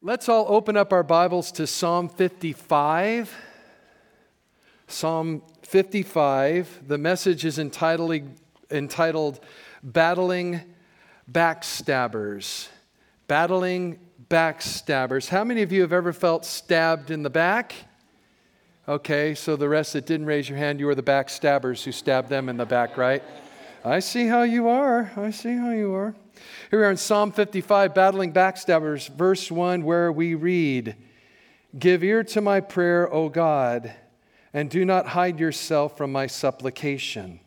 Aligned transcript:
Let's 0.00 0.28
all 0.28 0.46
open 0.48 0.76
up 0.76 0.92
our 0.92 1.02
Bibles 1.02 1.50
to 1.52 1.66
Psalm 1.66 2.08
55. 2.08 3.34
Psalm 4.86 5.42
55. 5.62 6.86
The 6.86 6.96
message 6.96 7.44
is 7.44 7.58
entitled, 7.58 8.22
entitled 8.70 9.40
Battling 9.82 10.60
Backstabbers. 11.28 12.68
Battling 13.26 13.98
Backstabbers. 14.30 15.30
How 15.30 15.42
many 15.42 15.62
of 15.62 15.72
you 15.72 15.80
have 15.80 15.92
ever 15.92 16.12
felt 16.12 16.44
stabbed 16.44 17.10
in 17.10 17.24
the 17.24 17.30
back? 17.30 17.74
Okay, 18.86 19.34
so 19.34 19.56
the 19.56 19.68
rest 19.68 19.94
that 19.94 20.06
didn't 20.06 20.26
raise 20.26 20.48
your 20.48 20.58
hand, 20.58 20.78
you 20.78 20.86
were 20.86 20.94
the 20.94 21.02
backstabbers 21.02 21.82
who 21.82 21.90
stabbed 21.90 22.28
them 22.28 22.48
in 22.48 22.56
the 22.56 22.64
back, 22.64 22.96
right? 22.96 23.24
I 23.84 24.00
see 24.00 24.26
how 24.26 24.42
you 24.42 24.68
are. 24.68 25.12
I 25.16 25.30
see 25.30 25.56
how 25.56 25.70
you 25.70 25.94
are. 25.94 26.14
Here 26.70 26.80
we 26.80 26.84
are 26.84 26.90
in 26.90 26.96
Psalm 26.96 27.30
55, 27.30 27.94
Battling 27.94 28.32
Backstabbers, 28.32 29.08
verse 29.08 29.52
1, 29.52 29.84
where 29.84 30.10
we 30.10 30.34
read 30.34 30.96
Give 31.78 32.02
ear 32.02 32.24
to 32.24 32.40
my 32.40 32.60
prayer, 32.60 33.12
O 33.12 33.28
God, 33.28 33.94
and 34.52 34.68
do 34.68 34.84
not 34.84 35.06
hide 35.08 35.38
yourself 35.38 35.96
from 35.96 36.10
my 36.10 36.26
supplication. 36.26 37.38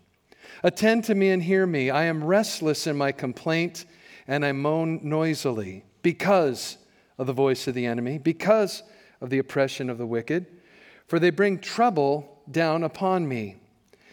Attend 0.63 1.03
to 1.05 1.15
me 1.15 1.29
and 1.31 1.43
hear 1.43 1.65
me. 1.65 1.89
I 1.89 2.03
am 2.03 2.23
restless 2.23 2.87
in 2.87 2.95
my 2.95 3.11
complaint, 3.11 3.85
and 4.25 4.45
I 4.45 4.53
moan 4.53 5.01
noisily 5.03 5.83
because 6.01 6.77
of 7.17 7.27
the 7.27 7.33
voice 7.33 7.67
of 7.67 7.73
the 7.73 7.85
enemy, 7.85 8.19
because 8.19 8.83
of 9.19 9.31
the 9.31 9.39
oppression 9.39 9.89
of 9.89 9.97
the 9.97 10.05
wicked. 10.05 10.45
For 11.07 11.19
they 11.19 11.29
bring 11.29 11.59
trouble 11.59 12.41
down 12.49 12.83
upon 12.83 13.27
me 13.27 13.60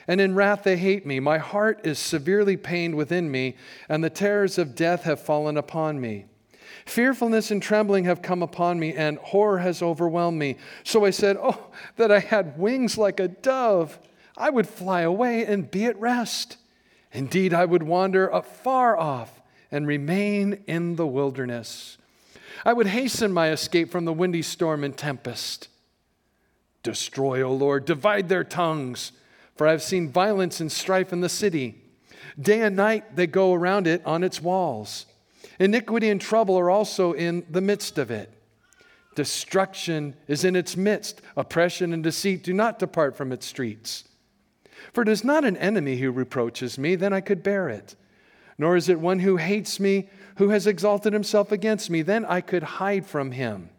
and 0.09 0.23
in 0.23 0.35
wrath 0.35 0.65
they 0.65 0.79
hate 0.79 1.05
me. 1.05 1.21
My 1.21 1.37
heart 1.37 1.83
is 1.85 1.99
severely 1.99 2.57
pained 2.57 2.95
within 2.95 3.31
me, 3.31 3.57
and 3.89 4.03
the 4.03 4.11
terrors 4.11 4.57
of 4.57 4.75
death 4.75 5.03
have 5.05 5.21
fallen 5.21 5.59
upon 5.59 6.01
me. 6.01 6.25
Fearfulness 6.87 7.51
and 7.51 7.63
trembling 7.63 8.05
have 8.05 8.23
come 8.23 8.43
upon 8.43 8.81
me, 8.81 8.95
and 8.95 9.19
horror 9.19 9.59
has 9.59 9.83
overwhelmed 9.83 10.39
me. 10.39 10.57
So 10.83 11.05
I 11.05 11.11
said, 11.11 11.37
Oh, 11.39 11.69
that 11.97 12.11
I 12.11 12.21
had 12.21 12.59
wings 12.59 12.97
like 12.97 13.21
a 13.21 13.29
dove! 13.29 13.99
I 14.37 14.51
would 14.51 14.67
fly 14.67 15.03
away 15.03 15.45
and 15.45 15.71
be 15.71 15.85
at 15.85 16.01
rest. 16.01 16.57
Indeed, 17.13 17.53
I 17.53 17.67
would 17.67 17.83
wander 17.83 18.29
afar 18.29 18.97
off 18.97 19.41
and 19.71 19.87
remain 19.87 20.63
in 20.67 20.97
the 20.97 21.07
wilderness. 21.07 21.99
I 22.65 22.73
would 22.73 22.87
hasten 22.87 23.33
my 23.33 23.51
escape 23.51 23.91
from 23.91 24.05
the 24.05 24.13
windy 24.13 24.43
storm 24.43 24.85
and 24.85 24.97
tempest. 24.97 25.69
Destroy, 26.83 27.43
O 27.43 27.53
Lord, 27.53 27.85
divide 27.85 28.29
their 28.29 28.45
tongues 28.45 29.13
for 29.59 29.67
I 29.67 29.73
have 29.73 29.83
seen 29.83 30.09
violence 30.09 30.61
and 30.61 30.71
strife 30.71 31.13
in 31.13 31.21
the 31.21 31.29
city. 31.29 31.83
Day 32.41 32.63
and 32.63 32.77
night 32.77 33.17
they 33.17 33.27
go 33.27 33.53
around 33.53 33.89
it 33.89 34.01
on 34.07 34.23
its 34.23 34.41
walls. 34.41 35.05
Iniquity 35.59 36.09
and 36.09 36.21
trouble 36.21 36.57
are 36.57 36.71
also 36.71 37.13
in 37.13 37.45
the 37.51 37.61
midst 37.61 37.99
of 37.99 38.13
it. 38.13 38.33
Destruction 39.17 40.15
is 40.29 40.45
in 40.45 40.55
its 40.55 40.77
midst. 40.77 41.21
Oppression 41.37 41.93
and 41.93 42.05
deceit 42.05 42.45
do 42.45 42.53
not 42.53 42.79
depart 42.79 43.17
from 43.17 43.33
its 43.33 43.47
streets. 43.47 44.05
For 44.93 45.03
it 45.03 45.09
is 45.09 45.25
not 45.25 45.45
an 45.45 45.57
enemy 45.57 45.97
who 45.97 46.13
reproaches 46.13 46.79
me, 46.79 46.95
then 46.95 47.13
I 47.13 47.21
could 47.21 47.43
bear 47.43 47.69
it. 47.69 47.97
Nor 48.59 48.77
is 48.77 48.89
it 48.89 49.01
one 49.01 49.19
who 49.19 49.39
hates 49.39 49.81
me, 49.81 50.09
who 50.37 50.51
has 50.51 50.69
exalted 50.69 51.13
himself 51.13 51.51
against 51.51 51.91
me, 51.91 52.03
then 52.03 52.25
I 52.25 52.43
could 52.43 52.63
hide 52.63 53.07
from 53.07 53.33
him. 53.33 53.71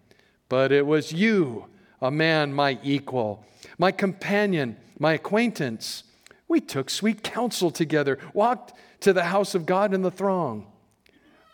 But 0.49 0.73
it 0.73 0.85
was 0.85 1.13
you, 1.13 1.67
a 2.01 2.11
man 2.11 2.53
my 2.53 2.79
equal, 2.83 3.45
my 3.77 3.93
companion 3.93 4.75
my 4.99 5.13
acquaintance. 5.13 6.03
We 6.47 6.59
took 6.59 6.89
sweet 6.89 7.23
counsel 7.23 7.71
together, 7.71 8.19
walked 8.33 8.73
to 9.01 9.13
the 9.13 9.23
house 9.23 9.55
of 9.55 9.65
God 9.65 9.93
in 9.93 10.01
the 10.01 10.11
throng. 10.11 10.67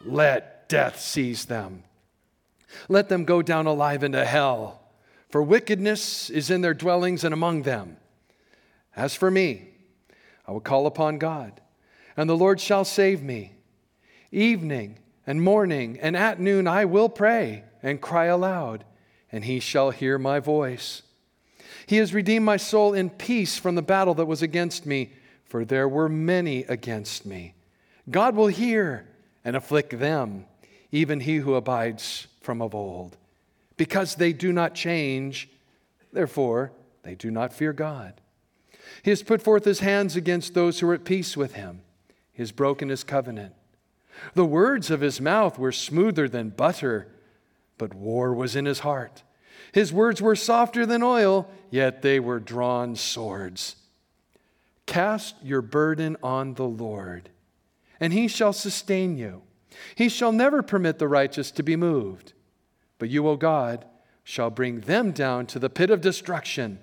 Let 0.03 0.67
death 0.67 0.99
seize 0.99 1.45
them. 1.45 1.83
Let 2.89 3.07
them 3.07 3.23
go 3.23 3.41
down 3.41 3.67
alive 3.67 4.03
into 4.03 4.25
hell, 4.25 4.81
for 5.29 5.41
wickedness 5.41 6.29
is 6.29 6.49
in 6.49 6.61
their 6.61 6.73
dwellings 6.73 7.23
and 7.23 7.33
among 7.33 7.61
them. 7.61 7.97
As 8.95 9.16
for 9.16 9.29
me, 9.29 9.69
I 10.47 10.51
will 10.51 10.61
call 10.61 10.88
upon 10.88 11.17
God, 11.17 11.61
and 12.17 12.29
the 12.29 12.38
Lord 12.38 12.59
shall 12.59 12.85
save 12.85 13.22
me. 13.22 13.53
Evening 14.31 15.00
and 15.25 15.41
morning 15.41 15.97
and 16.01 16.16
at 16.16 16.39
noon 16.39 16.67
I 16.67 16.85
will 16.85 17.09
pray 17.09 17.63
and 17.81 18.01
cry 18.01 18.25
aloud, 18.25 18.84
and 19.31 19.45
he 19.45 19.59
shall 19.59 19.91
hear 19.91 20.17
my 20.17 20.39
voice. 20.39 21.01
He 21.88 21.97
has 21.97 22.13
redeemed 22.13 22.46
my 22.46 22.57
soul 22.57 22.94
in 22.94 23.09
peace 23.09 23.57
from 23.57 23.75
the 23.75 23.81
battle 23.81 24.13
that 24.16 24.25
was 24.25 24.41
against 24.41 24.85
me, 24.85 25.12
for 25.46 25.63
there 25.63 25.88
were 25.88 26.09
many 26.09 26.63
against 26.63 27.25
me. 27.25 27.53
God 28.09 28.35
will 28.35 28.47
hear 28.47 29.07
and 29.44 29.56
afflict 29.56 30.00
them, 30.00 30.46
even 30.91 31.19
he 31.19 31.38
who 31.38 31.56
abides 31.56 32.28
from 32.41 32.62
of 32.62 32.73
old. 32.73 33.18
Because 33.78 34.16
they 34.16 34.34
do 34.34 34.51
not 34.51 34.73
change, 34.73 35.50
therefore 36.12 36.72
they 37.03 37.16
do 37.16 37.29
not 37.29 37.53
fear 37.53 37.73
God. 37.73 38.22
He 39.03 39.12
has 39.12 39.23
put 39.23 39.41
forth 39.41 39.66
his 39.66 39.79
hands 39.79 40.16
against 40.16 40.53
those 40.53 40.79
who 40.79 40.90
are 40.90 40.94
at 40.94 41.06
peace 41.06 41.35
with 41.38 41.53
him. 41.53 41.81
He 42.34 42.41
has 42.41 42.52
broken 42.52 42.90
his 42.90 43.03
covenant. 43.03 43.53
The 44.34 44.46
words 44.46 44.90
of 44.90 45.02
his 45.02 45.22
mouth 45.22 45.59
were 45.59 45.72
smoother 45.72 46.28
than 46.28 46.50
butter, 46.50 47.07
but 47.78 47.94
war 47.94 48.34
was 48.34 48.56
in 48.56 48.66
his 48.66 48.79
heart. 48.79 49.23
His 49.75 49.91
words 49.91 50.22
were 50.22 50.38
softer 50.38 50.86
than 50.86 51.03
oil, 51.03 51.50
yet 51.69 52.02
they 52.02 52.18
were 52.18 52.40
drawn 52.40 52.96
swords. 52.96 53.75
Cast 54.86 55.36
your 55.44 55.62
burden 55.62 56.16
on 56.24 56.53
the 56.53 56.63
Lord, 56.63 57.30
and 58.00 58.14
he 58.14 58.30
shall 58.30 58.53
sustain 58.53 59.18
you. 59.18 59.41
He 59.94 60.08
shall 60.08 60.31
never 60.31 60.64
permit 60.64 60.97
the 60.97 61.09
righteous 61.09 61.52
to 61.52 61.62
be 61.62 61.75
moved. 61.75 62.31
But 63.00 63.09
you, 63.09 63.28
O 63.28 63.35
God, 63.35 63.84
shall 64.24 64.50
bring 64.50 64.80
them 64.80 65.12
down 65.12 65.46
to 65.47 65.59
the 65.59 65.69
pit 65.69 65.90
of 65.90 66.00
destruction. 66.00 66.80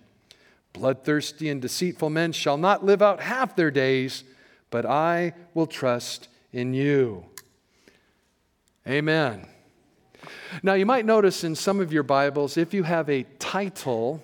Bloodthirsty 0.74 1.48
and 1.48 1.62
deceitful 1.62 2.10
men 2.10 2.32
shall 2.32 2.58
not 2.58 2.84
live 2.84 3.00
out 3.00 3.22
half 3.22 3.56
their 3.56 3.70
days, 3.70 4.22
but 4.68 4.84
I 4.84 5.32
will 5.54 5.66
trust 5.66 6.28
in 6.52 6.74
you. 6.74 7.24
Amen. 8.86 9.48
Now, 10.62 10.74
you 10.74 10.86
might 10.86 11.04
notice 11.04 11.44
in 11.44 11.54
some 11.54 11.80
of 11.80 11.92
your 11.92 12.02
Bibles, 12.02 12.56
if 12.56 12.72
you 12.74 12.82
have 12.82 13.08
a 13.08 13.24
title, 13.38 14.22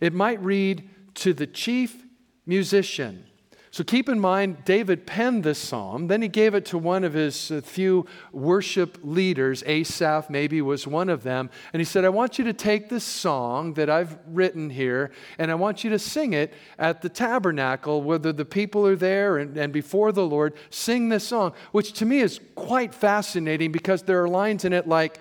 it 0.00 0.12
might 0.12 0.42
read, 0.42 0.88
To 1.14 1.32
the 1.32 1.46
Chief 1.46 2.04
Musician. 2.46 3.26
So 3.72 3.82
keep 3.82 4.10
in 4.10 4.20
mind, 4.20 4.66
David 4.66 5.06
penned 5.06 5.44
this 5.44 5.58
psalm. 5.58 6.08
Then 6.08 6.20
he 6.20 6.28
gave 6.28 6.52
it 6.54 6.66
to 6.66 6.76
one 6.76 7.04
of 7.04 7.14
his 7.14 7.50
uh, 7.50 7.62
few 7.62 8.04
worship 8.30 8.98
leaders. 9.02 9.64
Asaph, 9.66 10.28
maybe, 10.28 10.60
was 10.60 10.86
one 10.86 11.08
of 11.08 11.22
them. 11.22 11.48
And 11.72 11.80
he 11.80 11.84
said, 11.86 12.04
I 12.04 12.10
want 12.10 12.38
you 12.38 12.44
to 12.44 12.52
take 12.52 12.90
this 12.90 13.02
song 13.02 13.72
that 13.74 13.88
I've 13.88 14.18
written 14.26 14.68
here, 14.68 15.10
and 15.38 15.50
I 15.50 15.54
want 15.54 15.84
you 15.84 15.90
to 15.90 15.98
sing 15.98 16.34
it 16.34 16.52
at 16.78 17.00
the 17.00 17.08
tabernacle, 17.08 18.02
whether 18.02 18.30
the 18.30 18.44
people 18.44 18.86
are 18.86 18.94
there 18.94 19.38
and, 19.38 19.56
and 19.56 19.72
before 19.72 20.12
the 20.12 20.26
Lord. 20.26 20.52
Sing 20.68 21.08
this 21.08 21.26
song, 21.26 21.54
which 21.72 21.94
to 21.94 22.04
me 22.04 22.18
is 22.20 22.40
quite 22.54 22.94
fascinating 22.94 23.72
because 23.72 24.02
there 24.02 24.22
are 24.22 24.28
lines 24.28 24.66
in 24.66 24.74
it 24.74 24.86
like, 24.86 25.18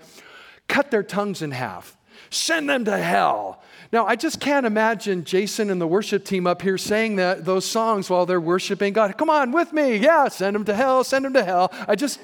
cut 0.67 0.91
their 0.91 1.03
tongues 1.03 1.41
in 1.41 1.51
half, 1.51 1.97
send 2.29 2.69
them 2.69 2.83
to 2.83 2.97
hell 2.97 3.63
now, 3.91 4.07
I 4.07 4.15
just 4.15 4.39
can't 4.39 4.65
imagine 4.65 5.25
Jason 5.25 5.69
and 5.69 5.81
the 5.81 5.87
worship 5.87 6.23
team 6.23 6.47
up 6.47 6.61
here 6.61 6.77
saying 6.77 7.17
that, 7.17 7.43
those 7.43 7.65
songs 7.65 8.09
while 8.09 8.25
they're 8.25 8.39
worshiping 8.39 8.93
God. 8.93 9.17
Come 9.17 9.29
on 9.29 9.51
with 9.51 9.73
me. 9.73 9.97
Yeah, 9.97 10.29
send 10.29 10.55
them 10.55 10.63
to 10.65 10.73
hell, 10.73 11.03
send 11.03 11.25
them 11.25 11.33
to 11.33 11.43
hell. 11.43 11.73
I 11.89 11.95
just 11.95 12.21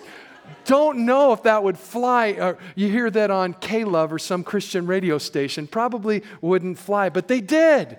don't 0.63 1.05
know 1.05 1.33
if 1.33 1.44
that 1.44 1.63
would 1.63 1.78
fly. 1.78 2.29
Or 2.39 2.57
you 2.75 2.89
hear 2.89 3.09
that 3.09 3.31
on 3.31 3.53
K 3.53 3.83
Love 3.83 4.13
or 4.13 4.19
some 4.19 4.45
Christian 4.45 4.88
radio 4.88 5.17
station. 5.17 5.67
Probably 5.67 6.23
wouldn't 6.39 6.79
fly, 6.79 7.09
but 7.09 7.28
they 7.28 7.41
did. 7.41 7.97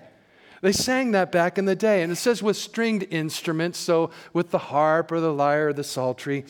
They 0.61 0.71
sang 0.71 1.11
that 1.11 1.31
back 1.31 1.59
in 1.59 1.65
the 1.65 1.75
day. 1.75 2.01
And 2.01 2.11
it 2.11 2.15
says 2.15 2.41
with 2.41 2.57
stringed 2.57 3.05
instruments, 3.11 3.77
so 3.77 4.09
with 4.33 4.49
the 4.49 4.57
harp 4.57 5.11
or 5.11 5.19
the 5.19 5.31
lyre 5.31 5.67
or 5.67 5.73
the 5.73 5.83
psaltery, 5.83 6.43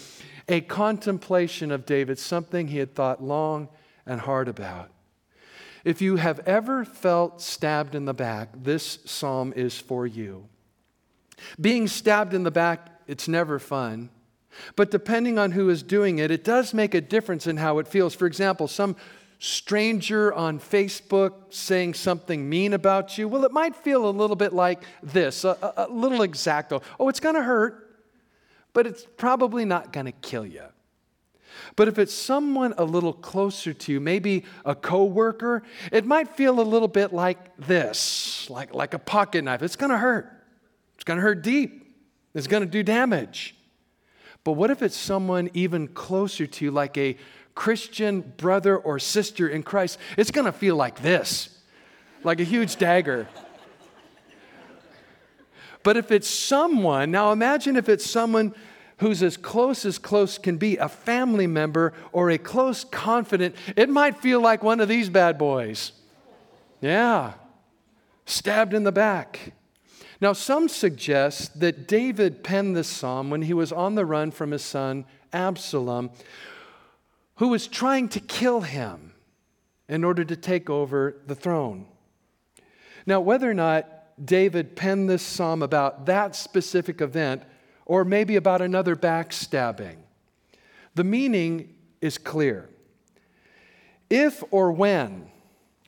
a 0.48 0.62
contemplation 0.62 1.70
of 1.70 1.86
David, 1.86 2.18
something 2.18 2.70
he 2.70 2.78
had 2.78 2.96
thought 2.96 3.22
long 3.22 3.68
and 4.06 4.22
hard 4.22 4.48
about. 4.48 4.90
If 5.84 6.02
you 6.02 6.18
have 6.18 6.40
ever 6.40 6.86
felt 6.86 7.42
stabbed 7.42 7.96
in 7.96 8.06
the 8.06 8.14
back, 8.14 8.50
this 8.54 9.00
psalm 9.06 9.54
is 9.56 9.78
for 9.78 10.06
you. 10.06 10.48
Being 11.60 11.88
stabbed 11.88 12.34
in 12.34 12.44
the 12.44 12.52
back, 12.52 12.90
it's 13.08 13.28
never 13.28 13.60
fun. 13.60 14.10
But 14.76 14.92
depending 14.92 15.38
on 15.38 15.52
who 15.52 15.70
is 15.70 15.84
doing 15.84 16.20
it, 16.20 16.32
it 16.32 16.44
does 16.44 16.74
make 16.74 16.94
a 16.94 17.02
difference 17.02 17.48
in 17.48 17.58
how 17.58 17.80
it 17.80 17.88
feels. 17.88 18.14
For 18.14 18.26
example, 18.26 18.68
some 18.68 18.96
stranger 19.40 20.34
on 20.34 20.60
Facebook 20.60 21.34
saying 21.50 21.94
something 21.94 22.50
mean 22.50 22.74
about 22.74 23.18
you, 23.18 23.28
well, 23.28 23.46
it 23.46 23.54
might 23.54 23.76
feel 23.76 24.08
a 24.08 24.12
little 24.12 24.36
bit 24.36 24.52
like 24.52 24.84
this 25.02 25.46
a, 25.46 25.74
a, 25.78 25.88
little 25.88 26.22
X-Acto. 26.22 26.84
Oh, 27.00 27.08
it's 27.08 27.22
going 27.22 27.36
to 27.36 27.44
hurt, 27.44 27.98
but 28.74 28.86
it's 28.86 29.06
probably 29.18 29.64
not 29.64 29.94
going 29.94 30.08
to 30.08 30.12
kill 30.12 30.46
you. 30.46 30.64
But 31.76 31.88
if 31.88 32.00
it's 32.00 32.14
someone 32.14 32.74
a 32.78 32.84
little 32.84 33.14
closer 33.14 33.74
to 33.74 33.92
you, 33.92 34.00
maybe 34.00 34.46
a 34.66 34.76
coworker, 34.76 35.64
it 35.92 36.06
might 36.06 36.36
feel 36.36 36.60
a 36.60 36.62
little 36.62 36.88
bit 36.88 37.14
like 37.14 37.56
this, 37.58 38.50
like, 38.50 38.74
like 38.74 38.94
a 38.94 39.00
pocket 39.00 39.44
knife. 39.44 39.62
It's 39.62 39.76
going 39.76 39.92
to 39.92 39.98
hurt. 39.98 40.32
It's 40.96 41.04
going 41.04 41.18
to 41.18 41.22
hurt 41.22 41.42
deep. 41.44 41.96
It's 42.34 42.48
going 42.48 42.64
to 42.64 42.70
do 42.70 42.84
damage. 42.84 43.56
But 44.44 44.54
what 44.54 44.72
if 44.72 44.82
it's 44.82 44.98
someone 44.98 45.50
even 45.54 45.88
closer 45.88 46.48
to 46.48 46.66
you, 46.66 46.72
like 46.72 46.98
a 46.98 47.18
Christian 47.56 48.22
brother 48.38 48.78
or 48.78 49.00
sister 49.00 49.48
in 49.48 49.64
Christ, 49.64 49.98
it's 50.18 50.32
going 50.32 50.46
to 50.46 50.52
feel 50.52 50.76
like 50.76 51.02
this, 51.02 51.50
like 52.24 52.40
a 52.40 52.44
huge 52.44 52.78
dagger. 52.78 53.28
But 55.84 55.98
if 55.98 56.12
it's 56.12 56.28
someone, 56.28 57.12
now 57.12 57.32
imagine 57.32 57.76
if 57.76 57.90
it's 57.90 58.06
someone 58.10 58.54
who's 59.00 59.24
as 59.24 59.38
close 59.38 59.86
as 59.86 59.98
close 59.98 60.38
can 60.38 60.58
be, 60.58 60.78
a 60.78 60.90
family 60.90 61.48
member 61.48 61.94
or 62.12 62.30
a 62.30 62.38
close 62.38 62.84
confidant, 62.84 63.56
it 63.76 63.90
might 63.90 64.18
feel 64.18 64.42
like 64.42 64.64
one 64.64 64.80
of 64.80 64.88
these 64.88 65.10
bad 65.10 65.38
boys. 65.38 65.94
Yeah, 66.82 67.34
stabbed 68.26 68.74
in 68.74 68.84
the 68.84 68.92
back. 68.92 69.54
Now, 70.22 70.34
some 70.34 70.68
suggest 70.68 71.60
that 71.62 71.88
David 71.88 72.44
penned 72.44 72.76
this 72.76 72.90
psalm 72.90 73.30
when 73.30 73.44
he 73.44 73.54
was 73.54 73.72
on 73.72 73.96
the 73.96 74.06
run 74.06 74.32
from 74.32 74.52
his 74.52 74.64
son 74.64 75.06
Absalom, 75.32 76.12
who 77.36 77.48
was 77.48 77.68
trying 77.68 78.10
to 78.10 78.20
kill 78.20 78.62
him 78.62 79.14
in 79.88 80.04
order 80.04 80.26
to 80.26 80.36
take 80.36 80.70
over 80.70 81.16
the 81.26 81.36
throne. 81.36 81.86
Now, 83.06 83.22
whether 83.22 83.50
or 83.50 83.54
not 83.54 83.88
David 84.24 84.76
penned 84.76 85.10
this 85.10 85.24
psalm 85.24 85.64
about 85.64 86.06
that 86.08 86.36
specific 86.36 87.00
event 87.00 87.44
or 87.90 88.06
maybe 88.06 88.36
about 88.36 88.62
another 88.62 88.96
backstabbing. 88.96 89.96
The 90.94 91.04
meaning 91.04 91.74
is 92.02 92.20
clear. 92.20 92.70
If 94.12 94.44
or 94.52 94.72
when, 94.72 95.32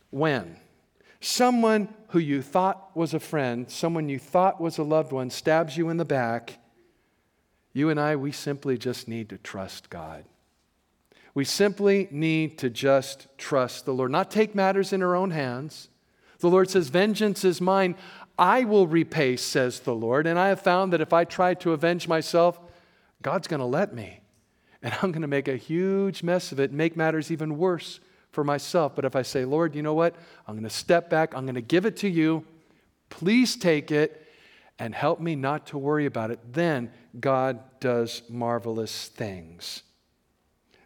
when, 0.10 0.56
someone 1.20 1.90
who 2.08 2.18
you 2.18 2.42
thought 2.42 2.90
was 2.98 3.14
a 3.14 3.20
friend, 3.20 3.70
someone 3.70 4.10
you 4.10 4.18
thought 4.18 4.60
was 4.60 4.80
a 4.80 4.84
loved 4.84 5.12
one, 5.12 5.30
stabs 5.30 5.78
you 5.78 5.90
in 5.90 5.98
the 5.98 6.06
back, 6.06 6.58
you 7.72 7.92
and 7.92 8.00
I, 8.00 8.16
we 8.16 8.32
simply 8.32 8.80
just 8.80 9.08
need 9.08 9.30
to 9.30 9.38
trust 9.38 9.92
God. 9.92 10.26
We 11.36 11.46
simply 11.46 12.08
need 12.10 12.58
to 12.58 12.72
just 12.72 13.28
trust 13.38 13.86
the 13.86 13.94
Lord, 13.94 14.10
not 14.10 14.32
take 14.32 14.56
matters 14.56 14.92
in 14.92 15.04
our 15.04 15.16
own 15.16 15.30
hands. 15.30 15.90
The 16.40 16.50
Lord 16.50 16.68
says, 16.72 16.90
Vengeance 16.90 17.46
is 17.46 17.62
mine. 17.62 17.96
I 18.38 18.64
will 18.64 18.88
repay, 18.88 19.36
says 19.38 19.82
the 19.82 19.94
Lord. 19.94 20.26
And 20.28 20.40
I 20.40 20.50
have 20.50 20.62
found 20.62 20.94
that 20.94 21.02
if 21.02 21.14
I 21.14 21.24
try 21.24 21.54
to 21.56 21.74
avenge 21.74 22.08
myself, 22.08 22.60
God's 23.22 23.48
going 23.48 23.60
to 23.60 23.66
let 23.66 23.94
me. 23.94 24.22
And 24.82 24.94
I'm 25.02 25.12
going 25.12 25.22
to 25.22 25.28
make 25.28 25.48
a 25.48 25.58
huge 25.58 26.24
mess 26.24 26.52
of 26.52 26.60
it 26.60 26.72
make 26.72 26.98
matters 26.98 27.32
even 27.32 27.58
worse 27.58 28.00
for 28.32 28.44
myself. 28.44 28.96
But 28.96 29.06
if 29.06 29.16
I 29.16 29.22
say, 29.22 29.46
Lord, 29.46 29.76
you 29.76 29.84
know 29.84 29.94
what? 29.94 30.16
I'm 30.48 30.56
going 30.56 30.64
to 30.64 30.70
step 30.70 31.10
back, 31.10 31.36
I'm 31.36 31.46
going 31.46 31.56
to 31.56 31.62
give 31.62 31.86
it 31.86 31.98
to 31.98 32.10
you. 32.10 32.46
Please 33.10 33.56
take 33.56 33.92
it 33.92 34.26
and 34.80 34.96
help 34.96 35.20
me 35.20 35.36
not 35.36 35.68
to 35.68 35.78
worry 35.78 36.06
about 36.06 36.32
it. 36.32 36.40
Then 36.54 36.92
God 37.20 37.60
does 37.80 38.24
marvelous 38.30 39.10
things. 39.10 39.84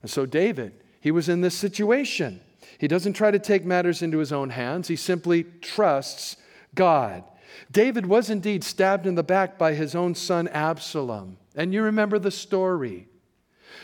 And 0.01 0.11
so, 0.11 0.25
David, 0.25 0.73
he 0.99 1.11
was 1.11 1.29
in 1.29 1.41
this 1.41 1.55
situation. 1.55 2.41
He 2.77 2.87
doesn't 2.87 3.13
try 3.13 3.31
to 3.31 3.39
take 3.39 3.63
matters 3.63 4.01
into 4.01 4.17
his 4.17 4.33
own 4.33 4.49
hands, 4.49 4.87
he 4.87 4.95
simply 4.95 5.45
trusts 5.61 6.35
God. 6.73 7.23
David 7.71 8.05
was 8.05 8.29
indeed 8.29 8.63
stabbed 8.63 9.07
in 9.07 9.15
the 9.15 9.23
back 9.23 9.57
by 9.57 9.73
his 9.73 9.95
own 9.95 10.15
son 10.15 10.47
Absalom. 10.47 11.37
And 11.55 11.73
you 11.73 11.81
remember 11.83 12.19
the 12.19 12.31
story. 12.31 13.07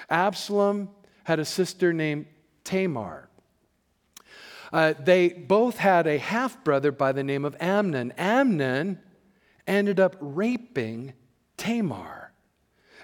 Absalom 0.10 0.90
had 1.24 1.40
a 1.40 1.46
sister 1.46 1.94
named 1.94 2.26
Tamar. 2.64 3.30
Uh, 4.74 4.94
they 4.98 5.30
both 5.30 5.78
had 5.78 6.08
a 6.08 6.18
half 6.18 6.64
brother 6.64 6.92
by 6.92 7.12
the 7.12 7.24
name 7.24 7.44
of 7.44 7.56
Amnon. 7.60 8.14
Amnon 8.18 9.00
ended 9.68 10.00
up 10.00 10.16
raping 10.20 11.14
Tamar. 11.58 12.32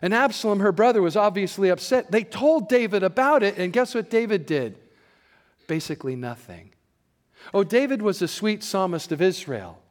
And 0.01 0.13
Absalom, 0.13 0.59
her 0.59 0.71
brother, 0.71 1.01
was 1.01 1.15
obviously 1.15 1.69
upset. 1.69 2.11
They 2.11 2.23
told 2.23 2.69
David 2.69 3.03
about 3.03 3.43
it, 3.43 3.57
and 3.57 3.73
guess 3.73 3.95
what 3.95 4.09
David 4.09 4.45
did? 4.45 4.77
Basically 5.67 6.15
nothing. 6.15 6.71
Oh, 7.53 7.63
David 7.63 8.01
was 8.01 8.21
a 8.21 8.27
sweet 8.27 8.63
psalmist 8.63 9.11
of 9.11 9.21
Israel. 9.21 9.81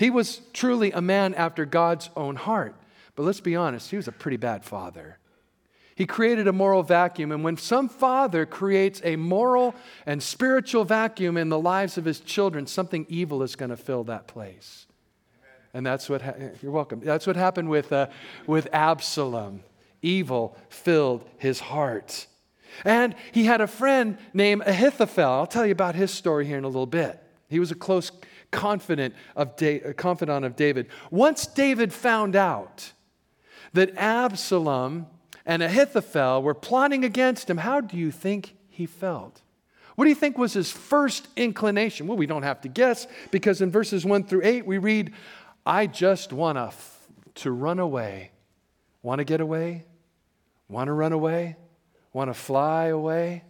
He 0.00 0.08
was 0.08 0.40
truly 0.54 0.92
a 0.92 1.02
man 1.02 1.34
after 1.34 1.66
God's 1.66 2.08
own 2.16 2.34
heart. 2.34 2.74
But 3.16 3.24
let's 3.24 3.40
be 3.40 3.54
honest, 3.54 3.90
he 3.90 3.98
was 3.98 4.08
a 4.08 4.12
pretty 4.12 4.38
bad 4.38 4.64
father. 4.64 5.18
He 5.94 6.06
created 6.06 6.48
a 6.48 6.54
moral 6.54 6.82
vacuum, 6.82 7.30
and 7.32 7.44
when 7.44 7.58
some 7.58 7.86
father 7.86 8.46
creates 8.46 9.02
a 9.04 9.16
moral 9.16 9.74
and 10.06 10.22
spiritual 10.22 10.86
vacuum 10.86 11.36
in 11.36 11.50
the 11.50 11.58
lives 11.58 11.98
of 11.98 12.06
his 12.06 12.18
children, 12.18 12.66
something 12.66 13.04
evil 13.10 13.42
is 13.42 13.56
going 13.56 13.68
to 13.68 13.76
fill 13.76 14.04
that 14.04 14.26
place. 14.26 14.86
And 15.74 15.84
that's 15.84 16.08
what, 16.08 16.22
ha- 16.22 16.32
you're 16.62 16.72
welcome. 16.72 17.00
That's 17.00 17.26
what 17.26 17.36
happened 17.36 17.68
with, 17.68 17.92
uh, 17.92 18.06
with 18.46 18.68
Absalom. 18.72 19.60
Evil 20.00 20.56
filled 20.70 21.28
his 21.36 21.60
heart. 21.60 22.26
And 22.86 23.14
he 23.32 23.44
had 23.44 23.60
a 23.60 23.66
friend 23.66 24.16
named 24.32 24.62
Ahithophel. 24.64 25.30
I'll 25.30 25.46
tell 25.46 25.66
you 25.66 25.72
about 25.72 25.94
his 25.94 26.10
story 26.10 26.46
here 26.46 26.56
in 26.56 26.64
a 26.64 26.68
little 26.68 26.86
bit. 26.86 27.22
He 27.50 27.60
was 27.60 27.70
a 27.70 27.74
close 27.74 28.10
confident 28.50 29.14
of 29.36 29.56
da- 29.56 29.82
uh, 29.82 29.92
confidant 29.92 30.44
of 30.44 30.56
David. 30.56 30.88
Once 31.10 31.46
David 31.46 31.92
found 31.92 32.36
out 32.36 32.92
that 33.72 33.96
Absalom 33.96 35.06
and 35.46 35.62
Ahithophel 35.62 36.42
were 36.42 36.54
plotting 36.54 37.04
against 37.04 37.48
him, 37.48 37.58
how 37.58 37.80
do 37.80 37.96
you 37.96 38.10
think 38.10 38.56
he 38.68 38.86
felt? 38.86 39.42
What 39.96 40.04
do 40.04 40.08
you 40.08 40.16
think 40.16 40.38
was 40.38 40.54
his 40.54 40.70
first 40.70 41.28
inclination? 41.36 42.06
Well, 42.06 42.16
we 42.16 42.26
don't 42.26 42.42
have 42.42 42.60
to 42.62 42.68
guess 42.68 43.06
because 43.30 43.60
in 43.60 43.70
verses 43.70 44.04
1 44.04 44.24
through 44.24 44.42
8 44.44 44.66
we 44.66 44.78
read, 44.78 45.12
I 45.66 45.86
just 45.86 46.32
want 46.32 46.56
to 46.56 46.62
f- 46.62 47.06
to 47.36 47.50
run 47.50 47.78
away. 47.78 48.30
Want 49.02 49.18
to 49.18 49.24
get 49.24 49.40
away? 49.40 49.84
Want 50.68 50.88
to 50.88 50.92
run 50.92 51.12
away? 51.12 51.56
Want 52.12 52.30
to 52.30 52.34
fly 52.34 52.86
away? 52.86 53.44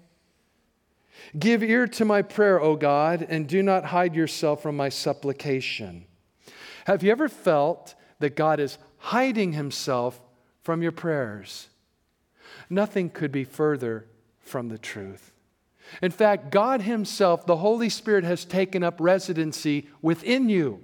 Give 1.38 1.62
ear 1.62 1.86
to 1.86 2.04
my 2.04 2.22
prayer, 2.22 2.60
O 2.60 2.76
God, 2.76 3.26
and 3.28 3.46
do 3.46 3.62
not 3.62 3.86
hide 3.86 4.14
yourself 4.14 4.62
from 4.62 4.76
my 4.76 4.88
supplication. 4.88 6.06
Have 6.86 7.02
you 7.02 7.10
ever 7.10 7.28
felt 7.28 7.94
that 8.18 8.36
God 8.36 8.60
is 8.60 8.78
hiding 8.98 9.52
himself 9.52 10.20
from 10.62 10.82
your 10.82 10.92
prayers? 10.92 11.68
Nothing 12.68 13.10
could 13.10 13.32
be 13.32 13.44
further 13.44 14.06
from 14.38 14.68
the 14.68 14.78
truth. 14.78 15.32
In 16.02 16.10
fact, 16.10 16.50
God 16.50 16.82
Himself, 16.82 17.46
the 17.46 17.56
Holy 17.56 17.88
Spirit, 17.88 18.24
has 18.24 18.44
taken 18.44 18.82
up 18.82 19.00
residency 19.00 19.88
within 20.02 20.48
you. 20.48 20.82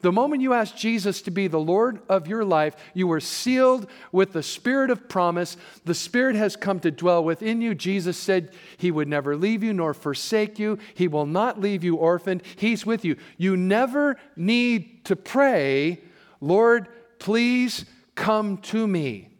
The 0.00 0.12
moment 0.12 0.42
you 0.42 0.52
ask 0.52 0.76
Jesus 0.76 1.22
to 1.22 1.30
be 1.30 1.48
the 1.48 1.60
Lord 1.60 2.00
of 2.08 2.26
your 2.26 2.44
life, 2.44 2.76
you 2.94 3.10
are 3.12 3.20
sealed 3.20 3.88
with 4.12 4.32
the 4.32 4.42
Spirit 4.42 4.90
of 4.90 5.08
promise. 5.08 5.56
The 5.84 5.94
Spirit 5.94 6.36
has 6.36 6.56
come 6.56 6.80
to 6.80 6.90
dwell 6.90 7.24
within 7.24 7.60
you. 7.60 7.74
Jesus 7.74 8.16
said 8.16 8.52
He 8.76 8.90
would 8.90 9.08
never 9.08 9.36
leave 9.36 9.62
you 9.62 9.72
nor 9.72 9.94
forsake 9.94 10.58
you. 10.58 10.78
He 10.94 11.08
will 11.08 11.26
not 11.26 11.60
leave 11.60 11.84
you 11.84 11.96
orphaned. 11.96 12.42
He's 12.56 12.84
with 12.84 13.04
you. 13.04 13.16
You 13.36 13.56
never 13.56 14.16
need 14.36 15.04
to 15.06 15.16
pray, 15.16 16.00
Lord, 16.40 16.88
please 17.18 17.84
come 18.14 18.58
to 18.58 18.86
me. 18.86 19.30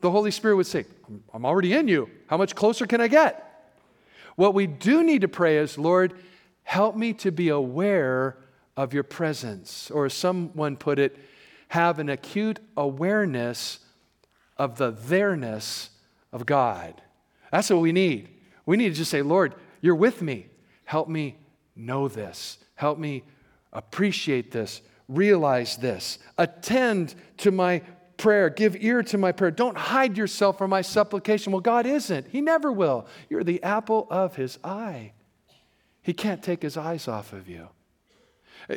The 0.00 0.10
Holy 0.10 0.30
Spirit 0.30 0.56
would 0.56 0.66
say, 0.66 0.86
I'm 1.32 1.44
already 1.44 1.74
in 1.74 1.88
you. 1.88 2.10
How 2.26 2.36
much 2.36 2.54
closer 2.54 2.86
can 2.86 3.00
I 3.00 3.08
get? 3.08 3.46
What 4.36 4.54
we 4.54 4.66
do 4.66 5.04
need 5.04 5.20
to 5.22 5.28
pray 5.28 5.58
is, 5.58 5.76
Lord, 5.76 6.14
help 6.62 6.96
me 6.96 7.12
to 7.14 7.30
be 7.30 7.48
aware 7.48 8.38
of 8.76 8.94
your 8.94 9.02
presence. 9.02 9.90
Or 9.90 10.06
as 10.06 10.14
someone 10.14 10.76
put 10.76 10.98
it, 10.98 11.16
have 11.68 11.98
an 11.98 12.08
acute 12.08 12.58
awareness 12.76 13.80
of 14.56 14.76
the 14.78 14.90
there-ness 14.90 15.90
of 16.32 16.46
God. 16.46 17.00
That's 17.52 17.70
what 17.70 17.80
we 17.80 17.92
need. 17.92 18.28
We 18.66 18.76
need 18.76 18.90
to 18.90 18.94
just 18.94 19.10
say, 19.10 19.22
Lord, 19.22 19.54
you're 19.80 19.94
with 19.94 20.22
me. 20.22 20.46
Help 20.84 21.08
me 21.08 21.36
know 21.74 22.08
this. 22.08 22.58
Help 22.74 22.98
me 22.98 23.22
appreciate 23.72 24.50
this, 24.50 24.82
realize 25.08 25.76
this, 25.76 26.18
attend 26.38 27.14
to 27.38 27.50
my 27.50 27.82
prayer, 28.16 28.50
give 28.50 28.76
ear 28.80 29.02
to 29.02 29.16
my 29.16 29.32
prayer. 29.32 29.50
Don't 29.50 29.78
hide 29.78 30.16
yourself 30.16 30.58
from 30.58 30.70
my 30.70 30.82
supplication. 30.82 31.52
Well, 31.52 31.60
God 31.60 31.86
isn't. 31.86 32.28
He 32.28 32.40
never 32.40 32.70
will. 32.72 33.06
You're 33.28 33.44
the 33.44 33.62
apple 33.62 34.06
of 34.10 34.36
his 34.36 34.58
eye. 34.64 35.12
He 36.02 36.12
can't 36.12 36.42
take 36.42 36.62
his 36.62 36.76
eyes 36.76 37.08
off 37.08 37.32
of 37.32 37.48
you. 37.48 37.68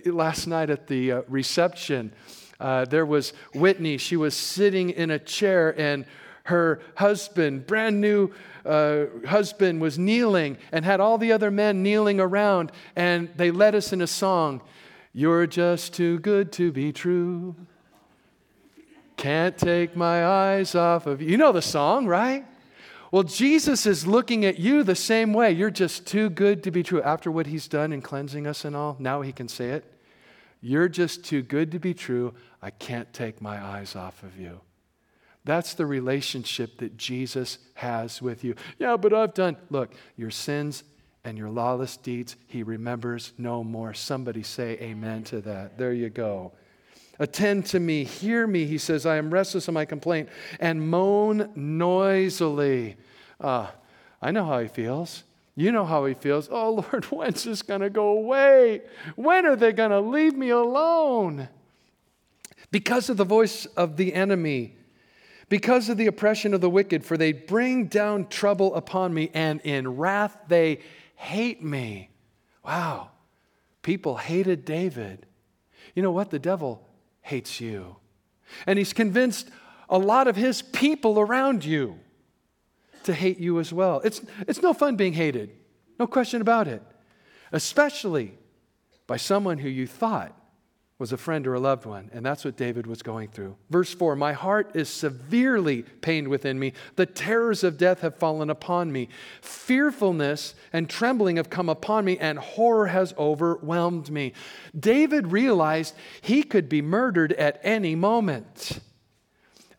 Last 0.05 0.47
night 0.47 0.69
at 0.69 0.87
the 0.87 1.11
uh, 1.11 1.21
reception, 1.27 2.13
uh, 2.59 2.85
there 2.85 3.05
was 3.05 3.33
Whitney. 3.53 3.97
She 3.97 4.15
was 4.15 4.33
sitting 4.35 4.89
in 4.89 5.11
a 5.11 5.19
chair, 5.19 5.77
and 5.79 6.05
her 6.45 6.81
husband, 6.95 7.67
brand 7.67 8.01
new 8.01 8.31
uh, 8.65 9.05
husband, 9.25 9.81
was 9.81 9.97
kneeling 9.97 10.57
and 10.71 10.83
had 10.83 10.99
all 10.99 11.17
the 11.17 11.31
other 11.31 11.51
men 11.51 11.83
kneeling 11.83 12.19
around. 12.19 12.71
And 12.95 13.29
they 13.35 13.51
led 13.51 13.75
us 13.75 13.93
in 13.93 14.01
a 14.01 14.07
song 14.07 14.61
You're 15.13 15.47
just 15.47 15.93
too 15.93 16.19
good 16.19 16.51
to 16.53 16.71
be 16.71 16.91
true. 16.91 17.55
Can't 19.15 19.57
take 19.57 19.95
my 19.95 20.25
eyes 20.25 20.75
off 20.75 21.05
of 21.05 21.21
you. 21.21 21.29
You 21.29 21.37
know 21.37 21.51
the 21.51 21.61
song, 21.61 22.07
right? 22.07 22.45
Well, 23.13 23.21
Jesus 23.21 23.85
is 23.85 24.07
looking 24.07 24.43
at 24.43 24.57
you 24.57 24.81
the 24.81 24.95
same 24.95 25.33
way. 25.33 25.51
You're 25.51 25.69
just 25.69 26.07
too 26.07 26.31
good 26.31 26.63
to 26.63 26.71
be 26.71 26.81
true. 26.81 26.99
After 27.03 27.29
what 27.29 27.45
he's 27.45 27.67
done 27.67 27.93
in 27.93 28.01
cleansing 28.01 28.47
us 28.47 28.65
and 28.65 28.75
all, 28.75 28.95
now 28.97 29.21
he 29.21 29.31
can 29.31 29.47
say 29.47 29.69
it. 29.69 29.85
You're 30.61 30.89
just 30.89 31.23
too 31.23 31.43
good 31.43 31.73
to 31.73 31.79
be 31.79 31.93
true. 31.93 32.33
I 32.59 32.71
can't 32.71 33.13
take 33.13 33.39
my 33.39 33.63
eyes 33.63 33.95
off 33.95 34.23
of 34.23 34.35
you. 34.39 34.61
That's 35.45 35.75
the 35.75 35.85
relationship 35.85 36.79
that 36.79 36.97
Jesus 36.97 37.59
has 37.75 38.19
with 38.19 38.43
you. 38.43 38.55
Yeah, 38.79 38.97
but 38.97 39.13
I've 39.13 39.35
done, 39.35 39.57
look, 39.69 39.93
your 40.17 40.31
sins 40.31 40.83
and 41.23 41.37
your 41.37 41.51
lawless 41.51 41.97
deeds, 41.97 42.35
he 42.47 42.63
remembers 42.63 43.31
no 43.37 43.63
more. 43.63 43.93
Somebody 43.93 44.41
say 44.41 44.71
amen 44.81 45.25
to 45.25 45.41
that. 45.41 45.77
There 45.77 45.93
you 45.93 46.09
go. 46.09 46.53
Attend 47.19 47.67
to 47.67 47.79
me, 47.79 48.03
hear 48.03 48.47
me, 48.47 48.65
he 48.65 48.77
says. 48.77 49.05
I 49.05 49.17
am 49.17 49.31
restless 49.31 49.67
in 49.67 49.73
my 49.73 49.85
complaint, 49.85 50.29
and 50.59 50.87
moan 50.87 51.51
noisily. 51.55 52.97
Uh, 53.39 53.67
I 54.21 54.31
know 54.31 54.45
how 54.45 54.59
he 54.59 54.67
feels. 54.67 55.23
You 55.55 55.71
know 55.71 55.85
how 55.85 56.05
he 56.05 56.15
feels. 56.15 56.49
Oh, 56.51 56.71
Lord, 56.91 57.05
when's 57.05 57.43
this 57.43 57.61
going 57.61 57.81
to 57.81 57.89
go 57.89 58.09
away? 58.09 58.81
When 59.15 59.45
are 59.45 59.55
they 59.55 59.71
going 59.71 59.91
to 59.91 59.99
leave 59.99 60.35
me 60.35 60.49
alone? 60.49 61.49
Because 62.71 63.09
of 63.09 63.17
the 63.17 63.25
voice 63.25 63.67
of 63.77 63.97
the 63.97 64.15
enemy, 64.15 64.75
because 65.49 65.89
of 65.89 65.97
the 65.97 66.07
oppression 66.07 66.55
of 66.55 66.61
the 66.61 66.69
wicked, 66.69 67.05
for 67.05 67.17
they 67.17 67.31
bring 67.31 67.85
down 67.85 68.27
trouble 68.27 68.73
upon 68.73 69.13
me, 69.13 69.29
and 69.35 69.61
in 69.61 69.97
wrath 69.97 70.35
they 70.47 70.79
hate 71.15 71.63
me. 71.63 72.09
Wow. 72.65 73.11
People 73.83 74.17
hated 74.17 74.65
David. 74.65 75.27
You 75.93 76.01
know 76.01 76.11
what? 76.11 76.31
The 76.31 76.39
devil 76.39 76.87
hates 77.23 77.59
you. 77.59 77.95
And 78.67 78.77
he's 78.77 78.93
convinced 78.93 79.49
a 79.89 79.97
lot 79.97 80.27
of 80.27 80.35
his 80.35 80.61
people 80.61 81.19
around 81.19 81.65
you 81.65 81.99
to 83.03 83.13
hate 83.13 83.39
you 83.39 83.59
as 83.59 83.73
well. 83.73 83.99
It's, 84.03 84.21
it's 84.47 84.61
no 84.61 84.73
fun 84.73 84.95
being 84.95 85.13
hated, 85.13 85.49
no 85.99 86.07
question 86.07 86.41
about 86.41 86.67
it, 86.67 86.81
especially 87.51 88.37
by 89.07 89.17
someone 89.17 89.57
who 89.57 89.69
you 89.69 89.87
thought 89.87 90.37
was 90.99 91.11
a 91.11 91.17
friend 91.17 91.47
or 91.47 91.55
a 91.55 91.59
loved 91.59 91.85
one. 91.85 92.09
And 92.13 92.25
that's 92.25 92.45
what 92.45 92.55
David 92.55 92.85
was 92.85 93.01
going 93.01 93.29
through. 93.29 93.55
Verse 93.69 93.93
4 93.93 94.15
My 94.15 94.33
heart 94.33 94.75
is 94.75 94.89
severely 94.89 95.81
pained 95.81 96.27
within 96.27 96.59
me. 96.59 96.73
The 96.95 97.05
terrors 97.05 97.63
of 97.63 97.77
death 97.77 98.01
have 98.01 98.15
fallen 98.17 98.49
upon 98.49 98.91
me. 98.91 99.09
Fearfulness 99.41 100.55
and 100.71 100.89
trembling 100.89 101.37
have 101.37 101.49
come 101.49 101.67
upon 101.67 102.05
me, 102.05 102.17
and 102.19 102.37
horror 102.37 102.87
has 102.87 103.13
overwhelmed 103.17 104.11
me. 104.11 104.33
David 104.79 105.31
realized 105.31 105.95
he 106.21 106.43
could 106.43 106.69
be 106.69 106.81
murdered 106.81 107.33
at 107.33 107.59
any 107.63 107.95
moment. 107.95 108.79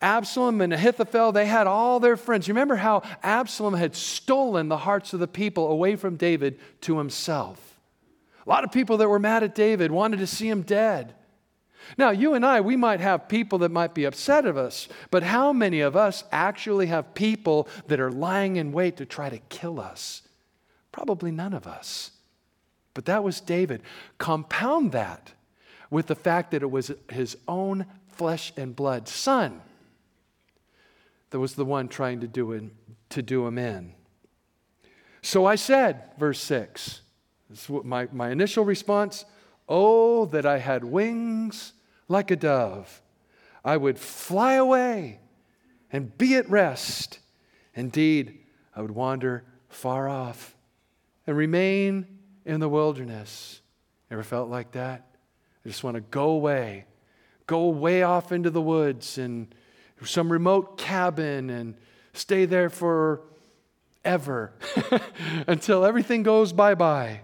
Absalom 0.01 0.61
and 0.61 0.73
Ahithophel, 0.73 1.31
they 1.31 1.45
had 1.45 1.65
all 1.65 1.99
their 1.99 2.17
friends. 2.17 2.47
You 2.47 2.53
remember 2.53 2.75
how 2.75 3.01
Absalom 3.23 3.73
had 3.73 3.95
stolen 3.95 4.67
the 4.67 4.77
hearts 4.77 5.13
of 5.13 5.19
the 5.19 5.27
people 5.27 5.71
away 5.71 5.95
from 5.95 6.17
David 6.17 6.59
to 6.81 6.97
himself? 6.97 7.74
A 8.45 8.49
lot 8.49 8.63
of 8.63 8.71
people 8.71 8.97
that 8.97 9.09
were 9.09 9.19
mad 9.19 9.43
at 9.43 9.55
David 9.55 9.91
wanted 9.91 10.19
to 10.19 10.27
see 10.27 10.47
him 10.47 10.61
dead. 10.61 11.15
Now, 11.97 12.09
you 12.09 12.33
and 12.33 12.45
I, 12.45 12.61
we 12.61 12.75
might 12.75 12.99
have 12.99 13.27
people 13.27 13.59
that 13.59 13.71
might 13.71 13.93
be 13.93 14.05
upset 14.05 14.45
of 14.45 14.57
us, 14.57 14.87
but 15.11 15.23
how 15.23 15.53
many 15.53 15.81
of 15.81 15.95
us 15.95 16.23
actually 16.31 16.87
have 16.87 17.13
people 17.13 17.67
that 17.87 17.99
are 17.99 18.11
lying 18.11 18.55
in 18.55 18.71
wait 18.71 18.97
to 18.97 19.05
try 19.05 19.29
to 19.29 19.37
kill 19.49 19.79
us? 19.79 20.23
Probably 20.91 21.31
none 21.31 21.53
of 21.53 21.67
us. 21.67 22.11
But 22.93 23.05
that 23.05 23.23
was 23.23 23.41
David. 23.41 23.83
Compound 24.17 24.93
that 24.93 25.33
with 25.91 26.07
the 26.07 26.15
fact 26.15 26.51
that 26.51 26.63
it 26.63 26.71
was 26.71 26.91
his 27.11 27.37
own 27.47 27.85
flesh 28.07 28.51
and 28.57 28.75
blood 28.75 29.07
son 29.07 29.61
that 31.35 31.39
was 31.39 31.55
the 31.55 31.65
one 31.65 31.89
trying 31.89 32.21
to 32.21 32.27
do 32.27 32.53
him, 32.53 32.71
to 33.09 33.21
do 33.21 33.45
him 33.45 33.57
in. 33.57 33.93
So 35.21 35.45
I 35.45 35.55
said, 35.55 36.03
verse 36.17 36.39
6, 36.39 37.01
my, 37.83 38.07
my 38.11 38.29
initial 38.29 38.65
response 38.65 39.25
Oh, 39.67 40.25
that 40.27 40.45
I 40.45 40.59
had 40.59 40.83
wings 40.83 41.73
like 42.07 42.29
a 42.31 42.35
dove. 42.35 43.01
I 43.63 43.77
would 43.77 43.97
fly 43.97 44.53
away 44.53 45.19
and 45.91 46.15
be 46.17 46.35
at 46.35 46.49
rest. 46.49 47.19
Indeed, 47.73 48.39
I 48.75 48.81
would 48.81 48.91
wander 48.91 49.43
far 49.69 50.07
off 50.07 50.55
and 51.25 51.35
remain 51.35 52.05
in 52.45 52.59
the 52.59 52.69
wilderness. 52.69 53.61
Ever 54.11 54.23
felt 54.23 54.49
like 54.49 54.73
that? 54.73 55.07
I 55.65 55.69
just 55.69 55.83
want 55.83 55.95
to 55.95 56.01
go 56.01 56.29
away, 56.29 56.85
go 57.47 57.69
way 57.69 58.03
off 58.03 58.31
into 58.31 58.51
the 58.51 58.61
woods 58.61 59.17
and 59.17 59.53
some 60.03 60.31
remote 60.31 60.77
cabin 60.77 61.49
and 61.49 61.75
stay 62.13 62.45
there 62.45 62.69
forever 62.69 63.23
until 65.47 65.83
everything 65.83 66.21
goes 66.21 66.53
bye 66.53 66.75
bye. 66.75 67.21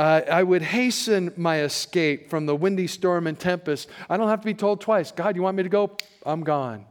Uh, 0.00 0.22
I 0.32 0.42
would 0.42 0.62
hasten 0.62 1.30
my 1.36 1.60
escape 1.60 2.30
from 2.30 2.46
the 2.46 2.56
windy 2.56 2.86
storm 2.86 3.26
and 3.26 3.38
tempest. 3.38 3.86
I 4.08 4.16
don't 4.16 4.30
have 4.30 4.40
to 4.40 4.46
be 4.46 4.54
told 4.54 4.80
twice 4.80 5.12
God, 5.12 5.36
you 5.36 5.42
want 5.42 5.58
me 5.58 5.62
to 5.62 5.68
go? 5.68 5.94
I'm 6.24 6.42
gone. 6.42 6.86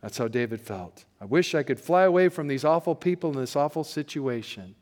That's 0.00 0.16
how 0.16 0.26
David 0.26 0.62
felt. 0.62 1.04
I 1.20 1.26
wish 1.26 1.54
I 1.54 1.62
could 1.62 1.78
fly 1.78 2.04
away 2.04 2.30
from 2.30 2.48
these 2.48 2.64
awful 2.64 2.94
people 2.94 3.32
in 3.32 3.38
this 3.38 3.56
awful 3.56 3.84
situation. 3.84 4.74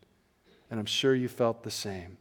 And 0.71 0.79
I'm 0.79 0.87
sure 0.87 1.17
you 1.17 1.27
felt 1.27 1.65
the 1.65 1.71
same. 1.71 2.17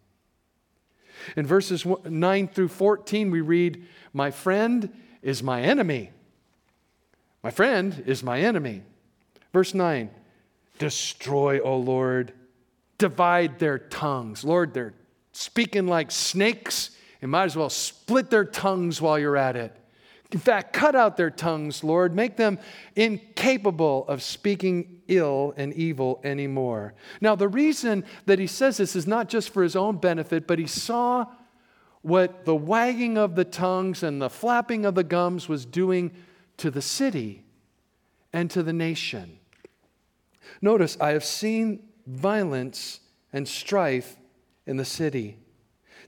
In 1.35 1.45
verses 1.45 1.85
9 1.85 2.47
through 2.47 2.69
14, 2.69 3.29
we 3.29 3.41
read, 3.41 3.85
My 4.11 4.31
friend 4.31 4.91
is 5.21 5.43
my 5.43 5.61
enemy. 5.61 6.09
My 7.43 7.51
friend 7.51 8.03
is 8.07 8.23
my 8.23 8.39
enemy. 8.39 8.81
Verse 9.53 9.75
9, 9.75 10.09
Destroy, 10.79 11.59
O 11.59 11.77
Lord 11.77 12.33
divide 12.97 13.59
their 13.59 13.79
tongues. 13.79 14.43
Lord, 14.43 14.73
they're 14.73 14.93
speaking 15.31 15.87
like 15.87 16.11
snakes. 16.11 16.91
You 17.21 17.27
might 17.27 17.45
as 17.45 17.55
well 17.55 17.69
split 17.69 18.29
their 18.29 18.45
tongues 18.45 19.01
while 19.01 19.19
you're 19.19 19.37
at 19.37 19.55
it. 19.55 19.75
In 20.31 20.39
fact, 20.39 20.73
cut 20.73 20.95
out 20.95 21.17
their 21.17 21.29
tongues, 21.29 21.83
Lord. 21.83 22.15
Make 22.15 22.35
them 22.35 22.59
incapable 22.95 24.05
of 24.07 24.21
speaking 24.21 25.01
ill 25.07 25.53
and 25.55 25.73
evil 25.73 26.19
anymore. 26.23 26.93
Now, 27.21 27.35
the 27.35 27.47
reason 27.47 28.03
that 28.25 28.39
he 28.39 28.47
says 28.47 28.77
this 28.77 28.95
is 28.95 29.07
not 29.07 29.29
just 29.29 29.51
for 29.51 29.63
his 29.63 29.75
own 29.75 29.97
benefit, 29.97 30.47
but 30.47 30.59
he 30.59 30.67
saw 30.67 31.25
what 32.01 32.45
the 32.45 32.55
wagging 32.55 33.17
of 33.17 33.35
the 33.35 33.45
tongues 33.45 34.03
and 34.03 34.21
the 34.21 34.29
flapping 34.29 34.85
of 34.85 34.95
the 34.95 35.03
gums 35.03 35.47
was 35.47 35.65
doing 35.65 36.11
to 36.57 36.69
the 36.69 36.81
city 36.81 37.43
and 38.33 38.49
to 38.51 38.61
the 38.61 38.73
nation. 38.73 39.39
Notice, 40.61 40.97
I 40.99 41.11
have 41.11 41.23
seen 41.23 41.84
violence 42.05 42.99
and 43.33 43.47
strife 43.47 44.17
in 44.65 44.77
the 44.77 44.85
city. 44.85 45.37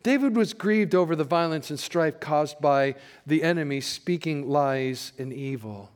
David 0.04 0.36
was 0.36 0.54
grieved 0.54 0.96
over 0.96 1.16
the 1.16 1.24
violence 1.24 1.70
and 1.70 1.80
strife 1.80 2.20
caused 2.20 2.60
by 2.62 2.96
the 3.26 3.44
enemy 3.44 3.82
speaking 3.82 4.48
lies 4.48 5.12
and 5.18 5.34
evil. 5.34 5.92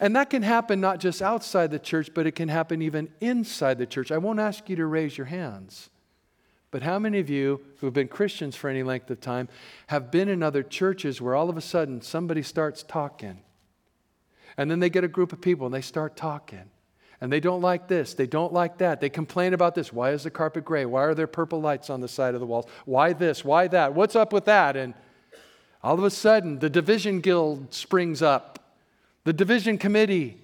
And 0.00 0.16
that 0.16 0.30
can 0.30 0.42
happen 0.42 0.80
not 0.80 0.98
just 0.98 1.22
outside 1.22 1.70
the 1.70 1.78
church, 1.78 2.10
but 2.12 2.26
it 2.26 2.32
can 2.32 2.48
happen 2.48 2.82
even 2.82 3.08
inside 3.20 3.78
the 3.78 3.86
church. 3.86 4.10
I 4.10 4.18
won't 4.18 4.40
ask 4.40 4.68
you 4.68 4.76
to 4.76 4.86
raise 4.86 5.16
your 5.16 5.26
hands. 5.26 5.90
But 6.70 6.82
how 6.82 6.98
many 6.98 7.20
of 7.20 7.30
you 7.30 7.62
who 7.78 7.86
have 7.86 7.94
been 7.94 8.08
Christians 8.08 8.56
for 8.56 8.68
any 8.68 8.82
length 8.82 9.08
of 9.10 9.20
time 9.20 9.48
have 9.86 10.10
been 10.10 10.28
in 10.28 10.42
other 10.42 10.62
churches 10.62 11.20
where 11.20 11.34
all 11.34 11.48
of 11.48 11.56
a 11.56 11.62
sudden 11.62 12.02
somebody 12.02 12.42
starts 12.42 12.82
talking? 12.82 13.38
And 14.56 14.70
then 14.70 14.80
they 14.80 14.90
get 14.90 15.04
a 15.04 15.08
group 15.08 15.32
of 15.32 15.40
people 15.40 15.66
and 15.66 15.74
they 15.74 15.80
start 15.80 16.16
talking. 16.16 16.70
And 17.20 17.32
they 17.32 17.40
don't 17.40 17.62
like 17.62 17.88
this, 17.88 18.14
they 18.14 18.26
don't 18.26 18.52
like 18.52 18.78
that. 18.78 19.00
They 19.00 19.08
complain 19.08 19.54
about 19.54 19.74
this. 19.74 19.92
Why 19.92 20.10
is 20.10 20.24
the 20.24 20.30
carpet 20.30 20.64
gray? 20.64 20.84
Why 20.84 21.04
are 21.04 21.14
there 21.14 21.26
purple 21.26 21.60
lights 21.60 21.88
on 21.88 22.00
the 22.00 22.08
side 22.08 22.34
of 22.34 22.40
the 22.40 22.46
walls? 22.46 22.66
Why 22.84 23.12
this? 23.12 23.44
Why 23.44 23.68
that? 23.68 23.94
What's 23.94 24.16
up 24.16 24.32
with 24.32 24.44
that? 24.44 24.76
And 24.76 24.94
all 25.82 25.94
of 25.94 26.04
a 26.04 26.10
sudden, 26.10 26.58
the 26.58 26.68
division 26.68 27.20
guild 27.20 27.72
springs 27.72 28.20
up, 28.20 28.74
the 29.24 29.32
division 29.32 29.78
committee. 29.78 30.42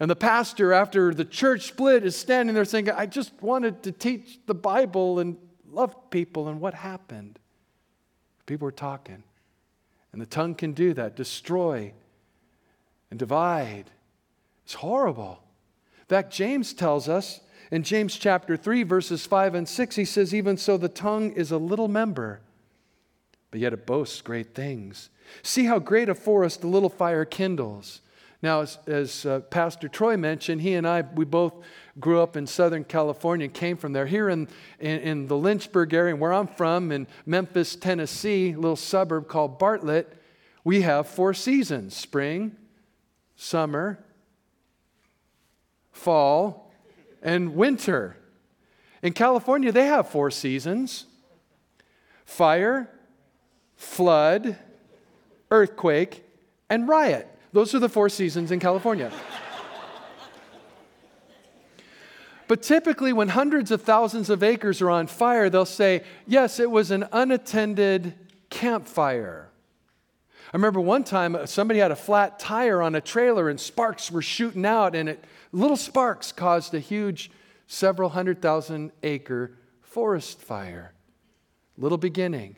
And 0.00 0.10
the 0.10 0.16
pastor, 0.16 0.72
after 0.72 1.14
the 1.14 1.24
church 1.24 1.68
split, 1.68 2.04
is 2.04 2.16
standing 2.16 2.54
there 2.54 2.64
saying, 2.64 2.90
I 2.90 3.06
just 3.06 3.32
wanted 3.40 3.84
to 3.84 3.92
teach 3.92 4.40
the 4.46 4.54
Bible 4.54 5.20
and 5.20 5.36
love 5.70 6.10
people. 6.10 6.48
And 6.48 6.60
what 6.60 6.74
happened? 6.74 7.38
People 8.44 8.66
were 8.66 8.72
talking. 8.72 9.22
And 10.12 10.20
the 10.20 10.26
tongue 10.26 10.56
can 10.56 10.72
do 10.72 10.92
that 10.94 11.14
destroy 11.16 11.92
and 13.10 13.18
divide. 13.18 13.90
It's 14.64 14.74
horrible 14.74 15.42
fact, 16.12 16.32
James 16.32 16.72
tells 16.72 17.08
us 17.08 17.40
in 17.70 17.82
James 17.82 18.16
chapter 18.16 18.56
3, 18.56 18.82
verses 18.82 19.24
5 19.24 19.54
and 19.54 19.68
6, 19.68 19.96
he 19.96 20.04
says, 20.04 20.34
Even 20.34 20.56
so, 20.56 20.76
the 20.76 20.88
tongue 20.88 21.32
is 21.32 21.50
a 21.50 21.56
little 21.56 21.88
member, 21.88 22.40
but 23.50 23.60
yet 23.60 23.72
it 23.72 23.86
boasts 23.86 24.20
great 24.20 24.54
things. 24.54 25.08
See 25.42 25.64
how 25.64 25.78
great 25.78 26.10
a 26.10 26.14
forest 26.14 26.60
the 26.60 26.66
little 26.66 26.90
fire 26.90 27.24
kindles. 27.24 28.02
Now, 28.42 28.60
as, 28.60 28.78
as 28.86 29.24
uh, 29.24 29.40
Pastor 29.40 29.88
Troy 29.88 30.16
mentioned, 30.16 30.60
he 30.60 30.74
and 30.74 30.86
I, 30.86 31.02
we 31.14 31.24
both 31.24 31.54
grew 32.00 32.20
up 32.20 32.36
in 32.36 32.46
Southern 32.46 32.84
California 32.84 33.46
and 33.46 33.54
came 33.54 33.76
from 33.76 33.92
there. 33.92 34.06
Here 34.06 34.28
in, 34.28 34.48
in, 34.80 35.00
in 35.00 35.26
the 35.28 35.36
Lynchburg 35.36 35.94
area, 35.94 36.16
where 36.16 36.32
I'm 36.32 36.48
from, 36.48 36.92
in 36.92 37.06
Memphis, 37.24 37.76
Tennessee, 37.76 38.52
a 38.52 38.56
little 38.56 38.76
suburb 38.76 39.28
called 39.28 39.58
Bartlett, 39.58 40.12
we 40.64 40.82
have 40.82 41.06
four 41.06 41.32
seasons 41.32 41.96
spring, 41.96 42.56
summer, 43.36 44.04
fall, 45.92 46.72
and 47.22 47.54
winter. 47.54 48.16
In 49.02 49.12
California, 49.12 49.70
they 49.70 49.86
have 49.86 50.08
four 50.08 50.30
seasons 50.30 51.06
fire, 52.24 52.88
flood, 53.76 54.56
earthquake, 55.50 56.24
and 56.70 56.88
riot. 56.88 57.28
Those 57.52 57.74
are 57.74 57.78
the 57.78 57.88
four 57.88 58.08
seasons 58.08 58.50
in 58.50 58.58
California. 58.58 59.12
But 62.48 62.62
typically, 62.62 63.12
when 63.12 63.28
hundreds 63.28 63.70
of 63.70 63.80
thousands 63.80 64.28
of 64.28 64.42
acres 64.42 64.82
are 64.82 64.90
on 64.90 65.06
fire, 65.06 65.48
they'll 65.48 65.64
say, 65.64 66.02
Yes, 66.26 66.60
it 66.60 66.70
was 66.70 66.90
an 66.90 67.06
unattended 67.12 68.14
campfire. 68.50 69.48
I 70.52 70.56
remember 70.56 70.80
one 70.80 71.02
time 71.02 71.34
uh, 71.34 71.46
somebody 71.46 71.80
had 71.80 71.92
a 71.92 71.96
flat 71.96 72.38
tire 72.38 72.82
on 72.82 72.94
a 72.94 73.00
trailer 73.00 73.48
and 73.48 73.58
sparks 73.58 74.10
were 74.10 74.20
shooting 74.20 74.66
out, 74.66 74.94
and 74.94 75.08
it, 75.08 75.24
little 75.50 75.78
sparks 75.78 76.30
caused 76.30 76.74
a 76.74 76.78
huge, 76.78 77.30
several 77.66 78.10
hundred 78.10 78.42
thousand 78.42 78.92
acre 79.02 79.52
forest 79.80 80.42
fire. 80.42 80.92
Little 81.78 81.96
beginning. 81.96 82.56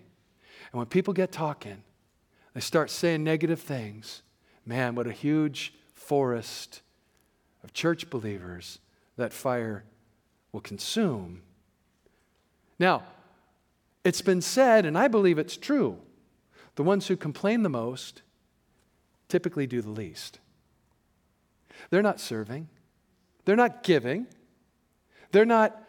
And 0.72 0.78
when 0.78 0.86
people 0.86 1.14
get 1.14 1.30
talking, 1.30 1.84
they 2.52 2.60
start 2.60 2.90
saying 2.90 3.22
negative 3.22 3.60
things. 3.60 4.22
Man, 4.66 4.96
what 4.96 5.06
a 5.06 5.12
huge 5.12 5.72
forest 5.94 6.82
of 7.62 7.72
church 7.72 8.10
believers 8.10 8.80
that 9.16 9.32
fire 9.32 9.84
will 10.50 10.60
consume. 10.60 11.42
Now, 12.76 13.04
it's 14.02 14.20
been 14.20 14.40
said, 14.40 14.84
and 14.84 14.98
I 14.98 15.06
believe 15.06 15.38
it's 15.38 15.56
true 15.56 15.98
the 16.76 16.82
ones 16.82 17.06
who 17.06 17.16
complain 17.16 17.62
the 17.62 17.68
most 17.68 18.22
typically 19.28 19.66
do 19.66 19.80
the 19.80 19.90
least. 19.90 20.38
They're 21.90 22.02
not 22.02 22.20
serving, 22.20 22.68
they're 23.44 23.56
not 23.56 23.82
giving, 23.82 24.26
they're 25.32 25.44
not 25.44 25.80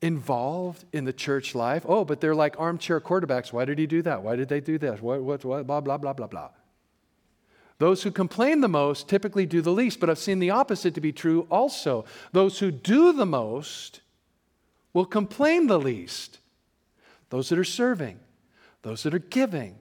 involved 0.00 0.84
in 0.92 1.04
the 1.04 1.12
church 1.12 1.54
life. 1.54 1.86
Oh, 1.88 2.04
but 2.04 2.20
they're 2.20 2.34
like 2.34 2.58
armchair 2.58 3.00
quarterbacks. 3.00 3.52
Why 3.52 3.64
did 3.64 3.78
he 3.78 3.86
do 3.86 4.02
that? 4.02 4.22
Why 4.22 4.36
did 4.36 4.48
they 4.48 4.60
do 4.60 4.76
this? 4.76 5.00
What, 5.00 5.22
what, 5.22 5.44
what, 5.44 5.66
blah, 5.66 5.80
blah, 5.80 5.96
blah, 5.96 6.12
blah, 6.12 6.26
blah. 6.26 6.50
Those 7.78 8.02
who 8.02 8.10
complain 8.10 8.60
the 8.60 8.68
most 8.68 9.08
typically 9.08 9.46
do 9.46 9.60
the 9.60 9.72
least, 9.72 9.98
but 9.98 10.10
I've 10.10 10.18
seen 10.18 10.38
the 10.38 10.50
opposite 10.50 10.94
to 10.94 11.00
be 11.00 11.12
true 11.12 11.46
also. 11.50 12.04
Those 12.32 12.58
who 12.58 12.70
do 12.70 13.12
the 13.12 13.26
most 13.26 14.02
will 14.92 15.06
complain 15.06 15.68
the 15.68 15.80
least. 15.80 16.38
Those 17.30 17.48
that 17.48 17.58
are 17.58 17.64
serving, 17.64 18.20
those 18.82 19.02
that 19.04 19.14
are 19.14 19.18
giving, 19.18 19.78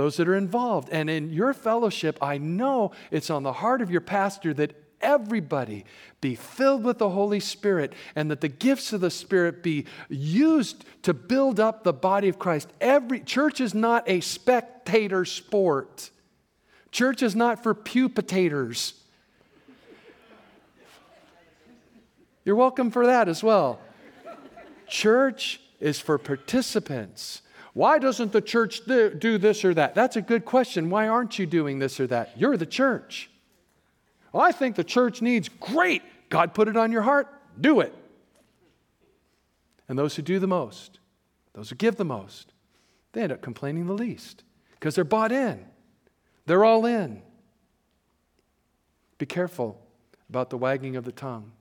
those 0.00 0.16
that 0.16 0.26
are 0.28 0.34
involved. 0.34 0.88
And 0.90 1.10
in 1.10 1.30
your 1.30 1.52
fellowship, 1.52 2.18
I 2.22 2.38
know 2.38 2.92
it's 3.10 3.28
on 3.28 3.42
the 3.42 3.52
heart 3.52 3.82
of 3.82 3.90
your 3.90 4.00
pastor 4.00 4.54
that 4.54 4.74
everybody 5.02 5.84
be 6.22 6.34
filled 6.34 6.84
with 6.84 6.96
the 6.96 7.10
Holy 7.10 7.38
Spirit 7.38 7.92
and 8.16 8.30
that 8.30 8.40
the 8.40 8.48
gifts 8.48 8.94
of 8.94 9.02
the 9.02 9.10
Spirit 9.10 9.62
be 9.62 9.84
used 10.08 10.86
to 11.02 11.12
build 11.12 11.60
up 11.60 11.84
the 11.84 11.92
body 11.92 12.30
of 12.30 12.38
Christ. 12.38 12.70
Every 12.80 13.20
church 13.20 13.60
is 13.60 13.74
not 13.74 14.08
a 14.08 14.20
spectator 14.20 15.26
sport. 15.26 16.10
Church 16.90 17.22
is 17.22 17.36
not 17.36 17.62
for 17.62 17.74
pew 17.74 18.08
potators. 18.08 18.94
You're 22.46 22.56
welcome 22.56 22.90
for 22.90 23.04
that 23.04 23.28
as 23.28 23.42
well. 23.42 23.80
Church 24.88 25.60
is 25.78 26.00
for 26.00 26.16
participants. 26.16 27.42
Why 27.72 27.98
doesn't 27.98 28.32
the 28.32 28.40
church 28.40 28.82
do 28.84 29.38
this 29.38 29.64
or 29.64 29.74
that? 29.74 29.94
That's 29.94 30.16
a 30.16 30.22
good 30.22 30.44
question. 30.44 30.90
Why 30.90 31.06
aren't 31.08 31.38
you 31.38 31.46
doing 31.46 31.78
this 31.78 32.00
or 32.00 32.06
that? 32.08 32.32
You're 32.36 32.56
the 32.56 32.66
church. 32.66 33.30
Well, 34.32 34.42
I 34.42 34.52
think 34.52 34.76
the 34.76 34.84
church 34.84 35.22
needs 35.22 35.48
great. 35.48 36.02
God 36.28 36.54
put 36.54 36.68
it 36.68 36.76
on 36.76 36.92
your 36.92 37.02
heart, 37.02 37.28
do 37.60 37.80
it. 37.80 37.94
And 39.88 39.98
those 39.98 40.14
who 40.16 40.22
do 40.22 40.38
the 40.38 40.46
most, 40.46 40.98
those 41.52 41.70
who 41.70 41.76
give 41.76 41.96
the 41.96 42.04
most, 42.04 42.52
they 43.12 43.22
end 43.22 43.32
up 43.32 43.40
complaining 43.40 43.86
the 43.86 43.92
least 43.92 44.44
because 44.72 44.94
they're 44.94 45.04
bought 45.04 45.32
in. 45.32 45.64
They're 46.46 46.64
all 46.64 46.86
in. 46.86 47.22
Be 49.18 49.26
careful 49.26 49.80
about 50.28 50.50
the 50.50 50.56
wagging 50.56 50.96
of 50.96 51.04
the 51.04 51.12
tongue. 51.12 51.52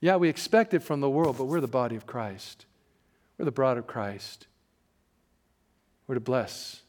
Yeah, 0.00 0.16
we 0.16 0.28
expect 0.28 0.74
it 0.74 0.82
from 0.82 1.00
the 1.00 1.10
world, 1.10 1.36
but 1.38 1.44
we're 1.44 1.60
the 1.60 1.66
body 1.66 1.96
of 1.96 2.06
Christ. 2.06 2.66
We're 3.36 3.44
the 3.44 3.52
bride 3.52 3.76
of 3.78 3.86
Christ. 3.86 4.46
We're 6.08 6.14
to 6.14 6.20
bless 6.20 6.82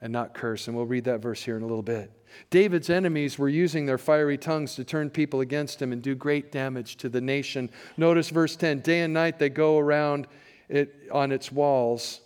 and 0.00 0.12
not 0.12 0.34
curse. 0.34 0.66
And 0.66 0.76
we'll 0.76 0.86
read 0.86 1.04
that 1.04 1.20
verse 1.20 1.42
here 1.42 1.56
in 1.56 1.62
a 1.62 1.66
little 1.66 1.82
bit. 1.82 2.10
David's 2.50 2.90
enemies 2.90 3.38
were 3.38 3.48
using 3.48 3.86
their 3.86 3.98
fiery 3.98 4.36
tongues 4.36 4.74
to 4.74 4.84
turn 4.84 5.10
people 5.10 5.40
against 5.40 5.80
him 5.80 5.92
and 5.92 6.02
do 6.02 6.14
great 6.14 6.50
damage 6.50 6.96
to 6.96 7.08
the 7.08 7.20
nation. 7.20 7.70
Notice 7.96 8.30
verse 8.30 8.56
10 8.56 8.80
day 8.80 9.02
and 9.02 9.14
night 9.14 9.38
they 9.38 9.48
go 9.48 9.78
around 9.78 10.26
it 10.68 11.08
on 11.12 11.30
its 11.30 11.52
walls. 11.52 12.20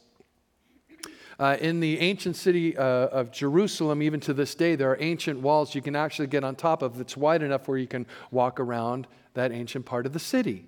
Uh, 1.38 1.56
in 1.60 1.78
the 1.78 2.00
ancient 2.00 2.34
city 2.34 2.76
uh, 2.76 2.82
of 2.82 3.30
Jerusalem, 3.30 4.02
even 4.02 4.18
to 4.20 4.34
this 4.34 4.56
day, 4.56 4.74
there 4.74 4.90
are 4.90 4.96
ancient 5.00 5.40
walls 5.40 5.72
you 5.72 5.82
can 5.82 5.94
actually 5.94 6.26
get 6.26 6.42
on 6.42 6.56
top 6.56 6.82
of 6.82 6.98
that's 6.98 7.16
wide 7.16 7.42
enough 7.42 7.68
where 7.68 7.78
you 7.78 7.86
can 7.86 8.06
walk 8.32 8.58
around 8.58 9.06
that 9.34 9.52
ancient 9.52 9.86
part 9.86 10.04
of 10.04 10.12
the 10.12 10.18
city. 10.18 10.66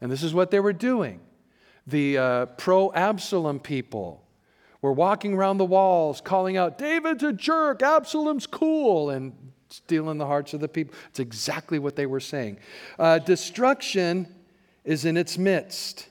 And 0.00 0.10
this 0.10 0.24
is 0.24 0.34
what 0.34 0.50
they 0.50 0.58
were 0.58 0.72
doing. 0.72 1.20
The 1.86 2.18
uh, 2.18 2.46
pro 2.46 2.92
Absalom 2.92 3.60
people 3.60 4.25
were 4.86 4.92
walking 4.92 5.34
around 5.34 5.58
the 5.58 5.64
walls 5.64 6.20
calling 6.20 6.56
out, 6.56 6.78
David's 6.78 7.24
a 7.24 7.32
jerk, 7.32 7.82
Absalom's 7.82 8.46
cool, 8.46 9.10
and 9.10 9.32
stealing 9.68 10.16
the 10.16 10.26
hearts 10.26 10.54
of 10.54 10.60
the 10.60 10.68
people. 10.68 10.94
It's 11.08 11.18
exactly 11.18 11.80
what 11.80 11.96
they 11.96 12.06
were 12.06 12.20
saying. 12.20 12.58
Uh, 12.96 13.18
destruction 13.18 14.32
is 14.84 15.04
in 15.04 15.16
its 15.16 15.38
midst. 15.38 16.08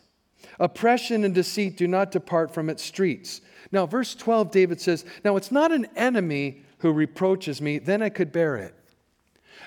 Oppression 0.59 1.23
and 1.23 1.33
deceit 1.33 1.77
do 1.77 1.87
not 1.87 2.11
depart 2.11 2.53
from 2.53 2.69
its 2.69 2.83
streets. 2.83 3.39
Now, 3.71 3.85
verse 3.85 4.13
12, 4.13 4.51
David 4.51 4.81
says, 4.81 5.05
Now 5.23 5.37
it's 5.37 5.53
not 5.53 5.71
an 5.71 5.87
enemy 5.95 6.61
who 6.79 6.91
reproaches 6.91 7.61
me, 7.61 7.79
then 7.79 8.01
I 8.01 8.09
could 8.09 8.33
bear 8.33 8.57
it. 8.57 8.75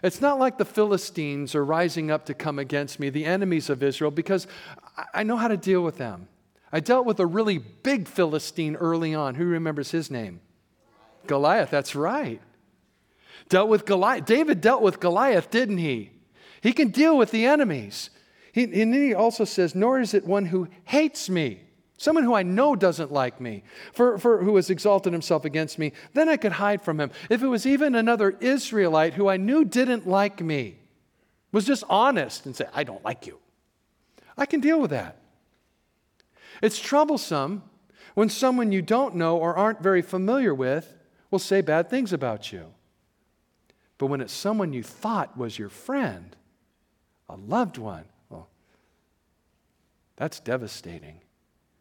It's 0.03 0.21
not 0.21 0.39
like 0.39 0.59
the 0.59 0.67
Philistines 0.67 1.55
are 1.55 1.65
rising 1.65 2.11
up 2.11 2.27
to 2.27 2.35
come 2.35 2.59
against 2.59 3.01
me, 3.01 3.09
the 3.09 3.25
enemies 3.25 3.71
of 3.71 3.83
Israel, 3.83 4.11
because 4.11 4.47
I 5.15 5.23
know 5.23 5.39
how 5.39 5.49
to 5.49 5.57
deal 5.57 5.81
with 5.81 5.97
them. 5.97 6.29
I 6.73 6.81
dealt 6.81 7.07
with 7.07 7.21
a 7.21 7.27
really 7.27 7.59
big 7.59 8.09
Philistine 8.09 8.77
early 8.77 9.15
on. 9.15 9.35
Who 9.37 9.47
remembers 9.47 9.91
his 9.91 10.11
name? 10.11 10.41
Goliath, 11.27 11.71
that's 11.71 11.95
right. 11.95 12.41
Dealt 13.49 13.69
with 13.69 13.87
Goliath. 13.87 14.27
David 14.27 14.61
dealt 14.61 14.83
with 14.83 15.01
Goliath, 15.01 15.51
didn't 15.51 15.79
he? 15.79 16.13
He 16.61 16.73
can 16.73 16.89
deal 16.89 17.17
with 17.17 17.31
the 17.31 17.47
enemies. 17.47 18.11
He, 18.53 18.65
and 18.65 18.93
then 18.93 19.03
he 19.03 19.15
also 19.15 19.45
says, 19.45 19.75
Nor 19.75 20.01
is 20.01 20.15
it 20.15 20.27
one 20.27 20.47
who 20.47 20.69
hates 20.85 21.31
me. 21.31 21.63
Someone 21.97 22.23
who 22.23 22.35
I 22.35 22.45
know 22.45 22.77
doesn't 22.77 23.11
like 23.13 23.41
me, 23.41 23.65
for, 23.93 24.19
for 24.19 24.43
who 24.45 24.55
has 24.55 24.71
exalted 24.71 25.13
himself 25.13 25.45
against 25.45 25.81
me, 25.81 25.93
then 26.15 26.29
I 26.29 26.37
could 26.37 26.53
hide 26.53 26.81
from 26.81 27.01
him. 27.01 27.11
If 27.29 27.43
it 27.43 27.49
was 27.49 27.67
even 27.67 27.97
another 27.97 28.37
Israelite 28.41 29.15
who 29.15 29.29
I 29.29 29.37
knew 29.37 29.65
didn't 29.65 30.07
like 30.07 30.41
me, 30.41 30.79
was 31.51 31.65
just 31.65 31.83
honest 31.89 32.47
and 32.47 32.55
say, 32.55 32.67
I 32.73 32.85
don't 32.85 33.05
like 33.05 33.27
you, 33.27 33.39
I 34.37 34.47
can 34.47 34.61
deal 34.61 34.81
with 34.81 34.91
that. 34.91 35.18
It's 36.63 36.79
troublesome 36.79 37.63
when 38.15 38.29
someone 38.29 38.73
you 38.73 38.83
don't 38.83 39.15
know 39.15 39.37
or 39.37 39.57
aren't 39.57 39.83
very 39.83 40.03
familiar 40.03 40.55
with 40.55 40.97
will 41.31 41.39
say 41.39 41.61
bad 41.61 41.89
things 41.89 42.13
about 42.13 42.53
you. 42.53 42.67
But 43.99 44.07
when 44.07 44.21
it's 44.21 44.33
someone 44.33 44.73
you 44.73 44.83
thought 44.83 45.37
was 45.37 45.59
your 45.59 45.69
friend, 45.69 46.37
a 47.29 47.37
loved 47.37 47.79
one, 47.79 48.05
well, 48.29 48.49
that's 50.17 50.41
devastating. 50.41 51.21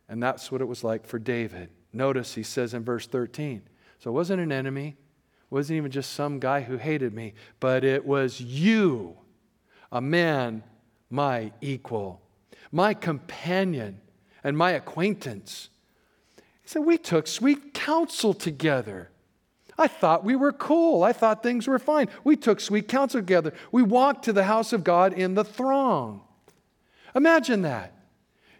And 0.09 0.21
that's 0.21 0.51
what 0.51 0.61
it 0.61 0.67
was 0.67 0.83
like 0.83 1.05
for 1.05 1.19
David. 1.19 1.69
Notice 1.93 2.35
he 2.35 2.43
says 2.43 2.73
in 2.73 2.83
verse 2.83 3.07
13 3.07 3.61
so 3.99 4.11
it 4.11 4.13
wasn't 4.13 4.41
an 4.41 4.51
enemy, 4.51 4.89
it 4.89 4.95
wasn't 5.49 5.77
even 5.77 5.89
just 5.89 6.13
some 6.13 6.39
guy 6.39 6.61
who 6.61 6.77
hated 6.77 7.13
me, 7.13 7.33
but 7.59 7.83
it 7.83 8.05
was 8.05 8.39
you, 8.39 9.17
a 9.91 9.99
man, 9.99 10.61
my 11.09 11.51
equal, 11.61 12.21
my 12.71 12.93
companion, 12.93 13.99
and 14.47 14.57
my 14.57 14.71
acquaintance. 14.71 15.67
He 16.61 16.69
said, 16.69 16.85
We 16.85 16.97
took 16.97 17.27
sweet 17.27 17.73
counsel 17.73 18.33
together. 18.33 19.09
I 19.77 19.89
thought 19.89 20.23
we 20.23 20.37
were 20.37 20.53
cool. 20.53 21.03
I 21.03 21.11
thought 21.11 21.43
things 21.43 21.67
were 21.67 21.77
fine. 21.77 22.07
We 22.23 22.37
took 22.37 22.61
sweet 22.61 22.87
counsel 22.87 23.19
together. 23.19 23.53
We 23.73 23.83
walked 23.83 24.23
to 24.23 24.31
the 24.31 24.45
house 24.45 24.71
of 24.71 24.85
God 24.85 25.11
in 25.11 25.33
the 25.33 25.43
throng. 25.43 26.21
Imagine 27.13 27.63
that. 27.63 27.93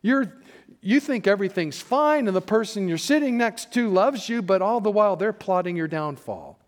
You're 0.02 0.34
you 0.82 1.00
think 1.00 1.26
everything's 1.26 1.80
fine 1.80 2.28
and 2.28 2.36
the 2.36 2.42
person 2.42 2.90
you're 2.90 2.98
sitting 2.98 3.38
next 3.38 3.72
to 3.76 3.90
loves 3.90 4.28
you, 4.28 4.42
but 4.42 4.62
all 4.62 4.82
the 4.82 4.92
while 4.92 5.16
they're 5.16 5.32
plotting 5.32 5.78
your 5.78 5.88
downfall. 5.88 6.60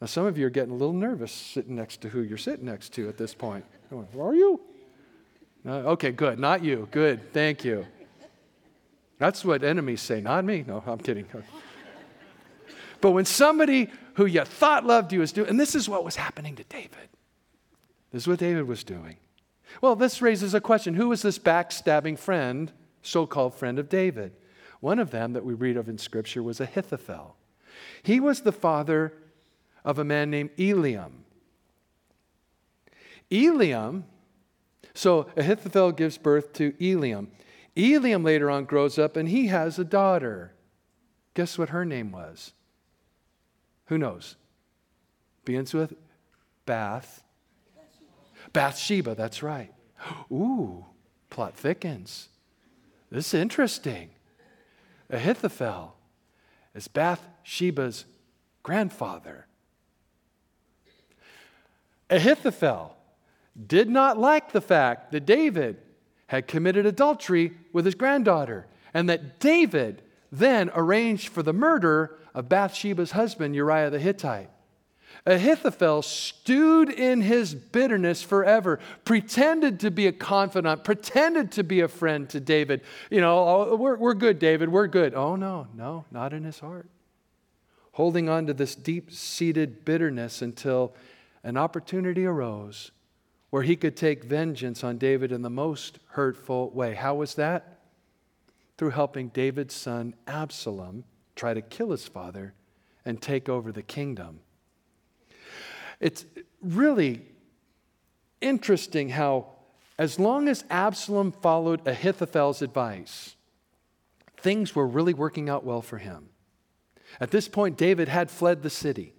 Now, 0.00 0.08
some 0.08 0.26
of 0.26 0.36
you 0.36 0.46
are 0.46 0.50
getting 0.50 0.72
a 0.72 0.76
little 0.76 0.92
nervous 0.92 1.30
sitting 1.30 1.76
next 1.76 2.00
to 2.00 2.08
who 2.08 2.22
you're 2.22 2.38
sitting 2.38 2.66
next 2.66 2.92
to 2.94 3.08
at 3.08 3.18
this 3.18 3.34
point. 3.34 3.64
Are 4.18 4.34
you? 4.34 4.60
Uh, 5.64 5.92
okay, 5.92 6.10
good. 6.10 6.38
Not 6.38 6.64
you. 6.64 6.88
Good. 6.90 7.32
Thank 7.32 7.64
you. 7.64 7.86
That's 9.18 9.44
what 9.44 9.62
enemies 9.62 10.00
say, 10.00 10.20
not 10.20 10.44
me. 10.44 10.64
No, 10.66 10.82
I'm 10.84 10.98
kidding. 10.98 11.26
But 13.00 13.12
when 13.12 13.24
somebody 13.24 13.88
who 14.14 14.26
you 14.26 14.44
thought 14.44 14.84
loved 14.84 15.12
you 15.12 15.22
is 15.22 15.32
doing, 15.32 15.48
and 15.48 15.60
this 15.60 15.74
is 15.74 15.88
what 15.88 16.04
was 16.04 16.16
happening 16.16 16.56
to 16.56 16.64
David. 16.64 17.08
This 18.10 18.24
is 18.24 18.28
what 18.28 18.40
David 18.40 18.66
was 18.66 18.84
doing. 18.84 19.16
Well, 19.80 19.96
this 19.96 20.20
raises 20.20 20.54
a 20.54 20.60
question 20.60 20.94
who 20.94 21.08
was 21.08 21.22
this 21.22 21.38
backstabbing 21.38 22.18
friend, 22.18 22.72
so 23.02 23.26
called 23.26 23.54
friend 23.54 23.78
of 23.78 23.88
David? 23.88 24.32
One 24.80 24.98
of 24.98 25.10
them 25.10 25.32
that 25.32 25.44
we 25.44 25.54
read 25.54 25.76
of 25.76 25.88
in 25.88 25.98
Scripture 25.98 26.42
was 26.42 26.60
Ahithophel. 26.60 27.36
He 28.02 28.20
was 28.20 28.40
the 28.40 28.52
father 28.52 29.14
of 29.84 29.98
a 29.98 30.04
man 30.04 30.30
named 30.30 30.50
Eliam. 30.56 31.12
Eliam, 33.30 34.02
so 34.94 35.26
Ahithophel 35.36 35.92
gives 35.92 36.18
birth 36.18 36.52
to 36.54 36.72
Eliam. 36.72 37.28
Eliam 37.76 38.24
later 38.24 38.50
on 38.50 38.64
grows 38.64 38.98
up 38.98 39.16
and 39.16 39.28
he 39.28 39.46
has 39.46 39.78
a 39.78 39.84
daughter. 39.84 40.52
Guess 41.34 41.56
what 41.56 41.70
her 41.70 41.84
name 41.84 42.12
was? 42.12 42.52
Who 43.86 43.98
knows? 43.98 44.36
Begins 45.44 45.72
with 45.74 45.94
Bath. 46.66 47.22
Bathsheba, 48.52 49.14
that's 49.14 49.42
right. 49.42 49.72
Ooh, 50.30 50.84
plot 51.30 51.56
thickens. 51.56 52.28
This 53.10 53.32
is 53.32 53.40
interesting. 53.40 54.10
Ahithophel 55.10 55.94
is 56.74 56.88
Bathsheba's 56.88 58.04
grandfather. 58.62 59.46
Ahithophel 62.08 62.96
did 63.66 63.88
not 63.88 64.18
like 64.18 64.52
the 64.52 64.60
fact 64.60 65.12
that 65.12 65.26
David 65.26 65.76
had 66.26 66.48
committed 66.48 66.86
adultery 66.86 67.52
with 67.72 67.84
his 67.84 67.94
granddaughter 67.94 68.66
and 68.94 69.08
that 69.08 69.38
David 69.38 70.02
then 70.30 70.70
arranged 70.74 71.28
for 71.28 71.42
the 71.42 71.52
murder 71.52 72.18
of 72.34 72.48
Bathsheba's 72.48 73.10
husband, 73.10 73.54
Uriah 73.54 73.90
the 73.90 73.98
Hittite. 73.98 74.48
Ahithophel 75.26 76.02
stewed 76.02 76.88
in 76.88 77.20
his 77.20 77.54
bitterness 77.54 78.22
forever, 78.22 78.80
pretended 79.04 79.78
to 79.80 79.90
be 79.90 80.06
a 80.06 80.12
confidant, 80.12 80.82
pretended 80.84 81.52
to 81.52 81.62
be 81.62 81.80
a 81.80 81.88
friend 81.88 82.28
to 82.30 82.40
David. 82.40 82.80
You 83.10 83.20
know, 83.20 83.38
oh, 83.38 83.76
we're, 83.76 83.96
we're 83.96 84.14
good, 84.14 84.38
David, 84.38 84.70
we're 84.70 84.88
good. 84.88 85.14
Oh, 85.14 85.36
no, 85.36 85.68
no, 85.74 86.06
not 86.10 86.32
in 86.32 86.44
his 86.44 86.58
heart. 86.58 86.88
Holding 87.92 88.28
on 88.28 88.46
to 88.46 88.54
this 88.54 88.74
deep 88.74 89.12
seated 89.12 89.84
bitterness 89.84 90.42
until 90.42 90.94
an 91.44 91.56
opportunity 91.56 92.24
arose 92.24 92.90
where 93.52 93.62
he 93.62 93.76
could 93.76 93.94
take 93.94 94.24
vengeance 94.24 94.82
on 94.82 94.96
David 94.96 95.30
in 95.30 95.42
the 95.42 95.50
most 95.50 95.98
hurtful 96.12 96.70
way. 96.70 96.94
How 96.94 97.16
was 97.16 97.34
that? 97.34 97.80
Through 98.78 98.92
helping 98.92 99.28
David's 99.28 99.74
son 99.74 100.14
Absalom 100.26 101.04
try 101.36 101.52
to 101.52 101.60
kill 101.60 101.90
his 101.90 102.08
father 102.08 102.54
and 103.04 103.20
take 103.20 103.50
over 103.50 103.70
the 103.70 103.82
kingdom. 103.82 104.40
It's 106.00 106.24
really 106.62 107.26
interesting 108.40 109.10
how, 109.10 109.48
as 109.98 110.18
long 110.18 110.48
as 110.48 110.64
Absalom 110.70 111.30
followed 111.30 111.86
Ahithophel's 111.86 112.62
advice, 112.62 113.36
things 114.38 114.74
were 114.74 114.86
really 114.86 115.12
working 115.12 115.50
out 115.50 115.62
well 115.62 115.82
for 115.82 115.98
him. 115.98 116.30
At 117.20 117.30
this 117.30 117.48
point, 117.48 117.76
David 117.76 118.08
had 118.08 118.30
fled 118.30 118.62
the 118.62 118.70
city. 118.70 119.12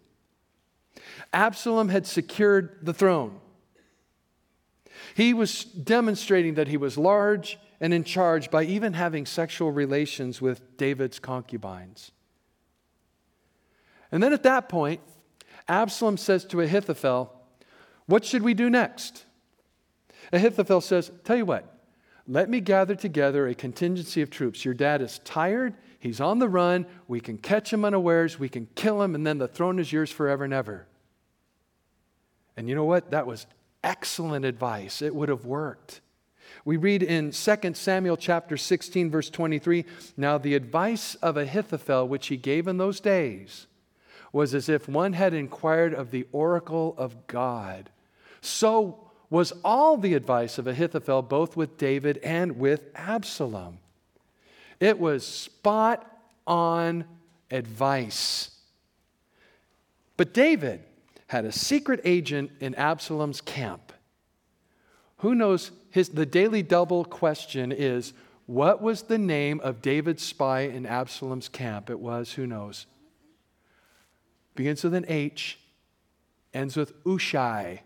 Absalom 1.32 1.90
had 1.90 2.08
secured 2.08 2.80
the 2.82 2.96
throne. 2.96 3.40
He 5.16 5.34
was 5.34 5.64
demonstrating 5.64 6.56
that 6.56 6.68
he 6.68 6.78
was 6.78 6.98
large 6.98 7.60
and 7.80 7.94
in 7.94 8.04
charge 8.04 8.50
by 8.50 8.64
even 8.64 8.94
having 8.94 9.26
sexual 9.26 9.72
relations 9.72 10.42
with 10.42 10.78
David's 10.78 11.20
concubines. 11.20 12.12
And 14.12 14.22
then 14.22 14.34
at 14.34 14.44
that 14.44 14.70
point, 14.70 15.02
Absalom 15.68 16.18
says 16.18 16.46
to 16.46 16.62
Ahithophel, 16.62 17.34
What 18.06 18.26
should 18.26 18.44
we 18.44 18.54
do 18.54 18.70
next? 18.70 19.26
Ahithophel 20.32 20.82
says, 20.82 21.12
Tell 21.24 21.36
you 21.36 21.46
what, 21.46 21.74
let 22.28 22.50
me 22.50 22.60
gather 22.60 22.96
together 22.96 23.48
a 23.48 23.56
contingency 23.56 24.22
of 24.22 24.30
troops. 24.30 24.64
Your 24.64 24.74
dad 24.74 25.02
is 25.02 25.20
tired, 25.20 25.76
he's 26.00 26.22
on 26.22 26.40
the 26.40 26.50
run, 26.50 26.86
we 27.08 27.20
can 27.20 27.38
catch 27.38 27.72
him 27.72 27.86
unawares, 27.86 28.40
we 28.40 28.50
can 28.50 28.68
kill 28.76 29.02
him, 29.02 29.14
and 29.14 29.26
then 29.28 29.38
the 29.38 29.48
throne 29.48 29.80
is 29.80 29.92
yours 29.92 30.12
forever 30.12 30.44
and 30.44 30.54
ever. 30.54 30.88
And 32.56 32.70
you 32.70 32.76
know 32.76 32.86
what? 32.86 33.12
That 33.12 33.28
was 33.28 33.46
excellent 33.84 34.46
advice. 34.46 35.02
It 35.02 35.16
would 35.16 35.30
have 35.30 35.46
worked. 35.46 36.02
We 36.66 36.78
read 36.78 37.04
in 37.04 37.32
2 37.32 37.74
Samuel 37.74 38.18
chapter 38.18 38.56
16 38.58 39.12
verse 39.12 39.30
23, 39.30 39.86
now 40.16 40.38
the 40.38 40.56
advice 40.56 41.16
of 41.16 41.36
Ahithophel 41.36 42.08
which 42.08 42.28
he 42.28 42.38
gave 42.38 42.68
in 42.68 42.78
those 42.78 43.00
days 43.00 43.68
was 44.32 44.54
as 44.54 44.68
if 44.70 44.90
one 44.90 45.14
had 45.14 45.34
inquired 45.34 45.94
of 45.94 46.12
the 46.12 46.26
oracle 46.32 46.96
of 46.98 47.28
God. 47.28 47.90
So 48.42 49.12
was 49.30 49.54
all 49.64 49.98
the 49.98 50.16
advice 50.16 50.58
of 50.58 50.68
Ahithophel, 50.68 51.22
both 51.22 51.56
with 51.56 51.78
David 51.78 52.18
and 52.24 52.58
with 52.58 52.90
Absalom. 52.96 53.80
It 54.80 55.00
was 55.00 55.26
spot 55.26 56.06
on 56.46 57.06
advice. 57.52 58.52
But 60.18 60.34
David 60.34 60.84
had 61.34 61.46
a 61.46 61.52
secret 61.52 62.00
agent 62.06 62.52
in 62.60 62.76
Absalom's 62.76 63.42
camp. 63.42 63.92
Who 65.18 65.34
knows? 65.34 65.72
His, 65.90 66.10
the 66.10 66.28
daily 66.28 66.62
double 66.62 67.04
question 67.04 67.72
is 67.72 68.14
what 68.46 68.84
was 68.84 69.02
the 69.02 69.18
name 69.18 69.60
of 69.62 69.82
David's 69.82 70.22
spy 70.22 70.62
in 70.62 70.86
Absalom's 70.86 71.50
camp? 71.50 71.90
It 71.90 72.00
was, 72.00 72.34
who 72.34 72.46
knows? 72.46 72.86
begins 74.54 74.84
with 74.84 74.94
an 74.94 75.06
H, 75.08 75.58
ends 76.54 76.78
with 76.78 76.94
Hushai. 77.04 77.82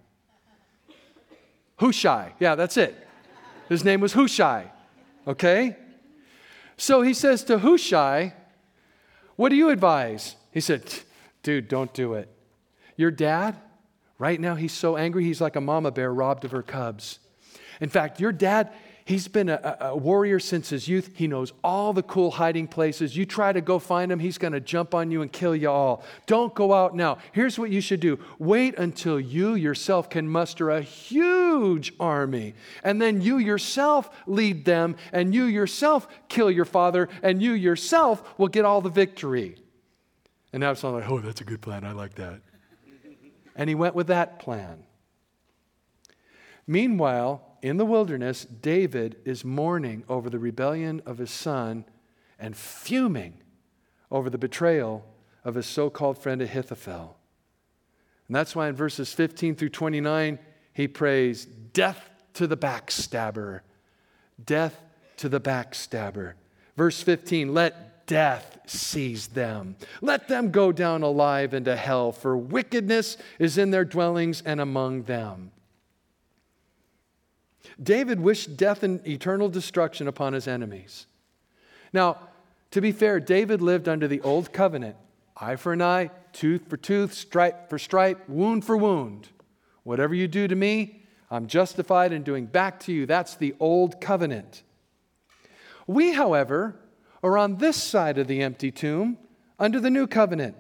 Hushai, 1.78 2.34
yeah, 2.42 2.56
that's 2.56 2.76
it. 2.76 3.08
His 3.70 3.86
name 3.86 4.02
was 4.02 4.12
Hushai, 4.12 4.70
okay? 5.26 5.78
So 6.76 7.02
he 7.02 7.14
says 7.14 7.46
to 7.46 7.60
Hushai, 7.60 8.34
What 9.38 9.48
do 9.48 9.56
you 9.56 9.70
advise? 9.70 10.36
He 10.52 10.60
said, 10.60 10.84
Dude, 11.44 11.70
don't 11.70 11.94
do 11.94 12.14
it. 12.14 12.30
Your 12.98 13.12
dad, 13.12 13.56
right 14.20 14.40
now, 14.40 14.56
he's 14.56 14.74
so 14.74 14.98
angry, 14.98 15.24
he's 15.24 15.40
like 15.40 15.56
a 15.56 15.62
mama 15.62 15.92
bear 15.92 16.14
robbed 16.14 16.44
of 16.44 16.52
her 16.52 16.64
cubs. 16.64 17.20
In 17.80 17.90
fact, 17.90 18.20
your 18.20 18.34
dad, 18.34 18.74
He's 19.08 19.30
been 19.30 19.48
a, 19.48 19.78
a, 19.80 19.96
warrior 19.96 20.38
since 20.38 20.70
his 20.70 20.90
youth. 20.90 21.12
He 21.16 21.28
knows 21.28 21.54
all 21.64 21.94
the 21.94 22.04
cool 22.04 22.30
hiding 22.30 22.68
places. 22.68 23.16
You 23.16 23.26
try 23.26 23.54
to 23.54 23.62
go 23.62 23.80
find 23.80 24.12
him, 24.12 24.20
he's 24.20 24.38
going 24.38 24.52
to 24.52 24.60
jump 24.60 24.94
on 24.94 25.12
you 25.12 25.22
and 25.22 25.32
kill 25.32 25.56
you 25.56 25.70
all. 25.70 26.04
Don't 26.26 26.54
go 26.54 26.74
out 26.74 26.94
now. 26.94 27.18
Here's 27.32 27.58
what 27.58 27.70
you 27.70 27.80
should 27.80 28.02
do 28.02 28.20
wait 28.38 28.78
until 28.78 29.18
you 29.18 29.56
yourself 29.56 30.10
can 30.10 30.28
muster 30.28 30.70
a 30.70 30.82
huge 30.82 31.94
army. 32.02 32.54
And 32.84 33.02
then 33.02 33.22
you 33.22 33.38
yourself 33.38 34.10
lead 34.28 34.66
them, 34.66 34.98
and 35.14 35.34
you 35.34 35.46
yourself 35.46 36.10
kill 36.28 36.52
your 36.52 36.66
father, 36.66 37.08
and 37.24 37.42
you 37.42 37.54
yourself 37.54 38.38
will 38.38 38.50
get 38.50 38.66
all 38.66 38.82
the 38.82 38.90
victory. 38.90 39.56
And 40.52 40.66
Absalom 40.66 40.96
like, 40.96 41.10
oh, 41.10 41.22
that's 41.22 41.40
a 41.40 41.46
good 41.46 41.62
plan. 41.62 41.86
I 41.86 41.94
like 41.94 42.16
that. 42.16 42.42
And 43.58 43.68
he 43.68 43.76
went 43.76 43.96
with 43.96 44.08
that 44.08 44.40
plan. 44.40 44.84
Meanwhile, 46.66 47.42
in 47.62 47.78
the 47.78 47.86
wilderness, 47.86 48.46
David 48.46 49.18
is 49.26 49.44
mourning 49.44 50.04
over 50.08 50.30
the 50.30 50.40
rebellion 50.40 51.02
of 51.06 51.18
his 51.18 51.32
son 51.32 51.86
and 52.40 52.56
fuming 52.56 53.42
over 54.12 54.30
the 54.30 54.38
betrayal 54.38 55.06
of 55.44 55.56
his 55.56 55.66
so 55.66 55.90
called 55.90 56.18
friend 56.18 56.42
Ahithophel. 56.42 57.18
And 58.28 58.36
that's 58.36 58.56
why 58.56 58.70
in 58.70 58.76
verses 58.76 59.14
15 59.14 59.56
through 59.56 59.70
29, 59.70 60.40
he 60.74 60.88
prays, 60.88 61.46
Death 61.46 62.10
to 62.34 62.46
the 62.48 62.58
backstabber! 62.58 63.62
Death 64.44 64.80
to 65.18 65.30
the 65.30 65.42
backstabber. 65.42 66.34
Verse 66.76 67.02
15, 67.02 67.54
let 67.54 67.97
death 68.08 68.58
seize 68.66 69.28
them. 69.28 69.76
Let 70.02 70.28
them 70.28 70.50
go 70.50 70.72
down 70.72 71.04
alive 71.04 71.54
into 71.54 71.76
hell, 71.76 72.12
for 72.12 72.36
wickedness 72.36 73.18
is 73.38 73.58
in 73.58 73.72
their 73.72 73.86
dwellings 73.86 74.42
and 74.42 74.60
among 74.60 75.04
them. 75.04 75.52
David 77.82 78.20
wished 78.20 78.58
death 78.58 78.82
and 78.82 79.06
eternal 79.08 79.50
destruction 79.50 80.08
upon 80.08 80.34
his 80.34 80.48
enemies. 80.48 81.06
Now, 81.94 82.18
to 82.72 82.82
be 82.82 82.92
fair, 82.92 83.20
David 83.20 83.62
lived 83.62 83.88
under 83.88 84.08
the 84.08 84.22
old 84.22 84.52
covenant 84.52 84.96
eye 85.40 85.56
for 85.56 85.74
an 85.74 85.82
eye, 85.82 86.10
tooth 86.34 86.68
for 86.68 86.78
tooth, 86.78 87.14
stripe 87.14 87.70
for 87.70 87.78
stripe, 87.78 88.28
wound 88.28 88.66
for 88.66 88.76
wound. 88.76 89.30
Whatever 89.84 90.16
you 90.16 90.28
do 90.28 90.48
to 90.48 90.56
me, 90.56 91.04
I'm 91.30 91.48
justified 91.48 92.12
in 92.12 92.24
doing 92.24 92.46
back 92.46 92.80
to 92.82 92.94
you. 92.94 93.06
That's 93.06 93.36
the 93.36 93.54
old 93.60 94.02
covenant. 94.02 94.64
We, 95.86 96.14
however, 96.14 96.76
are 97.24 97.38
on 97.38 97.58
this 97.58 97.82
side 97.82 98.18
of 98.18 98.28
the 98.28 98.42
empty 98.42 98.72
tomb 98.72 99.18
under 99.60 99.80
the 99.80 99.90
new 99.90 100.08
covenant. 100.08 100.56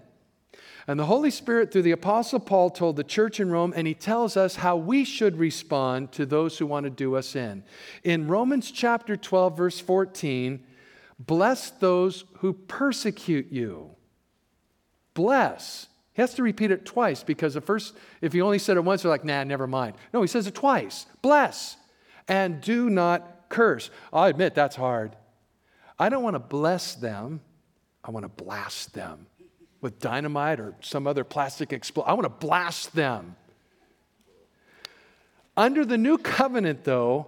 And 0.87 0.97
the 0.97 1.05
Holy 1.05 1.31
Spirit, 1.31 1.71
through 1.71 1.81
the 1.81 1.91
Apostle 1.91 2.39
Paul, 2.39 2.69
told 2.69 2.95
the 2.95 3.03
church 3.03 3.41
in 3.41 3.51
Rome, 3.51 3.73
and 3.75 3.85
he 3.85 3.93
tells 3.93 4.37
us 4.37 4.55
how 4.55 4.77
we 4.77 5.03
should 5.03 5.37
respond 5.37 6.13
to 6.13 6.25
those 6.25 6.57
who 6.57 6.65
want 6.65 6.85
to 6.85 6.89
do 6.89 7.15
us 7.17 7.35
in. 7.35 7.63
In 8.03 8.27
Romans 8.27 8.71
chapter 8.71 9.17
12, 9.17 9.57
verse 9.57 9.79
14, 9.81 10.63
bless 11.19 11.71
those 11.71 12.23
who 12.37 12.53
persecute 12.53 13.51
you. 13.51 13.91
Bless. 15.13 15.87
He 16.13 16.21
has 16.21 16.33
to 16.35 16.43
repeat 16.43 16.71
it 16.71 16.85
twice 16.85 17.21
because 17.21 17.55
the 17.55 17.61
first, 17.61 17.93
if 18.21 18.31
he 18.31 18.41
only 18.41 18.57
said 18.57 18.77
it 18.77 18.83
once, 18.85 19.01
they're 19.01 19.11
like, 19.11 19.25
nah, 19.25 19.43
never 19.43 19.67
mind. 19.67 19.95
No, 20.13 20.21
he 20.21 20.27
says 20.27 20.47
it 20.47 20.55
twice. 20.55 21.05
Bless. 21.21 21.75
And 22.29 22.61
do 22.61 22.89
not 22.89 23.49
curse. 23.49 23.89
i 24.13 24.29
admit 24.29 24.55
that's 24.55 24.77
hard. 24.77 25.17
I 25.99 26.09
don't 26.09 26.23
want 26.23 26.35
to 26.35 26.39
bless 26.39 26.95
them, 26.95 27.41
I 28.03 28.11
want 28.11 28.23
to 28.23 28.43
blast 28.43 28.93
them. 28.93 29.27
with 29.79 29.99
dynamite 29.99 30.59
or 30.59 30.73
some 30.81 31.05
other 31.05 31.23
plastic 31.23 31.71
explosion. 31.71 32.09
I 32.09 32.13
want 32.13 32.25
to 32.25 32.47
blast 32.47 32.95
them. 32.95 33.35
Under 35.55 35.85
the 35.85 35.97
new 35.97 36.17
covenant, 36.17 36.83
though, 36.83 37.27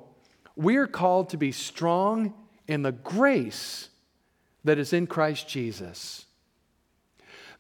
we 0.56 0.78
are 0.78 0.88
called 0.88 1.30
to 1.30 1.38
be 1.38 1.52
strong 1.52 2.34
in 2.68 2.82
the 2.82 2.92
grace 2.92 3.90
that 4.64 4.78
is 4.78 4.94
in 4.94 5.08
Christ 5.08 5.48
Jesus. 5.48 6.26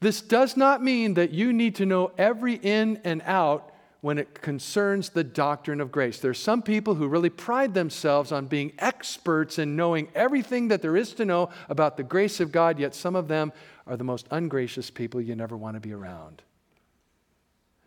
This 0.01 0.21
does 0.21 0.55
not 0.55 0.83
mean 0.83 1.15
that 1.15 1.31
you 1.31 1.53
need 1.53 1.75
to 1.75 1.85
know 1.85 2.11
every 2.17 2.55
in 2.55 2.99
and 3.03 3.21
out 3.25 3.73
when 4.01 4.17
it 4.17 4.41
concerns 4.41 5.09
the 5.09 5.23
doctrine 5.23 5.81
of 5.81 5.91
grace. 5.91 6.19
There 6.19 6.31
are 6.31 6.35
some 6.35 6.61
people 6.61 6.95
who 6.95 7.07
really 7.07 7.29
pride 7.29 7.73
themselves 7.73 8.31
on 8.31 8.45
being 8.45 8.71
experts 8.79 9.59
in 9.59 9.75
knowing 9.75 10.07
everything 10.15 10.69
that 10.69 10.81
there 10.81 10.95
is 10.95 11.13
to 11.13 11.25
know 11.25 11.49
about 11.67 11.97
the 11.97 12.03
grace 12.03 12.39
of 12.39 12.51
God, 12.51 12.79
yet 12.79 12.95
some 12.95 13.15
of 13.15 13.27
them 13.27 13.51
are 13.85 13.97
the 13.97 14.05
most 14.05 14.27
ungracious 14.31 14.89
people 14.89 15.19
you 15.19 15.35
never 15.35 15.57
want 15.57 15.75
to 15.75 15.81
be 15.81 15.91
around. 15.91 16.41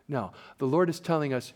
No, 0.07 0.33
the 0.59 0.67
Lord 0.67 0.91
is 0.91 1.01
telling 1.01 1.33
us, 1.33 1.55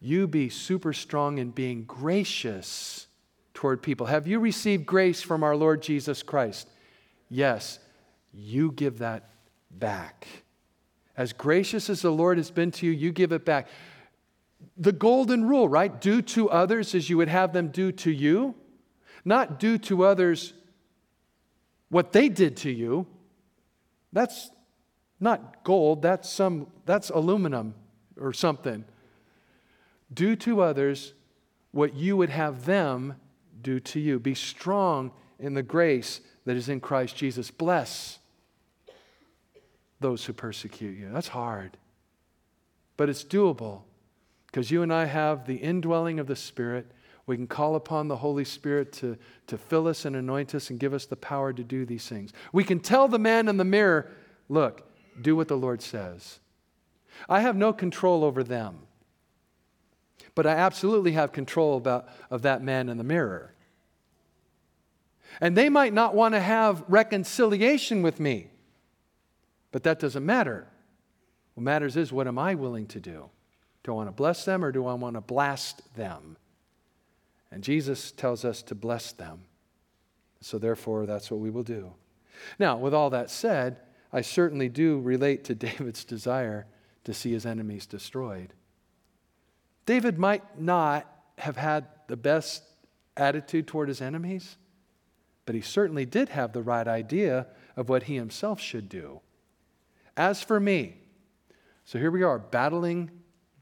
you 0.00 0.28
be 0.28 0.50
super 0.50 0.92
strong 0.92 1.38
in 1.38 1.50
being 1.50 1.84
gracious 1.84 3.06
toward 3.54 3.82
people. 3.82 4.06
Have 4.06 4.26
you 4.26 4.38
received 4.38 4.86
grace 4.86 5.22
from 5.22 5.42
our 5.42 5.56
Lord 5.56 5.82
Jesus 5.82 6.22
Christ? 6.22 6.68
Yes, 7.28 7.80
you 8.32 8.70
give 8.70 8.98
that 8.98 9.30
back. 9.70 10.28
As 11.16 11.32
gracious 11.32 11.88
as 11.88 12.02
the 12.02 12.12
Lord 12.12 12.36
has 12.36 12.50
been 12.50 12.70
to 12.72 12.86
you, 12.86 12.92
you 12.92 13.10
give 13.10 13.32
it 13.32 13.44
back. 13.44 13.66
The 14.76 14.92
golden 14.92 15.46
rule, 15.46 15.68
right? 15.68 16.00
Do 16.00 16.20
to 16.22 16.50
others 16.50 16.94
as 16.94 17.08
you 17.08 17.16
would 17.16 17.28
have 17.28 17.52
them 17.52 17.68
do 17.68 17.92
to 17.92 18.10
you. 18.10 18.54
Not 19.24 19.58
do 19.58 19.78
to 19.78 20.04
others 20.04 20.52
what 21.88 22.12
they 22.12 22.28
did 22.28 22.56
to 22.58 22.70
you. 22.70 23.06
That's 24.12 24.50
not 25.18 25.64
gold, 25.64 26.02
that's 26.02 26.28
some 26.28 26.68
that's 26.84 27.10
aluminum 27.10 27.74
or 28.20 28.32
something. 28.32 28.84
Do 30.12 30.36
to 30.36 30.60
others 30.60 31.14
what 31.72 31.94
you 31.94 32.16
would 32.16 32.30
have 32.30 32.64
them 32.64 33.16
do 33.60 33.80
to 33.80 34.00
you. 34.00 34.18
Be 34.18 34.34
strong 34.34 35.10
in 35.38 35.54
the 35.54 35.62
grace 35.62 36.20
that 36.44 36.56
is 36.56 36.68
in 36.68 36.80
Christ 36.80 37.16
Jesus. 37.16 37.50
Bless 37.50 38.18
those 40.00 40.24
who 40.24 40.32
persecute 40.32 40.96
you. 40.96 41.10
That's 41.12 41.28
hard, 41.28 41.76
but 42.96 43.08
it's 43.08 43.24
doable 43.24 43.82
because 44.56 44.70
you 44.70 44.82
and 44.82 44.90
I 44.90 45.04
have 45.04 45.46
the 45.46 45.56
indwelling 45.56 46.18
of 46.18 46.26
the 46.26 46.34
Spirit. 46.34 46.90
We 47.26 47.36
can 47.36 47.46
call 47.46 47.74
upon 47.74 48.08
the 48.08 48.16
Holy 48.16 48.46
Spirit 48.46 48.90
to, 48.94 49.18
to 49.48 49.58
fill 49.58 49.86
us 49.86 50.06
and 50.06 50.16
anoint 50.16 50.54
us 50.54 50.70
and 50.70 50.80
give 50.80 50.94
us 50.94 51.04
the 51.04 51.14
power 51.14 51.52
to 51.52 51.62
do 51.62 51.84
these 51.84 52.08
things. 52.08 52.32
We 52.54 52.64
can 52.64 52.80
tell 52.80 53.06
the 53.06 53.18
man 53.18 53.48
in 53.48 53.58
the 53.58 53.66
mirror, 53.66 54.10
look, 54.48 54.90
do 55.20 55.36
what 55.36 55.48
the 55.48 55.58
Lord 55.58 55.82
says. 55.82 56.38
I 57.28 57.40
have 57.40 57.54
no 57.54 57.74
control 57.74 58.24
over 58.24 58.42
them, 58.42 58.78
but 60.34 60.46
I 60.46 60.52
absolutely 60.52 61.12
have 61.12 61.32
control 61.32 61.76
about, 61.76 62.08
of 62.30 62.40
that 62.40 62.62
man 62.62 62.88
in 62.88 62.96
the 62.96 63.04
mirror. 63.04 63.52
And 65.38 65.54
they 65.54 65.68
might 65.68 65.92
not 65.92 66.14
want 66.14 66.34
to 66.34 66.40
have 66.40 66.82
reconciliation 66.88 68.00
with 68.00 68.18
me. 68.18 68.48
But 69.70 69.82
that 69.82 69.98
doesn't 69.98 70.24
matter. 70.24 70.66
What 71.52 71.64
matters 71.64 71.94
is 71.94 72.10
what 72.10 72.26
am 72.26 72.38
I 72.38 72.54
willing 72.54 72.86
to 72.86 73.00
do? 73.00 73.28
Do 73.86 73.92
I 73.92 73.94
want 73.94 74.08
to 74.08 74.12
bless 74.12 74.44
them 74.44 74.64
or 74.64 74.72
do 74.72 74.84
I 74.84 74.94
want 74.94 75.14
to 75.14 75.20
blast 75.20 75.94
them? 75.94 76.36
And 77.52 77.62
Jesus 77.62 78.10
tells 78.10 78.44
us 78.44 78.60
to 78.62 78.74
bless 78.74 79.12
them. 79.12 79.42
So 80.40 80.58
therefore, 80.58 81.06
that's 81.06 81.30
what 81.30 81.38
we 81.38 81.50
will 81.50 81.62
do. 81.62 81.92
Now, 82.58 82.78
with 82.78 82.92
all 82.92 83.10
that 83.10 83.30
said, 83.30 83.78
I 84.12 84.22
certainly 84.22 84.68
do 84.68 84.98
relate 84.98 85.44
to 85.44 85.54
David's 85.54 86.04
desire 86.04 86.66
to 87.04 87.14
see 87.14 87.30
his 87.30 87.46
enemies 87.46 87.86
destroyed. 87.86 88.54
David 89.86 90.18
might 90.18 90.60
not 90.60 91.08
have 91.38 91.56
had 91.56 91.86
the 92.08 92.16
best 92.16 92.64
attitude 93.16 93.68
toward 93.68 93.86
his 93.86 94.02
enemies, 94.02 94.56
but 95.44 95.54
he 95.54 95.60
certainly 95.60 96.04
did 96.04 96.30
have 96.30 96.52
the 96.52 96.62
right 96.62 96.88
idea 96.88 97.46
of 97.76 97.88
what 97.88 98.02
he 98.02 98.16
himself 98.16 98.60
should 98.60 98.88
do. 98.88 99.20
As 100.16 100.42
for 100.42 100.58
me, 100.58 100.96
so 101.84 102.00
here 102.00 102.10
we 102.10 102.24
are 102.24 102.40
battling 102.40 103.12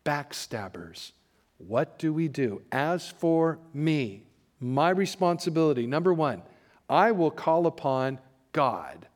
backstabbers. 0.04 1.12
What 1.58 1.98
do 1.98 2.12
we 2.12 2.28
do? 2.28 2.62
As 2.70 3.08
for 3.08 3.58
me, 3.72 4.24
my 4.60 4.90
responsibility, 4.90 5.86
number 5.86 6.12
one, 6.12 6.42
I 6.88 7.12
will 7.12 7.30
call 7.30 7.66
upon 7.66 8.18
God. 8.52 9.06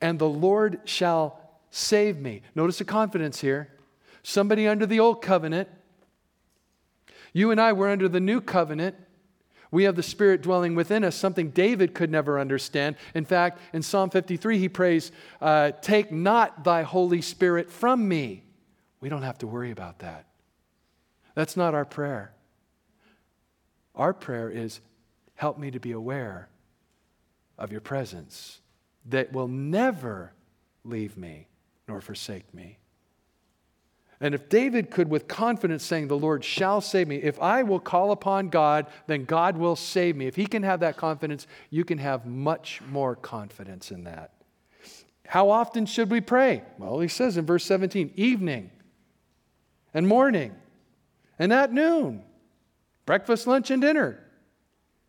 And 0.00 0.18
the 0.18 0.28
Lord 0.28 0.80
shall 0.84 1.40
save 1.70 2.18
me. 2.18 2.42
Notice 2.54 2.78
the 2.78 2.84
confidence 2.84 3.40
here. 3.40 3.70
Somebody 4.22 4.66
under 4.66 4.86
the 4.86 5.00
old 5.00 5.22
covenant. 5.22 5.68
You 7.32 7.50
and 7.50 7.60
I 7.60 7.72
were 7.72 7.88
under 7.88 8.08
the 8.08 8.20
new 8.20 8.40
covenant. 8.40 8.96
We 9.74 9.84
have 9.84 9.96
the 9.96 10.04
Spirit 10.04 10.40
dwelling 10.40 10.76
within 10.76 11.02
us, 11.02 11.16
something 11.16 11.50
David 11.50 11.94
could 11.94 12.08
never 12.08 12.38
understand. 12.38 12.94
In 13.12 13.24
fact, 13.24 13.58
in 13.72 13.82
Psalm 13.82 14.08
53, 14.08 14.60
he 14.60 14.68
prays, 14.68 15.10
uh, 15.40 15.72
Take 15.82 16.12
not 16.12 16.62
thy 16.62 16.84
Holy 16.84 17.20
Spirit 17.20 17.72
from 17.72 18.06
me. 18.06 18.44
We 19.00 19.08
don't 19.08 19.22
have 19.22 19.38
to 19.38 19.48
worry 19.48 19.72
about 19.72 19.98
that. 19.98 20.26
That's 21.34 21.56
not 21.56 21.74
our 21.74 21.84
prayer. 21.84 22.32
Our 23.96 24.14
prayer 24.14 24.48
is, 24.48 24.80
Help 25.34 25.58
me 25.58 25.72
to 25.72 25.80
be 25.80 25.90
aware 25.90 26.48
of 27.58 27.72
your 27.72 27.80
presence 27.80 28.60
that 29.06 29.32
will 29.32 29.48
never 29.48 30.32
leave 30.84 31.16
me 31.16 31.48
nor 31.88 32.00
forsake 32.00 32.54
me. 32.54 32.78
And 34.20 34.34
if 34.34 34.48
David 34.48 34.90
could, 34.90 35.10
with 35.10 35.28
confidence, 35.28 35.84
saying, 35.84 36.08
The 36.08 36.16
Lord 36.16 36.44
shall 36.44 36.80
save 36.80 37.08
me, 37.08 37.16
if 37.16 37.40
I 37.40 37.62
will 37.62 37.80
call 37.80 38.12
upon 38.12 38.48
God, 38.48 38.86
then 39.06 39.24
God 39.24 39.56
will 39.56 39.76
save 39.76 40.16
me. 40.16 40.26
If 40.26 40.36
he 40.36 40.46
can 40.46 40.62
have 40.62 40.80
that 40.80 40.96
confidence, 40.96 41.46
you 41.70 41.84
can 41.84 41.98
have 41.98 42.24
much 42.24 42.80
more 42.88 43.16
confidence 43.16 43.90
in 43.90 44.04
that. 44.04 44.32
How 45.26 45.50
often 45.50 45.86
should 45.86 46.10
we 46.10 46.20
pray? 46.20 46.62
Well, 46.78 47.00
he 47.00 47.08
says 47.08 47.36
in 47.36 47.46
verse 47.46 47.64
17 47.64 48.12
evening 48.16 48.70
and 49.92 50.06
morning 50.06 50.54
and 51.38 51.52
at 51.52 51.72
noon, 51.72 52.22
breakfast, 53.06 53.46
lunch, 53.46 53.70
and 53.70 53.82
dinner, 53.82 54.20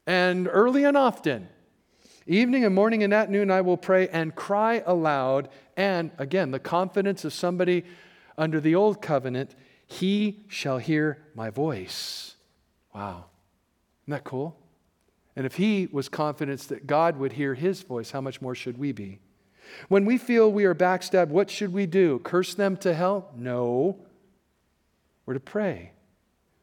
and 0.08 0.48
early 0.52 0.84
and 0.84 0.98
often. 0.98 1.50
Evening 2.28 2.66
and 2.66 2.74
morning 2.74 3.04
and 3.04 3.14
at 3.14 3.30
noon, 3.30 3.52
I 3.52 3.62
will 3.62 3.78
pray 3.78 4.08
and 4.08 4.34
cry 4.34 4.82
aloud. 4.86 5.50
And 5.78 6.10
again, 6.18 6.50
the 6.50 6.60
confidence 6.60 7.24
of 7.24 7.34
somebody 7.34 7.84
under 8.38 8.60
the 8.60 8.76
old 8.76 9.02
covenant, 9.02 9.56
he 9.88 10.44
shall 10.48 10.78
hear 10.78 11.20
my 11.36 11.50
voice. 11.50 12.36
Wow. 12.94 13.26
Isn't 14.04 14.12
that 14.12 14.24
cool? 14.24 14.58
And 15.36 15.46
if 15.46 15.56
he 15.56 15.88
was 15.92 16.08
confident 16.10 16.62
that 16.70 16.88
God 16.88 17.18
would 17.18 17.34
hear 17.34 17.54
his 17.54 17.82
voice, 17.82 18.12
how 18.12 18.22
much 18.22 18.42
more 18.42 18.56
should 18.56 18.78
we 18.78 18.92
be? 18.92 19.20
When 19.90 20.06
we 20.06 20.18
feel 20.18 20.52
we 20.52 20.66
are 20.66 20.76
backstabbed, 20.76 21.30
what 21.30 21.50
should 21.50 21.74
we 21.74 21.86
do? 21.86 22.20
Curse 22.20 22.56
them 22.56 22.78
to 22.78 22.94
hell? 22.94 23.32
No. 23.36 24.00
We're 25.26 25.34
to 25.34 25.40
pray 25.40 25.92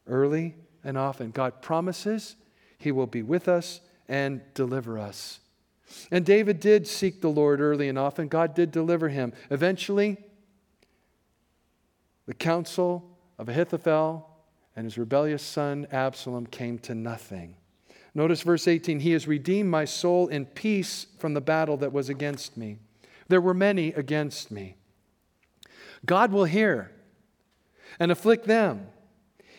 early 0.06 0.54
and 0.84 0.96
often. 0.96 1.30
God 1.30 1.62
promises 1.62 2.36
he 2.78 2.92
will 2.92 3.06
be 3.06 3.22
with 3.22 3.48
us 3.48 3.80
and 4.08 4.40
deliver 4.54 4.98
us. 4.98 5.40
And 6.10 6.24
David 6.24 6.60
did 6.60 6.86
seek 6.86 7.20
the 7.20 7.28
Lord 7.28 7.60
early 7.60 7.88
and 7.88 7.98
often. 7.98 8.28
God 8.28 8.54
did 8.54 8.70
deliver 8.70 9.08
him. 9.08 9.32
Eventually, 9.50 10.16
the 12.26 12.34
counsel 12.34 13.16
of 13.38 13.48
Ahithophel 13.48 14.28
and 14.76 14.84
his 14.84 14.98
rebellious 14.98 15.42
son 15.42 15.86
Absalom 15.90 16.46
came 16.46 16.78
to 16.80 16.94
nothing. 16.94 17.56
Notice 18.14 18.42
verse 18.42 18.68
18 18.68 19.00
He 19.00 19.12
has 19.12 19.26
redeemed 19.26 19.70
my 19.70 19.84
soul 19.84 20.28
in 20.28 20.46
peace 20.46 21.06
from 21.18 21.34
the 21.34 21.40
battle 21.40 21.76
that 21.78 21.92
was 21.92 22.08
against 22.08 22.56
me. 22.56 22.78
There 23.28 23.40
were 23.40 23.54
many 23.54 23.88
against 23.88 24.50
me. 24.50 24.76
God 26.04 26.32
will 26.32 26.44
hear 26.44 26.90
and 27.98 28.10
afflict 28.10 28.46
them, 28.46 28.88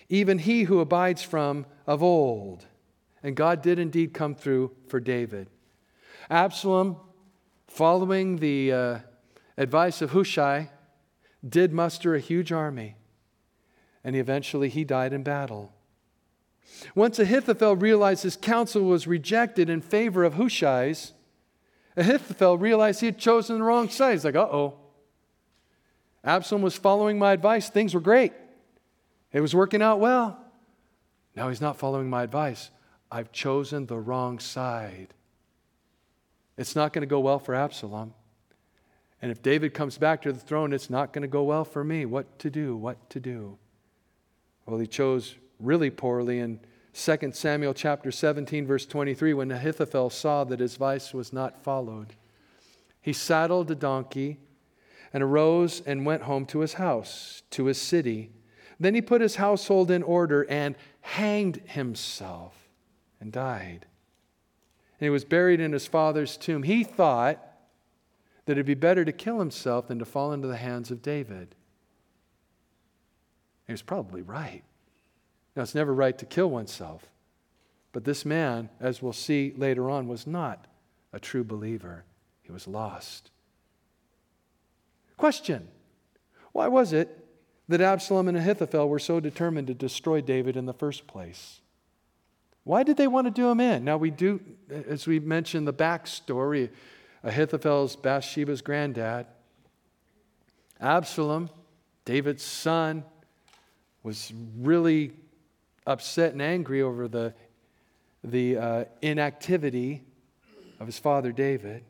even 0.09 0.39
he 0.39 0.63
who 0.63 0.79
abides 0.79 1.23
from 1.23 1.65
of 1.87 2.03
old. 2.03 2.65
And 3.21 3.35
God 3.35 3.61
did 3.61 3.79
indeed 3.79 4.13
come 4.13 4.35
through 4.35 4.71
for 4.87 4.99
David. 4.99 5.49
Absalom, 6.29 6.97
following 7.67 8.37
the 8.37 8.71
uh, 8.71 8.99
advice 9.57 10.01
of 10.01 10.11
Hushai, 10.11 10.69
did 11.47 11.73
muster 11.73 12.15
a 12.15 12.19
huge 12.19 12.51
army, 12.51 12.95
and 14.03 14.15
eventually 14.15 14.69
he 14.69 14.83
died 14.83 15.13
in 15.13 15.23
battle. 15.23 15.73
Once 16.95 17.19
Ahithophel 17.19 17.75
realized 17.75 18.23
his 18.23 18.37
counsel 18.37 18.83
was 18.83 19.07
rejected 19.07 19.69
in 19.69 19.81
favor 19.81 20.23
of 20.23 20.35
Hushai's, 20.35 21.13
Ahithophel 21.95 22.57
realized 22.57 23.01
he 23.01 23.05
had 23.05 23.17
chosen 23.17 23.57
the 23.57 23.63
wrong 23.63 23.89
side. 23.89 24.13
He's 24.13 24.25
like, 24.25 24.35
uh 24.35 24.47
oh. 24.51 24.75
Absalom 26.23 26.61
was 26.61 26.75
following 26.75 27.19
my 27.19 27.33
advice. 27.33 27.69
Things 27.69 27.93
were 27.93 27.99
great. 27.99 28.33
It 29.31 29.41
was 29.41 29.53
working 29.53 29.81
out 29.81 29.99
well. 29.99 30.39
Now 31.35 31.49
he's 31.49 31.61
not 31.61 31.77
following 31.77 32.09
my 32.09 32.23
advice. 32.23 32.69
I've 33.11 33.31
chosen 33.31 33.85
the 33.85 33.99
wrong 33.99 34.39
side. 34.39 35.13
it's 36.57 36.75
not 36.75 36.93
going 36.93 37.01
to 37.01 37.07
go 37.07 37.19
well 37.19 37.39
for 37.39 37.53
Absalom. 37.53 38.13
And 39.23 39.31
if 39.31 39.41
David 39.41 39.73
comes 39.73 39.97
back 39.97 40.21
to 40.23 40.33
the 40.33 40.39
throne, 40.39 40.73
it's 40.73 40.89
not 40.89 41.13
going 41.13 41.21
to 41.21 41.29
go 41.29 41.43
well 41.43 41.63
for 41.63 41.81
me. 41.81 42.05
What 42.05 42.39
to 42.39 42.49
do? 42.49 42.75
What 42.75 43.09
to 43.11 43.21
do? 43.21 43.57
Well, 44.65 44.81
he 44.81 44.85
chose 44.85 45.35
really 45.61 45.89
poorly 45.89 46.39
in 46.39 46.59
2 46.93 47.31
Samuel 47.31 47.73
chapter 47.73 48.11
17, 48.11 48.67
verse 48.67 48.85
23, 48.85 49.33
when 49.33 49.49
Ahithophel 49.49 50.09
saw 50.09 50.43
that 50.43 50.59
his 50.59 50.73
advice 50.73 51.13
was 51.13 51.31
not 51.31 51.63
followed. 51.63 52.15
He 53.01 53.13
saddled 53.13 53.71
a 53.71 53.75
donkey 53.75 54.39
and 55.13 55.23
arose 55.23 55.81
and 55.85 56.05
went 56.05 56.23
home 56.23 56.45
to 56.47 56.59
his 56.59 56.73
house, 56.73 57.43
to 57.51 57.67
his 57.67 57.79
city. 57.79 58.29
Then 58.77 58.93
he 58.93 59.01
put 59.01 59.21
his 59.21 59.37
household 59.37 59.89
in 59.89 60.03
order 60.03 60.45
and 60.49 60.75
hanged 60.99 61.61
himself 61.63 62.57
and 63.21 63.31
died. 63.31 63.85
And 64.99 65.05
he 65.05 65.09
was 65.09 65.23
buried 65.23 65.61
in 65.61 65.71
his 65.71 65.87
father's 65.87 66.35
tomb. 66.35 66.63
He 66.63 66.83
thought 66.83 67.52
that 68.45 68.53
it'd 68.53 68.65
be 68.65 68.73
better 68.73 69.05
to 69.05 69.11
kill 69.11 69.39
himself 69.39 69.87
than 69.87 69.99
to 69.99 70.05
fall 70.05 70.33
into 70.33 70.47
the 70.47 70.57
hands 70.57 70.91
of 70.91 71.01
David. 71.01 71.55
He 73.65 73.73
was 73.73 73.81
probably 73.81 74.21
right. 74.21 74.63
Now, 75.55 75.63
it's 75.63 75.75
never 75.75 75.93
right 75.93 76.17
to 76.17 76.25
kill 76.25 76.49
oneself. 76.49 77.07
But 77.91 78.05
this 78.05 78.25
man, 78.25 78.69
as 78.79 79.01
we'll 79.01 79.13
see 79.13 79.53
later 79.55 79.89
on, 79.89 80.07
was 80.07 80.25
not 80.25 80.65
a 81.13 81.19
true 81.19 81.43
believer. 81.43 82.05
He 82.41 82.51
was 82.51 82.67
lost. 82.67 83.29
Question 85.15 85.67
Why 86.51 86.67
was 86.67 86.91
it 86.91 87.25
that 87.69 87.81
Absalom 87.81 88.27
and 88.27 88.37
Ahithophel 88.37 88.89
were 88.89 88.99
so 88.99 89.19
determined 89.19 89.67
to 89.67 89.73
destroy 89.73 90.21
David 90.21 90.57
in 90.57 90.65
the 90.65 90.73
first 90.73 91.07
place? 91.07 91.61
Why 92.63 92.83
did 92.83 92.97
they 92.97 93.07
want 93.07 93.27
to 93.27 93.31
do 93.31 93.49
him 93.49 93.59
in? 93.59 93.83
Now, 93.83 93.97
we 93.97 94.09
do, 94.09 94.41
as 94.69 95.05
we 95.05 95.19
mentioned, 95.19 95.67
the 95.67 95.73
backstory 95.73 96.69
Ahithophel's 97.23 97.95
Bathsheba's 97.95 98.61
granddad. 98.61 99.27
Absalom, 100.79 101.49
David's 102.05 102.43
son, 102.43 103.03
was 104.03 104.33
really 104.57 105.13
upset 105.87 106.33
and 106.33 106.41
angry 106.41 106.81
over 106.81 107.07
the, 107.07 107.33
the 108.23 108.57
uh, 108.57 108.85
inactivity 109.01 110.03
of 110.79 110.87
his 110.87 110.99
father 110.99 111.31
David. 111.31 111.85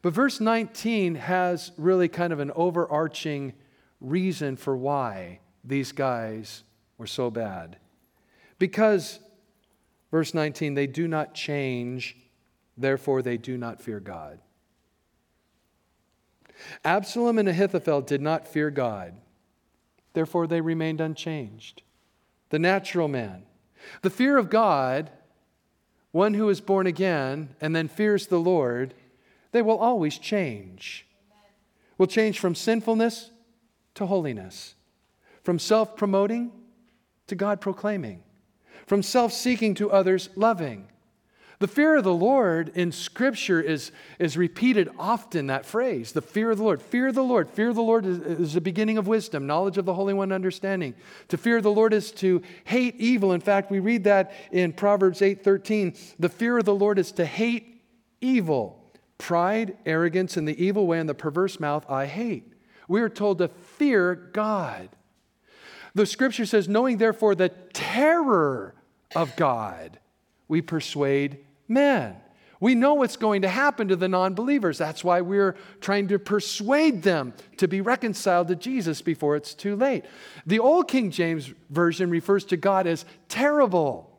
But 0.00 0.14
verse 0.14 0.40
19 0.40 1.16
has 1.16 1.72
really 1.76 2.08
kind 2.08 2.32
of 2.32 2.40
an 2.40 2.52
overarching 2.54 3.52
reason 4.00 4.56
for 4.56 4.76
why 4.76 5.40
these 5.64 5.92
guys 5.92 6.62
were 6.98 7.06
so 7.06 7.30
bad. 7.30 7.76
Because, 8.58 9.18
verse 10.10 10.34
19, 10.34 10.74
they 10.74 10.86
do 10.86 11.08
not 11.08 11.34
change, 11.34 12.16
therefore 12.76 13.22
they 13.22 13.36
do 13.36 13.56
not 13.56 13.80
fear 13.80 14.00
God. 14.00 14.38
Absalom 16.84 17.38
and 17.38 17.48
Ahithophel 17.48 18.02
did 18.02 18.20
not 18.20 18.46
fear 18.46 18.70
God, 18.70 19.14
therefore 20.12 20.46
they 20.46 20.60
remained 20.60 21.00
unchanged. 21.00 21.82
The 22.50 22.58
natural 22.58 23.08
man. 23.08 23.44
The 24.02 24.10
fear 24.10 24.36
of 24.36 24.50
God, 24.50 25.10
one 26.12 26.34
who 26.34 26.48
is 26.48 26.60
born 26.60 26.86
again 26.86 27.54
and 27.60 27.74
then 27.74 27.88
fears 27.88 28.26
the 28.26 28.38
Lord, 28.38 28.94
they 29.52 29.62
will 29.62 29.78
always 29.78 30.18
change. 30.18 31.06
Will 31.98 32.06
change 32.06 32.38
from 32.38 32.54
sinfulness 32.54 33.30
to 33.94 34.06
holiness, 34.06 34.74
from 35.42 35.58
self 35.58 35.96
promoting 35.96 36.52
to 37.26 37.34
God 37.34 37.60
proclaiming, 37.60 38.22
from 38.86 39.02
self 39.02 39.32
seeking 39.32 39.74
to 39.74 39.90
others 39.90 40.30
loving. 40.36 40.88
The 41.62 41.68
fear 41.68 41.94
of 41.94 42.02
the 42.02 42.12
Lord 42.12 42.72
in 42.74 42.90
Scripture 42.90 43.60
is, 43.60 43.92
is 44.18 44.36
repeated 44.36 44.88
often, 44.98 45.46
that 45.46 45.64
phrase, 45.64 46.10
the 46.10 46.20
fear 46.20 46.50
of 46.50 46.58
the 46.58 46.64
Lord. 46.64 46.82
Fear 46.82 47.06
of 47.06 47.14
the 47.14 47.22
Lord. 47.22 47.48
Fear 47.48 47.68
of 47.68 47.76
the 47.76 47.82
Lord 47.84 48.04
is, 48.04 48.18
is 48.18 48.54
the 48.54 48.60
beginning 48.60 48.98
of 48.98 49.06
wisdom, 49.06 49.46
knowledge 49.46 49.78
of 49.78 49.84
the 49.84 49.94
Holy 49.94 50.12
One, 50.12 50.32
understanding. 50.32 50.92
To 51.28 51.36
fear 51.36 51.60
the 51.60 51.70
Lord 51.70 51.94
is 51.94 52.10
to 52.14 52.42
hate 52.64 52.96
evil. 52.98 53.32
In 53.32 53.40
fact, 53.40 53.70
we 53.70 53.78
read 53.78 54.02
that 54.02 54.32
in 54.50 54.72
Proverbs 54.72 55.20
8:13. 55.20 55.96
The 56.18 56.28
fear 56.28 56.58
of 56.58 56.64
the 56.64 56.74
Lord 56.74 56.98
is 56.98 57.12
to 57.12 57.24
hate 57.24 57.80
evil. 58.20 58.84
Pride, 59.18 59.76
arrogance, 59.86 60.36
and 60.36 60.48
the 60.48 60.60
evil 60.60 60.88
way 60.88 60.98
and 60.98 61.08
the 61.08 61.14
perverse 61.14 61.60
mouth 61.60 61.88
I 61.88 62.06
hate. 62.06 62.54
We 62.88 63.02
are 63.02 63.08
told 63.08 63.38
to 63.38 63.46
fear 63.46 64.16
God. 64.16 64.88
The 65.94 66.06
scripture 66.06 66.44
says, 66.44 66.68
knowing 66.68 66.96
therefore 66.96 67.36
the 67.36 67.50
terror 67.72 68.74
of 69.14 69.36
God, 69.36 70.00
we 70.48 70.60
persuade 70.60 71.38
men. 71.72 72.16
We 72.62 72.76
know 72.76 72.94
what's 72.94 73.16
going 73.16 73.42
to 73.42 73.48
happen 73.48 73.88
to 73.88 73.96
the 73.96 74.06
non 74.06 74.34
believers. 74.34 74.78
That's 74.78 75.02
why 75.02 75.20
we're 75.20 75.56
trying 75.80 76.06
to 76.08 76.18
persuade 76.20 77.02
them 77.02 77.34
to 77.56 77.66
be 77.66 77.80
reconciled 77.80 78.46
to 78.48 78.54
Jesus 78.54 79.02
before 79.02 79.34
it's 79.34 79.52
too 79.52 79.74
late. 79.74 80.04
The 80.46 80.60
Old 80.60 80.86
King 80.86 81.10
James 81.10 81.52
Version 81.70 82.08
refers 82.08 82.44
to 82.46 82.56
God 82.56 82.86
as 82.86 83.04
terrible, 83.28 84.16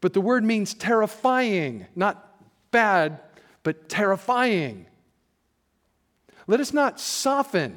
but 0.00 0.14
the 0.14 0.22
word 0.22 0.42
means 0.42 0.72
terrifying, 0.72 1.86
not 1.94 2.34
bad, 2.70 3.20
but 3.62 3.90
terrifying. 3.90 4.86
Let 6.46 6.60
us 6.60 6.72
not 6.72 6.98
soften 6.98 7.76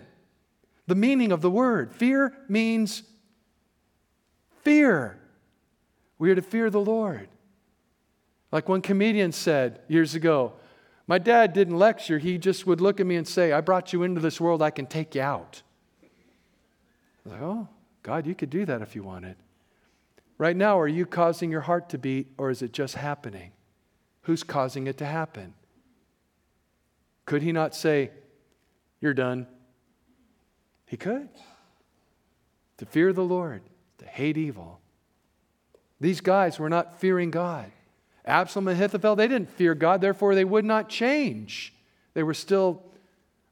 the 0.88 0.96
meaning 0.96 1.34
of 1.34 1.42
the 1.42 1.52
word. 1.52 1.94
Fear 1.94 2.34
means 2.48 3.04
fear. 4.64 5.20
We 6.18 6.32
are 6.32 6.36
to 6.36 6.42
fear 6.42 6.70
the 6.70 6.80
Lord. 6.80 7.28
Like 8.56 8.70
one 8.70 8.82
comedian 8.82 9.34
said 9.34 9.82
years 9.90 10.16
ago, 10.16 10.54
my 11.08 11.18
dad 11.18 11.52
didn't 11.52 11.78
lecture, 11.78 12.20
he 12.20 12.38
just 12.38 12.66
would 12.66 12.80
look 12.80 13.02
at 13.02 13.06
me 13.06 13.18
and 13.18 13.28
say, 13.28 13.52
I 13.52 13.60
brought 13.60 13.92
you 13.92 14.02
into 14.04 14.22
this 14.22 14.40
world, 14.40 14.62
I 14.62 14.70
can 14.70 14.86
take 14.86 15.14
you 15.14 15.22
out. 15.22 15.62
Like, 17.26 17.42
oh, 17.42 17.68
God, 18.02 18.26
you 18.26 18.34
could 18.34 18.50
do 18.50 18.66
that 18.66 18.82
if 18.82 18.96
you 18.96 19.04
wanted. 19.04 19.36
Right 20.38 20.56
now, 20.56 20.80
are 20.80 20.88
you 20.88 21.06
causing 21.06 21.52
your 21.52 21.60
heart 21.60 21.90
to 21.90 21.98
beat 21.98 22.28
or 22.38 22.50
is 22.50 22.62
it 22.62 22.72
just 22.72 22.96
happening? 22.96 23.52
Who's 24.22 24.42
causing 24.42 24.88
it 24.88 24.98
to 25.00 25.06
happen? 25.06 25.54
Could 27.26 27.42
he 27.42 27.52
not 27.52 27.76
say, 27.76 28.12
You're 29.02 29.14
done? 29.14 29.48
He 30.86 30.96
could. 30.96 31.28
To 32.78 32.86
fear 32.86 33.12
the 33.12 33.22
Lord, 33.22 33.64
to 33.98 34.06
hate 34.06 34.38
evil. 34.38 34.80
These 36.00 36.22
guys 36.22 36.58
were 36.58 36.70
not 36.70 37.02
fearing 37.02 37.32
God. 37.32 37.70
Absalom 38.26 38.68
and 38.68 38.78
Ahithophel, 38.78 39.16
they 39.16 39.28
didn't 39.28 39.50
fear 39.50 39.76
God, 39.76 40.02
therefore 40.02 40.34
they 40.36 40.46
would 40.46 40.66
not 40.66 40.90
change. 40.90 41.74
They 42.14 42.24
were 42.24 42.34
still 42.34 42.84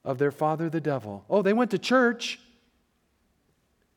of 0.03 0.17
their 0.17 0.31
father, 0.31 0.69
the 0.69 0.81
devil. 0.81 1.23
Oh, 1.29 1.41
they 1.41 1.53
went 1.53 1.71
to 1.71 1.77
church. 1.77 2.39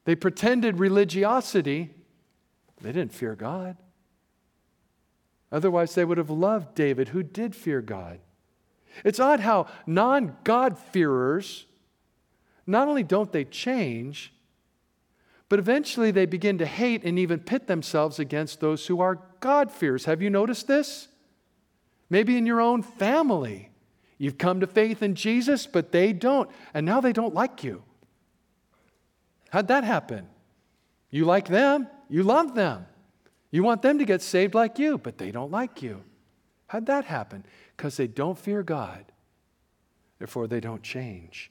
They 0.05 0.15
pretended 0.15 0.79
religiosity. 0.79 1.91
They 2.81 2.93
didn't 2.93 3.13
fear 3.13 3.35
God. 3.35 3.77
Otherwise, 5.51 5.95
they 5.95 6.05
would 6.05 6.19
have 6.19 6.31
loved 6.31 6.75
David, 6.75 7.09
who 7.09 7.23
did 7.23 7.57
fear 7.57 7.81
God. 7.81 8.21
It's 9.05 9.21
odd 9.21 9.41
how 9.41 9.67
non 9.87 10.37
God-fearers, 10.45 11.67
not 12.67 12.89
only 12.89 13.03
don't 13.03 13.33
they 13.33 13.45
change, 13.45 14.33
but 15.49 15.59
eventually 15.59 16.11
they 16.11 16.27
begin 16.27 16.59
to 16.59 16.67
hate 16.67 17.05
and 17.05 17.19
even 17.19 17.39
pit 17.39 17.67
themselves 17.67 18.19
against 18.19 18.61
those 18.61 18.87
who 18.87 19.01
are 19.01 19.21
God 19.41 19.71
fears. 19.71 20.05
Have 20.07 20.21
you 20.21 20.31
noticed 20.31 20.67
this? 20.67 21.09
Maybe 22.11 22.37
in 22.37 22.47
your 22.47 22.61
own 22.61 22.83
family. 22.83 23.71
You've 24.19 24.39
come 24.39 24.61
to 24.61 24.67
faith 24.67 25.03
in 25.03 25.15
Jesus, 25.15 25.67
but 25.67 25.93
they 25.93 26.13
don't. 26.13 26.51
And 26.73 26.87
now 26.87 27.01
they 27.01 27.13
don't 27.13 27.35
like 27.35 27.63
you. 27.63 27.83
How'd 29.51 29.69
that 29.69 29.85
happen? 29.85 30.29
You 31.11 31.25
like 31.25 31.49
them, 31.49 31.89
you 32.09 32.23
love 32.23 32.55
them. 32.55 32.87
You 33.51 33.63
want 33.63 33.83
them 33.83 33.99
to 33.99 34.05
get 34.05 34.23
saved 34.23 34.55
like 34.55 34.79
you, 34.79 34.99
but 34.99 35.19
they 35.19 35.31
don't 35.31 35.51
like 35.51 35.83
you. 35.83 36.03
How'd 36.67 36.87
that 36.87 37.05
happen? 37.05 37.45
Because 37.77 37.97
they 37.97 38.09
don't 38.09 38.37
fear 38.37 38.63
God. 38.63 39.05
Therefore, 40.19 40.47
they 40.47 40.61
don't 40.61 40.83
change. 40.83 41.51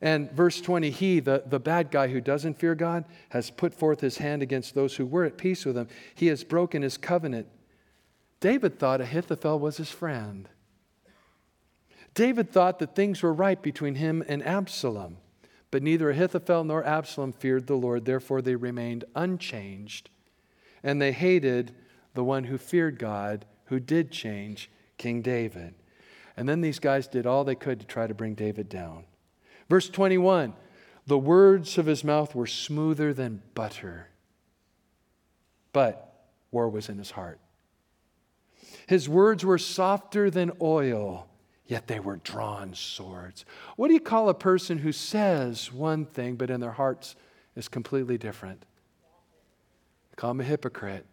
And 0.00 0.30
verse 0.30 0.60
20, 0.60 0.90
he, 0.90 1.18
the, 1.18 1.42
the 1.44 1.58
bad 1.58 1.90
guy 1.90 2.08
who 2.08 2.20
doesn't 2.20 2.58
fear 2.58 2.74
God, 2.74 3.04
has 3.30 3.50
put 3.50 3.74
forth 3.74 4.00
his 4.00 4.18
hand 4.18 4.42
against 4.42 4.74
those 4.74 4.96
who 4.96 5.04
were 5.04 5.24
at 5.24 5.36
peace 5.36 5.64
with 5.64 5.76
him. 5.76 5.88
He 6.14 6.28
has 6.28 6.44
broken 6.44 6.82
his 6.82 6.96
covenant. 6.96 7.48
David 8.40 8.78
thought 8.78 9.00
Ahithophel 9.00 9.58
was 9.58 9.78
his 9.78 9.90
friend. 9.90 10.48
David 12.14 12.50
thought 12.50 12.78
that 12.78 12.94
things 12.94 13.22
were 13.22 13.32
right 13.32 13.60
between 13.60 13.96
him 13.96 14.24
and 14.28 14.44
Absalom, 14.44 15.18
but 15.70 15.82
neither 15.82 16.10
Ahithophel 16.10 16.64
nor 16.64 16.84
Absalom 16.84 17.32
feared 17.32 17.66
the 17.66 17.76
Lord. 17.76 18.04
Therefore, 18.04 18.40
they 18.40 18.54
remained 18.56 19.04
unchanged, 19.16 20.10
and 20.82 21.02
they 21.02 21.12
hated 21.12 21.74
the 22.14 22.24
one 22.24 22.44
who 22.44 22.56
feared 22.56 22.98
God, 22.98 23.44
who 23.66 23.80
did 23.80 24.10
change, 24.10 24.70
King 24.96 25.22
David. 25.22 25.74
And 26.36 26.48
then 26.48 26.60
these 26.60 26.78
guys 26.78 27.08
did 27.08 27.26
all 27.26 27.42
they 27.42 27.56
could 27.56 27.80
to 27.80 27.86
try 27.86 28.06
to 28.06 28.14
bring 28.14 28.34
David 28.34 28.68
down. 28.68 29.04
Verse 29.68 29.88
21 29.88 30.54
the 31.08 31.18
words 31.18 31.78
of 31.78 31.86
his 31.86 32.04
mouth 32.04 32.34
were 32.34 32.46
smoother 32.46 33.14
than 33.14 33.40
butter, 33.54 34.08
but 35.72 36.26
war 36.50 36.68
was 36.68 36.90
in 36.90 36.98
his 36.98 37.12
heart. 37.12 37.40
His 38.86 39.08
words 39.08 39.42
were 39.42 39.56
softer 39.56 40.28
than 40.30 40.52
oil, 40.60 41.26
yet 41.66 41.86
they 41.86 41.98
were 41.98 42.16
drawn 42.16 42.74
swords. 42.74 43.46
What 43.76 43.88
do 43.88 43.94
you 43.94 44.00
call 44.00 44.28
a 44.28 44.34
person 44.34 44.76
who 44.76 44.92
says 44.92 45.72
one 45.72 46.04
thing, 46.04 46.36
but 46.36 46.50
in 46.50 46.60
their 46.60 46.72
hearts 46.72 47.16
is 47.56 47.68
completely 47.68 48.18
different? 48.18 48.66
Call 50.16 50.30
them 50.30 50.40
a 50.40 50.44
hypocrite. 50.44 51.06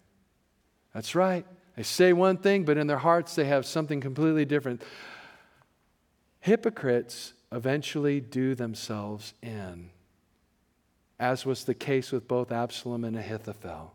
That's 0.93 1.15
right. 1.15 1.45
They 1.77 1.83
say 1.83 2.11
one 2.11 2.35
thing, 2.35 2.65
but 2.65 2.77
in 2.77 2.87
their 2.87 2.97
hearts 2.97 3.33
they 3.35 3.45
have 3.45 3.65
something 3.65 4.01
completely 4.01 4.43
different. 4.43 4.81
Hypocrites 6.41 7.33
eventually 7.51 8.19
do 8.19 8.55
themselves 8.55 9.33
in, 9.41 9.89
as 11.19 11.45
was 11.45 11.63
the 11.63 11.73
case 11.73 12.11
with 12.11 12.27
both 12.27 12.51
Absalom 12.51 13.03
and 13.03 13.17
Ahithophel. 13.17 13.93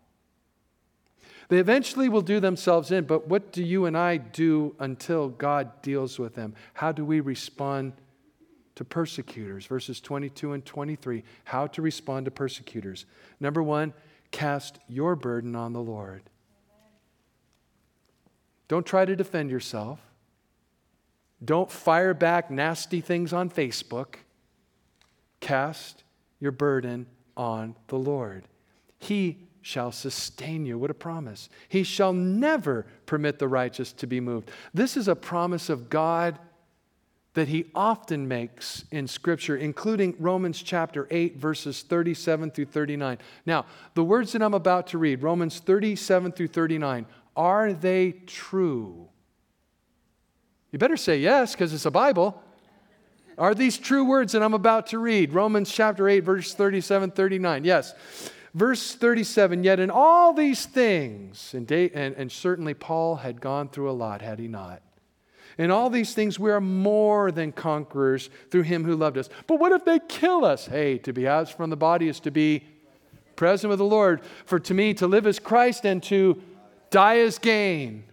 They 1.49 1.59
eventually 1.59 2.09
will 2.09 2.23
do 2.23 2.39
themselves 2.39 2.93
in, 2.93 3.05
but 3.05 3.27
what 3.27 3.51
do 3.51 3.65
you 3.65 3.87
and 3.87 3.99
I 3.99 4.19
do 4.19 4.77
until 4.79 5.29
God 5.29 5.83
deals 5.83 6.17
with 6.17 6.37
them? 6.37 6.55
How 6.75 6.93
do 6.93 7.05
we 7.05 7.19
respond 7.19 7.93
to 8.77 8.85
persecutors? 8.85 9.67
Verses 9.67 10.01
22 10.01 10.53
and 10.53 10.65
23. 10.65 11.25
How 11.45 11.67
to 11.67 11.83
respond 11.83 12.27
to 12.27 12.31
persecutors. 12.31 13.05
Number 13.41 13.65
one, 13.65 13.95
cast 14.31 14.79
your 14.89 15.17
burden 15.17 15.57
on 15.57 15.73
the 15.73 15.83
Lord. 15.83 16.23
Don't 18.69 18.87
try 18.87 19.05
to 19.05 19.17
defend 19.17 19.51
yourself. 19.51 19.99
Don't 21.45 21.71
fire 21.71 22.15
back 22.15 22.51
nasty 22.51 23.01
things 23.01 23.33
on 23.33 23.51
Facebook. 23.51 24.17
Cast 25.41 26.05
your 26.39 26.53
burden 26.53 27.07
on 27.37 27.77
the 27.89 27.97
Lord. 27.97 28.45
He 28.99 29.39
shall 29.63 29.93
sustain 29.93 30.67
you. 30.67 30.79
What 30.79 30.91
a 30.91 30.95
promise. 30.95 31.49
He 31.69 31.83
shall 31.83 32.13
never 32.13 32.87
permit 33.07 33.39
the 33.39 33.49
righteous 33.49 33.93
to 33.95 34.07
be 34.07 34.21
moved. 34.21 34.51
This 34.75 34.97
is 34.97 35.09
a 35.09 35.17
promise 35.17 35.69
of 35.69 35.91
God 35.91 36.39
that 37.35 37.49
he 37.49 37.71
often 37.75 38.27
makes 38.27 38.85
in 38.91 39.07
Scripture, 39.07 39.57
including 39.57 40.17
Romans 40.19 40.61
chapter 40.61 41.07
8, 41.11 41.37
verses 41.37 41.83
37 41.83 42.51
through 42.51 42.65
39. 42.67 43.19
Now, 43.47 43.67
the 43.95 44.03
words 44.03 44.33
that 44.33 44.43
I'm 44.43 44.55
about 44.55 44.89
to 44.89 44.99
read, 44.99 45.23
Romans 45.23 45.61
37 45.61 46.33
through 46.33 46.49
39, 46.49 47.07
are 47.37 47.73
they 47.73 48.13
true? 48.27 49.09
You 50.71 50.79
better 50.79 50.97
say 50.97 51.19
yes, 51.19 51.53
because 51.53 51.73
it's 51.73 51.87
a 51.87 51.91
Bible. 51.91 52.43
Are 53.37 53.55
these 53.55 53.79
true 53.79 54.05
words 54.05 54.33
that 54.33 54.43
I'm 54.43 54.55
about 54.55 54.89
to 54.89 54.99
read? 54.99 55.33
Romans 55.33 55.73
chapter 55.73 56.09
8, 56.09 56.21
verse 56.21 56.55
37, 56.55 57.11
39. 57.13 57.65
Yes. 57.65 57.95
Verse 58.55 58.95
37 58.95 59.65
Yet 59.65 59.81
in 59.81 59.91
all 59.91 60.33
these 60.33 60.67
things, 60.67 61.55
and, 61.55 61.71
and, 61.71 62.15
and 62.15 62.31
certainly 62.31 62.75
Paul 62.75 63.17
had 63.17 63.41
gone 63.41 63.69
through 63.69 63.91
a 63.91 63.93
lot, 63.93 64.23
had 64.23 64.39
he 64.39 64.49
not? 64.49 64.83
In 65.59 65.71
all 65.71 65.91
these 65.91 66.15
things, 66.15 66.39
we 66.39 66.51
are 66.51 66.61
more 66.61 67.31
than 67.33 67.53
conquerors 67.53 68.31
through 68.51 68.63
him 68.63 68.85
who 68.85 68.97
loved 68.97 69.19
us. 69.19 69.29
But 69.47 69.59
what 69.59 69.73
if 69.73 69.85
they 69.85 69.99
kill 69.99 70.45
us? 70.45 70.67
Hey, 70.67 70.99
to 70.99 71.13
be 71.13 71.27
absent 71.27 71.57
from 71.57 71.71
the 71.71 71.77
body 71.77 72.09
is 72.09 72.21
to 72.21 72.31
be 72.31 72.65
present 73.37 73.69
with 73.69 73.79
the 73.79 73.85
Lord. 73.85 74.23
For 74.47 74.59
to 74.61 74.75
me, 74.75 74.95
to 74.95 75.07
live 75.07 75.27
is 75.27 75.39
Christ 75.39 75.85
and 75.85 76.03
to 76.05 76.41
die 76.91 77.17
is 77.17 77.39
gain. 77.39 78.05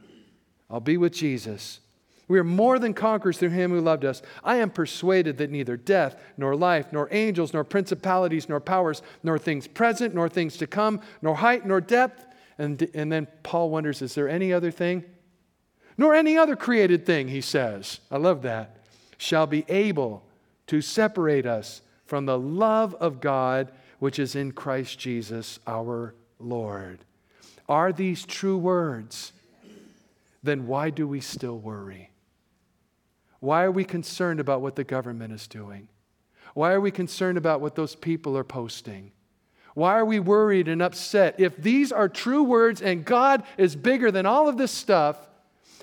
I'll 0.70 0.80
be 0.80 0.98
with 0.98 1.14
Jesus. 1.14 1.80
We 2.28 2.40
are 2.40 2.44
more 2.44 2.78
than 2.78 2.94
conquerors 2.94 3.38
through 3.38 3.52
him 3.52 3.72
who 3.72 3.80
loved 3.80 4.04
us. 4.04 4.22
I 4.44 4.58
am 4.58 4.70
persuaded 4.70 5.38
that 5.38 5.50
neither 5.50 5.78
death, 5.78 6.18
nor 6.38 6.56
life, 6.56 6.92
nor 6.92 7.08
angels, 7.12 7.54
nor 7.54 7.64
principalities, 7.64 8.50
nor 8.50 8.60
powers, 8.60 9.02
nor 9.24 9.40
things 9.40 9.66
present, 9.66 10.14
nor 10.14 10.28
things 10.28 10.58
to 10.58 10.68
come, 10.68 11.00
nor 11.22 11.36
height, 11.36 11.66
nor 11.66 11.80
depth. 11.80 12.26
And, 12.58 12.90
and 12.94 13.12
then 13.12 13.28
Paul 13.44 13.70
wonders, 13.70 14.02
is 14.02 14.14
there 14.14 14.28
any 14.28 14.52
other 14.52 14.72
thing? 14.72 15.06
Nor 15.98 16.14
any 16.14 16.38
other 16.38 16.56
created 16.56 17.06
thing, 17.06 17.30
he 17.30 17.42
says. 17.42 18.02
I 18.12 18.18
love 18.18 18.42
that. 18.42 18.78
Shall 19.18 19.48
be 19.48 19.64
able 19.70 20.24
to 20.68 20.82
separate 20.82 21.46
us 21.46 21.82
from 22.06 22.26
the 22.26 22.38
love 22.38 22.94
of 22.96 23.22
God 23.22 23.72
which 24.00 24.20
is 24.20 24.36
in 24.36 24.52
Christ 24.52 25.00
Jesus 25.00 25.60
our 25.66 26.14
Lord. 26.40 27.00
Are 27.70 27.92
these 27.92 28.26
true 28.26 28.58
words? 28.58 29.32
Then 30.44 30.68
why 30.68 30.90
do 30.90 31.08
we 31.08 31.20
still 31.20 31.58
worry? 31.58 32.12
Why 33.40 33.64
are 33.64 33.72
we 33.72 33.84
concerned 33.84 34.40
about 34.40 34.62
what 34.62 34.76
the 34.76 34.84
government 34.84 35.34
is 35.34 35.48
doing? 35.48 35.88
Why 36.54 36.72
are 36.72 36.82
we 36.82 36.92
concerned 36.92 37.38
about 37.38 37.62
what 37.62 37.76
those 37.76 37.96
people 37.96 38.38
are 38.38 38.44
posting? 38.44 39.12
Why 39.76 39.94
are 39.94 40.06
we 40.06 40.20
worried 40.20 40.68
and 40.68 40.82
upset? 40.82 41.40
If 41.40 41.56
these 41.58 41.92
are 41.92 42.10
true 42.10 42.42
words 42.42 42.82
and 42.82 43.06
God 43.06 43.44
is 43.58 43.76
bigger 43.76 44.10
than 44.10 44.26
all 44.26 44.50
of 44.50 44.58
this 44.58 44.72
stuff 44.72 45.18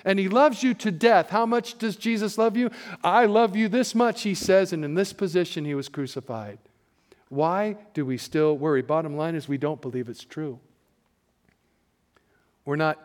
and 0.03 0.19
He 0.19 0.27
loves 0.27 0.63
you 0.63 0.73
to 0.73 0.91
death, 0.91 1.29
how 1.29 1.45
much 1.45 1.77
does 1.77 1.95
Jesus 1.95 2.37
love 2.37 2.57
you? 2.57 2.71
I 3.03 3.25
love 3.25 3.55
you 3.55 3.69
this 3.69 3.95
much, 3.95 4.23
He 4.23 4.35
says, 4.35 4.73
and 4.73 4.83
in 4.83 4.95
this 4.95 5.13
position 5.13 5.63
He 5.63 5.75
was 5.75 5.87
crucified. 5.87 6.59
Why 7.29 7.77
do 7.93 8.05
we 8.05 8.17
still 8.17 8.57
worry? 8.57 8.81
Bottom 8.81 9.15
line 9.15 9.33
is 9.33 9.47
we 9.47 9.57
don't 9.57 9.81
believe 9.81 10.09
it's 10.09 10.25
true. 10.25 10.59
We're 12.65 12.75
not 12.75 12.99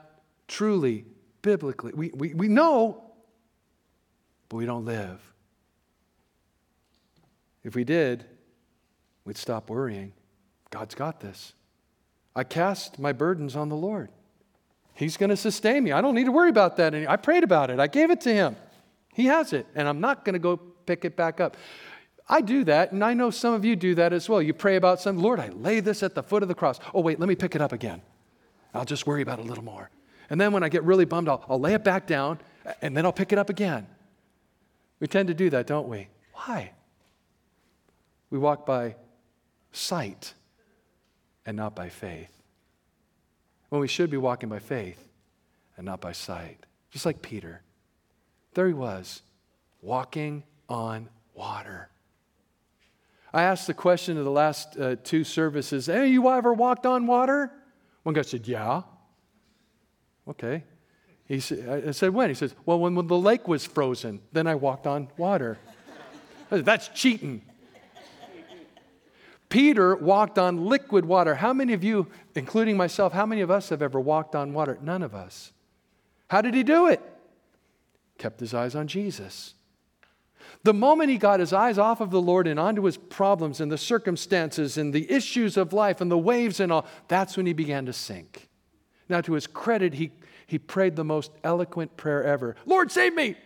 truly 0.48 1.04
biblically, 1.42 1.92
we, 1.94 2.10
we, 2.12 2.34
we 2.34 2.48
know 2.48 3.09
but 4.50 4.56
we 4.56 4.66
don't 4.66 4.84
live. 4.84 5.20
If 7.64 7.74
we 7.74 7.84
did, 7.84 8.26
we'd 9.24 9.38
stop 9.38 9.70
worrying. 9.70 10.12
God's 10.70 10.94
got 10.94 11.20
this. 11.20 11.54
I 12.36 12.44
cast 12.44 12.98
my 12.98 13.12
burdens 13.12 13.56
on 13.56 13.68
the 13.70 13.76
Lord. 13.76 14.10
He's 14.94 15.16
going 15.16 15.30
to 15.30 15.36
sustain 15.36 15.84
me. 15.84 15.92
I 15.92 16.00
don't 16.00 16.14
need 16.14 16.24
to 16.24 16.32
worry 16.32 16.50
about 16.50 16.76
that. 16.76 16.94
Anymore. 16.94 17.12
I 17.12 17.16
prayed 17.16 17.44
about 17.44 17.70
it. 17.70 17.80
I 17.80 17.86
gave 17.86 18.10
it 18.10 18.20
to 18.22 18.34
him. 18.34 18.56
He 19.14 19.26
has 19.26 19.52
it, 19.52 19.66
and 19.74 19.88
I'm 19.88 20.00
not 20.00 20.24
going 20.24 20.34
to 20.34 20.38
go 20.38 20.56
pick 20.56 21.04
it 21.04 21.16
back 21.16 21.40
up. 21.40 21.56
I 22.28 22.40
do 22.40 22.64
that, 22.64 22.92
and 22.92 23.04
I 23.04 23.14
know 23.14 23.30
some 23.30 23.54
of 23.54 23.64
you 23.64 23.76
do 23.76 23.94
that 23.96 24.12
as 24.12 24.28
well. 24.28 24.42
You 24.42 24.52
pray 24.52 24.76
about 24.76 25.00
something, 25.00 25.22
Lord, 25.22 25.40
I 25.40 25.48
lay 25.48 25.80
this 25.80 26.02
at 26.02 26.14
the 26.14 26.22
foot 26.22 26.42
of 26.42 26.48
the 26.48 26.54
cross. 26.54 26.78
Oh, 26.94 27.00
wait, 27.00 27.18
let 27.18 27.28
me 27.28 27.34
pick 27.34 27.54
it 27.54 27.60
up 27.60 27.72
again. 27.72 28.02
I'll 28.74 28.84
just 28.84 29.06
worry 29.06 29.22
about 29.22 29.38
it 29.38 29.44
a 29.44 29.48
little 29.48 29.64
more. 29.64 29.90
And 30.28 30.40
then 30.40 30.52
when 30.52 30.62
I 30.62 30.68
get 30.68 30.84
really 30.84 31.04
bummed, 31.04 31.28
I'll, 31.28 31.44
I'll 31.48 31.58
lay 31.58 31.74
it 31.74 31.82
back 31.82 32.06
down, 32.06 32.38
and 32.82 32.96
then 32.96 33.04
I'll 33.04 33.12
pick 33.12 33.32
it 33.32 33.38
up 33.38 33.50
again. 33.50 33.86
We 35.00 35.06
tend 35.06 35.28
to 35.28 35.34
do 35.34 35.50
that, 35.50 35.66
don't 35.66 35.88
we? 35.88 36.08
Why? 36.34 36.72
We 38.30 38.38
walk 38.38 38.66
by 38.66 38.96
sight 39.72 40.34
and 41.46 41.56
not 41.56 41.74
by 41.74 41.88
faith. 41.88 42.30
When 43.70 43.80
we 43.80 43.88
should 43.88 44.10
be 44.10 44.16
walking 44.16 44.48
by 44.48 44.58
faith 44.58 45.08
and 45.76 45.86
not 45.86 46.00
by 46.00 46.12
sight. 46.12 46.66
Just 46.90 47.06
like 47.06 47.22
Peter. 47.22 47.62
There 48.54 48.66
he 48.66 48.74
was, 48.74 49.22
walking 49.80 50.42
on 50.68 51.08
water. 51.34 51.88
I 53.32 53.42
asked 53.42 53.66
the 53.66 53.74
question 53.74 54.18
of 54.18 54.24
the 54.24 54.30
last 54.30 54.76
uh, 54.78 54.96
two 55.02 55.24
services 55.24 55.86
Hey, 55.86 56.08
you 56.08 56.28
ever 56.28 56.52
walked 56.52 56.84
on 56.84 57.06
water? 57.06 57.52
One 58.02 58.14
guy 58.14 58.22
said, 58.22 58.46
Yeah. 58.46 58.82
Okay. 60.28 60.64
He 61.30 61.38
said, 61.38 61.86
I 61.86 61.90
said, 61.92 62.12
when? 62.12 62.28
He 62.28 62.34
says, 62.34 62.56
well, 62.66 62.80
when, 62.80 62.96
when 62.96 63.06
the 63.06 63.16
lake 63.16 63.46
was 63.46 63.64
frozen, 63.64 64.20
then 64.32 64.48
I 64.48 64.56
walked 64.56 64.88
on 64.88 65.06
water. 65.16 65.58
Said, 66.50 66.64
That's 66.64 66.88
cheating. 66.88 67.42
Peter 69.48 69.94
walked 69.94 70.40
on 70.40 70.66
liquid 70.66 71.04
water. 71.04 71.36
How 71.36 71.52
many 71.52 71.72
of 71.72 71.84
you, 71.84 72.08
including 72.34 72.76
myself, 72.76 73.12
how 73.12 73.26
many 73.26 73.42
of 73.42 73.50
us 73.50 73.68
have 73.68 73.80
ever 73.80 74.00
walked 74.00 74.34
on 74.34 74.52
water? 74.52 74.76
None 74.82 75.04
of 75.04 75.14
us. 75.14 75.52
How 76.26 76.40
did 76.40 76.52
he 76.52 76.64
do 76.64 76.88
it? 76.88 77.00
Kept 78.18 78.40
his 78.40 78.52
eyes 78.52 78.74
on 78.74 78.88
Jesus. 78.88 79.54
The 80.64 80.74
moment 80.74 81.10
he 81.10 81.16
got 81.16 81.38
his 81.38 81.52
eyes 81.52 81.78
off 81.78 82.00
of 82.00 82.10
the 82.10 82.20
Lord 82.20 82.48
and 82.48 82.58
onto 82.58 82.82
his 82.82 82.96
problems 82.96 83.60
and 83.60 83.70
the 83.70 83.78
circumstances 83.78 84.76
and 84.76 84.92
the 84.92 85.08
issues 85.08 85.56
of 85.56 85.72
life 85.72 86.00
and 86.00 86.10
the 86.10 86.18
waves 86.18 86.58
and 86.58 86.72
all, 86.72 86.86
that's 87.06 87.36
when 87.36 87.46
he 87.46 87.52
began 87.52 87.86
to 87.86 87.92
sink. 87.92 88.49
Now, 89.10 89.20
to 89.22 89.32
his 89.34 89.46
credit, 89.46 89.94
he 89.94 90.12
he 90.46 90.58
prayed 90.58 90.96
the 90.96 91.04
most 91.04 91.30
eloquent 91.44 91.96
prayer 91.96 92.24
ever 92.24 92.56
Lord, 92.66 92.90
save 92.90 93.14
me! 93.14 93.36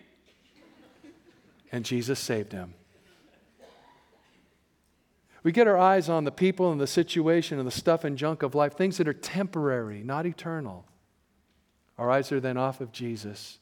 And 1.70 1.84
Jesus 1.84 2.18
saved 2.20 2.52
him. 2.52 2.74
We 5.42 5.52
get 5.52 5.66
our 5.66 5.76
eyes 5.76 6.08
on 6.08 6.24
the 6.24 6.32
people 6.32 6.72
and 6.72 6.80
the 6.80 6.86
situation 6.86 7.58
and 7.58 7.66
the 7.66 7.72
stuff 7.72 8.04
and 8.04 8.16
junk 8.16 8.42
of 8.42 8.54
life, 8.54 8.74
things 8.74 8.96
that 8.96 9.06
are 9.06 9.12
temporary, 9.12 10.02
not 10.02 10.24
eternal. 10.24 10.86
Our 11.98 12.10
eyes 12.10 12.32
are 12.32 12.40
then 12.40 12.56
off 12.56 12.80
of 12.80 12.92
Jesus, 12.92 13.58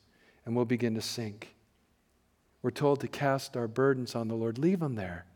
and 0.47 0.55
we'll 0.55 0.65
begin 0.65 0.95
to 0.95 1.01
sink. 1.01 1.57
We're 2.63 2.71
told 2.71 3.01
to 3.01 3.09
cast 3.09 3.57
our 3.57 3.67
burdens 3.67 4.15
on 4.15 4.29
the 4.29 4.37
Lord. 4.37 4.59
Leave 4.59 4.79
them 4.79 4.95
there, 4.95 5.27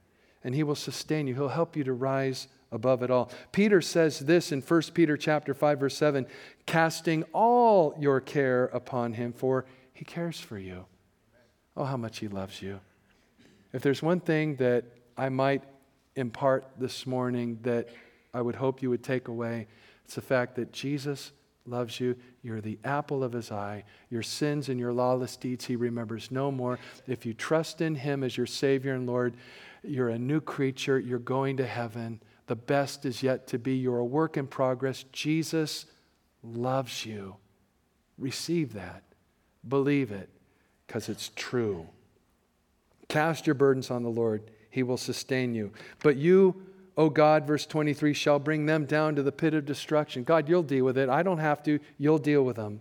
and 0.44 0.54
He 0.54 0.62
will 0.62 0.76
sustain 0.76 1.26
you. 1.26 1.34
He'll 1.34 1.48
help 1.48 1.76
you 1.76 1.82
to 1.82 1.92
rise 1.92 2.46
above 2.72 3.02
it 3.02 3.10
all. 3.10 3.30
Peter 3.52 3.80
says 3.80 4.20
this 4.20 4.52
in 4.52 4.60
1 4.60 4.82
Peter 4.94 5.16
chapter 5.16 5.54
5 5.54 5.80
verse 5.80 5.96
7, 5.96 6.26
casting 6.66 7.22
all 7.32 7.94
your 7.98 8.20
care 8.20 8.66
upon 8.66 9.12
him 9.12 9.32
for 9.32 9.66
he 9.92 10.04
cares 10.04 10.38
for 10.38 10.58
you. 10.58 10.84
Oh 11.76 11.84
how 11.84 11.96
much 11.96 12.18
he 12.18 12.28
loves 12.28 12.60
you. 12.60 12.80
If 13.72 13.82
there's 13.82 14.02
one 14.02 14.20
thing 14.20 14.56
that 14.56 14.84
I 15.16 15.28
might 15.28 15.62
impart 16.16 16.66
this 16.78 17.06
morning 17.06 17.58
that 17.62 17.88
I 18.32 18.40
would 18.40 18.54
hope 18.54 18.82
you 18.82 18.90
would 18.90 19.02
take 19.02 19.28
away, 19.28 19.66
it's 20.04 20.14
the 20.14 20.20
fact 20.20 20.56
that 20.56 20.72
Jesus 20.72 21.32
loves 21.66 21.98
you. 22.00 22.16
You're 22.42 22.60
the 22.60 22.78
apple 22.84 23.24
of 23.24 23.32
his 23.32 23.50
eye. 23.50 23.84
Your 24.10 24.22
sins 24.22 24.68
and 24.68 24.78
your 24.78 24.92
lawless 24.92 25.36
deeds 25.36 25.64
he 25.64 25.76
remembers 25.76 26.30
no 26.30 26.50
more. 26.50 26.78
If 27.06 27.26
you 27.26 27.34
trust 27.34 27.80
in 27.80 27.94
him 27.94 28.22
as 28.22 28.36
your 28.36 28.46
Savior 28.46 28.94
and 28.94 29.06
Lord, 29.06 29.36
you're 29.82 30.10
a 30.10 30.18
new 30.18 30.40
creature. 30.40 30.98
You're 30.98 31.18
going 31.18 31.56
to 31.58 31.66
heaven. 31.66 32.20
The 32.46 32.56
best 32.56 33.04
is 33.04 33.22
yet 33.22 33.46
to 33.48 33.58
be. 33.58 33.76
You're 33.76 33.98
a 33.98 34.04
work 34.04 34.36
in 34.36 34.46
progress. 34.46 35.04
Jesus 35.12 35.86
loves 36.42 37.04
you. 37.04 37.36
Receive 38.18 38.74
that. 38.74 39.02
Believe 39.68 40.12
it 40.12 40.30
because 40.86 41.08
it's 41.08 41.30
true. 41.34 41.86
Cast 43.08 43.46
your 43.46 43.54
burdens 43.54 43.90
on 43.90 44.02
the 44.02 44.10
Lord, 44.10 44.50
He 44.70 44.82
will 44.82 44.96
sustain 44.96 45.54
you. 45.54 45.72
But 46.02 46.16
you, 46.16 46.62
O 46.96 47.10
God, 47.10 47.46
verse 47.46 47.66
23, 47.66 48.14
shall 48.14 48.38
bring 48.38 48.66
them 48.66 48.86
down 48.86 49.16
to 49.16 49.22
the 49.22 49.32
pit 49.32 49.54
of 49.54 49.66
destruction. 49.66 50.24
God, 50.24 50.48
you'll 50.48 50.62
deal 50.62 50.84
with 50.84 50.98
it. 50.98 51.08
I 51.08 51.22
don't 51.22 51.38
have 51.38 51.62
to. 51.64 51.78
You'll 51.98 52.18
deal 52.18 52.42
with 52.44 52.56
them. 52.56 52.80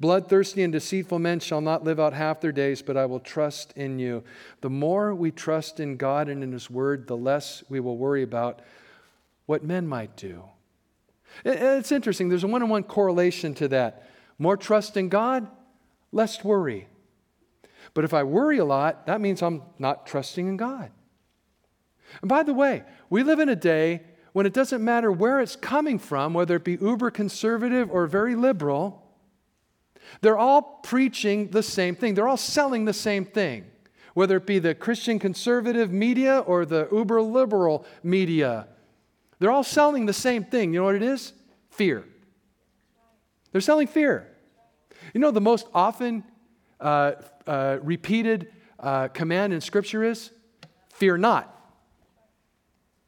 Bloodthirsty 0.00 0.62
and 0.62 0.72
deceitful 0.72 1.20
men 1.20 1.38
shall 1.38 1.60
not 1.60 1.84
live 1.84 2.00
out 2.00 2.12
half 2.12 2.40
their 2.40 2.52
days, 2.52 2.82
but 2.82 2.96
I 2.96 3.06
will 3.06 3.20
trust 3.20 3.72
in 3.76 3.98
you. 3.98 4.24
The 4.60 4.70
more 4.70 5.14
we 5.14 5.30
trust 5.30 5.78
in 5.78 5.96
God 5.96 6.28
and 6.28 6.42
in 6.42 6.52
His 6.52 6.68
Word, 6.68 7.06
the 7.06 7.16
less 7.16 7.62
we 7.68 7.78
will 7.80 7.96
worry 7.96 8.22
about 8.22 8.60
what 9.46 9.64
men 9.64 9.86
might 9.86 10.16
do. 10.16 10.44
It's 11.44 11.92
interesting. 11.92 12.28
There's 12.28 12.44
a 12.44 12.48
one 12.48 12.62
on 12.62 12.68
one 12.68 12.84
correlation 12.84 13.54
to 13.54 13.68
that. 13.68 14.08
More 14.38 14.56
trust 14.56 14.96
in 14.96 15.08
God, 15.08 15.46
less 16.12 16.44
worry. 16.44 16.88
But 17.92 18.04
if 18.04 18.14
I 18.14 18.22
worry 18.22 18.58
a 18.58 18.64
lot, 18.64 19.06
that 19.06 19.20
means 19.20 19.42
I'm 19.42 19.62
not 19.78 20.06
trusting 20.06 20.46
in 20.46 20.56
God. 20.56 20.90
And 22.20 22.28
by 22.28 22.42
the 22.42 22.54
way, 22.54 22.84
we 23.10 23.22
live 23.22 23.40
in 23.40 23.48
a 23.48 23.56
day 23.56 24.02
when 24.32 24.46
it 24.46 24.52
doesn't 24.52 24.82
matter 24.82 25.12
where 25.12 25.40
it's 25.40 25.56
coming 25.56 25.98
from, 25.98 26.34
whether 26.34 26.56
it 26.56 26.64
be 26.64 26.78
uber 26.80 27.10
conservative 27.10 27.90
or 27.90 28.06
very 28.06 28.34
liberal, 28.34 29.04
they're 30.20 30.38
all 30.38 30.80
preaching 30.82 31.50
the 31.50 31.62
same 31.62 31.94
thing. 31.94 32.14
They're 32.14 32.28
all 32.28 32.36
selling 32.36 32.84
the 32.84 32.92
same 32.92 33.24
thing, 33.24 33.64
whether 34.14 34.36
it 34.36 34.46
be 34.46 34.58
the 34.58 34.74
Christian 34.74 35.18
conservative 35.18 35.92
media 35.92 36.40
or 36.40 36.66
the 36.66 36.88
uber 36.90 37.22
liberal 37.22 37.84
media. 38.02 38.68
They're 39.38 39.50
all 39.50 39.64
selling 39.64 40.06
the 40.06 40.12
same 40.12 40.44
thing. 40.44 40.72
You 40.72 40.80
know 40.80 40.86
what 40.86 40.94
it 40.94 41.02
is? 41.02 41.32
Fear. 41.70 42.04
They're 43.52 43.60
selling 43.60 43.86
fear. 43.86 44.28
You 45.12 45.20
know, 45.20 45.30
the 45.30 45.40
most 45.40 45.66
often 45.74 46.24
uh, 46.80 47.12
uh, 47.46 47.78
repeated 47.82 48.48
uh, 48.80 49.08
command 49.08 49.52
in 49.52 49.60
Scripture 49.60 50.04
is 50.04 50.30
fear 50.92 51.16
not. 51.16 51.50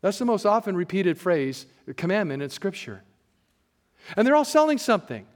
That's 0.03 0.19
the 0.19 0.25
most 0.25 0.47
often 0.47 0.77
repeated 0.77 1.19
phrase, 1.19 1.67
commandment 1.97 2.43
in 2.43 2.51
Scripture. 2.51 3.03
And 4.17 4.27
they're 4.27 4.37
all 4.37 4.45
selling 4.45 4.79
something. 4.79 5.27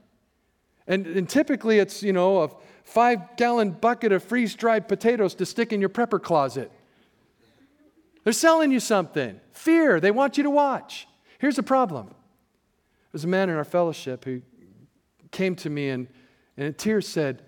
And, 0.87 1.05
and 1.05 1.27
typically 1.27 1.79
it's, 1.79 2.03
you 2.03 2.13
know, 2.13 2.43
a 2.43 2.49
five 2.83 3.35
gallon 3.37 3.71
bucket 3.71 4.11
of 4.11 4.23
freeze 4.23 4.55
dried 4.55 4.87
potatoes 4.87 5.35
to 5.35 5.45
stick 5.45 5.73
in 5.73 5.79
your 5.79 5.89
prepper 5.89 6.21
closet. 6.21 6.71
They're 8.23 8.33
selling 8.33 8.71
you 8.71 8.79
something. 8.79 9.39
Fear. 9.53 9.99
They 9.99 10.11
want 10.11 10.37
you 10.37 10.43
to 10.43 10.49
watch. 10.49 11.07
Here's 11.39 11.55
the 11.55 11.63
problem. 11.63 12.13
There's 13.11 13.23
a 13.23 13.27
man 13.27 13.49
in 13.49 13.55
our 13.55 13.63
fellowship 13.63 14.25
who 14.25 14.41
came 15.31 15.55
to 15.55 15.69
me 15.69 15.89
and, 15.89 16.07
and 16.57 16.67
in 16.67 16.73
tears 16.73 17.07
said, 17.07 17.41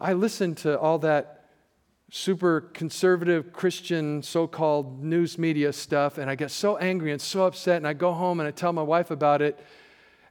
I 0.00 0.12
listened 0.12 0.58
to 0.58 0.78
all 0.78 0.98
that 1.00 1.46
super 2.10 2.60
conservative 2.60 3.52
Christian 3.52 4.22
so 4.22 4.46
called 4.46 5.02
news 5.02 5.38
media 5.38 5.72
stuff, 5.72 6.18
and 6.18 6.30
I 6.30 6.34
get 6.34 6.50
so 6.50 6.76
angry 6.76 7.10
and 7.10 7.20
so 7.20 7.46
upset, 7.46 7.78
and 7.78 7.86
I 7.86 7.94
go 7.94 8.12
home 8.12 8.38
and 8.38 8.46
I 8.46 8.50
tell 8.50 8.72
my 8.72 8.82
wife 8.82 9.10
about 9.10 9.40
it. 9.40 9.58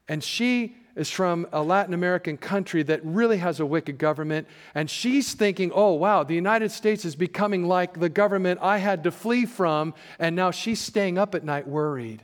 And 0.08 0.24
she 0.24 0.76
is 0.96 1.10
from 1.10 1.48
a 1.52 1.64
Latin 1.64 1.94
American 1.94 2.38
country 2.38 2.84
that 2.84 3.04
really 3.04 3.38
has 3.38 3.60
a 3.60 3.66
wicked 3.66 3.98
government, 3.98 4.48
and 4.76 4.90
she's 4.90 5.34
thinking, 5.34 5.72
oh, 5.74 5.94
wow, 5.94 6.24
the 6.24 6.36
United 6.36 6.72
States 6.72 7.06
is 7.06 7.16
becoming 7.16 7.68
like 7.68 8.00
the 8.00 8.10
government 8.10 8.60
I 8.62 8.78
had 8.78 9.04
to 9.06 9.12
flee 9.12 9.46
from, 9.46 9.94
and 10.20 10.36
now 10.36 10.52
she's 10.52 10.80
staying 10.80 11.18
up 11.18 11.34
at 11.34 11.44
night 11.44 11.68
worried, 11.68 12.24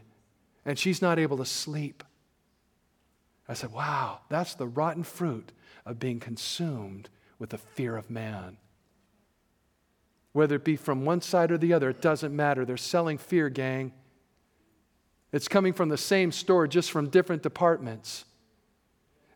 and 0.66 0.78
she's 0.78 1.02
not 1.02 1.20
able 1.20 1.38
to 1.38 1.46
sleep. 1.46 2.04
I 3.48 3.54
said, 3.54 3.72
wow, 3.72 4.20
that's 4.30 4.56
the 4.56 4.68
rotten 4.68 5.04
fruit 5.04 5.52
of 5.86 6.00
being 6.00 6.20
consumed 6.20 7.10
with 7.40 7.52
the 7.52 7.58
fear 7.58 7.96
of 7.96 8.10
man. 8.10 8.58
Whether 10.34 10.58
it 10.58 10.66
be 10.66 10.76
from 10.76 11.06
one 11.06 11.22
side 11.22 11.52
or 11.52 11.58
the 11.58 11.74
other, 11.74 11.90
it 11.90 12.02
doesn't 12.02 12.36
matter. 12.36 12.66
They're 12.66 12.78
selling 12.78 13.18
fear, 13.18 13.50
gang. 13.50 13.94
It's 15.32 15.48
coming 15.48 15.74
from 15.74 15.90
the 15.90 15.98
same 15.98 16.32
store, 16.32 16.68
just 16.68 16.92
from 16.92 17.10
different 17.10 17.42
departments. 17.42 18.26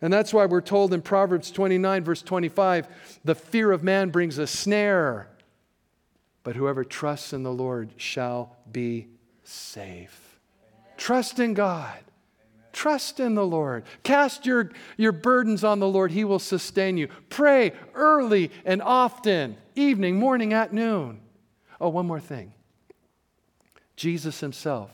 And 0.01 0.11
that's 0.11 0.33
why 0.33 0.45
we're 0.45 0.61
told 0.61 0.93
in 0.93 1.01
Proverbs 1.01 1.51
29, 1.51 2.03
verse 2.03 2.21
25, 2.23 2.87
the 3.23 3.35
fear 3.35 3.71
of 3.71 3.83
man 3.83 4.09
brings 4.09 4.39
a 4.39 4.47
snare, 4.47 5.27
but 6.43 6.55
whoever 6.55 6.83
trusts 6.83 7.33
in 7.33 7.43
the 7.43 7.53
Lord 7.53 7.91
shall 7.97 8.57
be 8.71 9.07
safe. 9.43 10.39
Trust 10.97 11.39
in 11.39 11.53
God. 11.53 11.99
Trust 12.73 13.19
in 13.19 13.35
the 13.35 13.45
Lord. 13.45 13.83
Cast 14.01 14.45
your, 14.45 14.71
your 14.97 15.11
burdens 15.11 15.63
on 15.63 15.79
the 15.79 15.87
Lord. 15.87 16.11
He 16.11 16.23
will 16.23 16.39
sustain 16.39 16.97
you. 16.97 17.09
Pray 17.29 17.73
early 17.93 18.49
and 18.65 18.81
often, 18.81 19.57
evening, 19.75 20.17
morning, 20.17 20.53
at 20.53 20.73
noon. 20.73 21.19
Oh, 21.79 21.89
one 21.89 22.07
more 22.07 22.19
thing. 22.19 22.53
Jesus 23.95 24.39
himself 24.39 24.89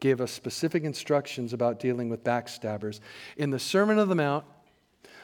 gave 0.00 0.20
us 0.20 0.30
specific 0.30 0.84
instructions 0.84 1.52
about 1.52 1.80
dealing 1.80 2.08
with 2.08 2.24
backstabbers. 2.24 3.00
In 3.36 3.50
the 3.50 3.58
Sermon 3.58 3.98
on 3.98 4.08
the 4.08 4.14
Mount, 4.14 4.44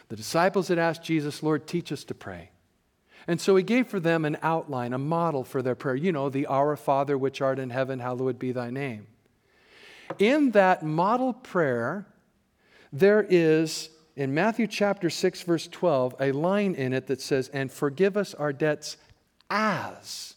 the 0.09 0.17
disciples 0.17 0.69
had 0.69 0.79
asked 0.79 1.03
Jesus, 1.03 1.43
Lord, 1.43 1.67
teach 1.67 1.93
us 1.93 2.05
to 2.05 2.15
pray. 2.15 2.51
And 3.27 3.41
so 3.41 3.55
he 3.55 3.63
gave 3.63 3.87
for 3.87 4.01
them 4.01 4.25
an 4.25 4.37
outline, 4.43 4.93
a 4.93 4.99
model 4.99 5.45
for 5.45 5.63
their 5.63 5.75
prayer. 5.75 5.95
You 5.95 6.13
know, 6.13 6.29
the 6.29 6.47
Our 6.47 6.77
Father 6.77 7.17
which 7.17 7.41
art 7.41 7.59
in 7.59 7.71
heaven, 7.71 8.01
hallowed 8.01 8.39
be 8.39 8.53
thy 8.53 8.71
name. 8.71 9.07
In 10.19 10.51
that 10.51 10.83
model 10.83 11.33
prayer, 11.33 12.07
there 12.93 13.25
is, 13.29 13.91
in 14.17 14.35
Matthew 14.35 14.67
chapter 14.67 15.09
6, 15.09 15.43
verse 15.43 15.69
12, 15.69 16.17
a 16.21 16.33
line 16.33 16.75
in 16.75 16.93
it 16.93 17.07
that 17.07 17.21
says, 17.21 17.49
And 17.49 17.71
forgive 17.71 18.17
us 18.17 18.35
our 18.35 18.53
debts 18.53 18.97
as. 19.49 20.35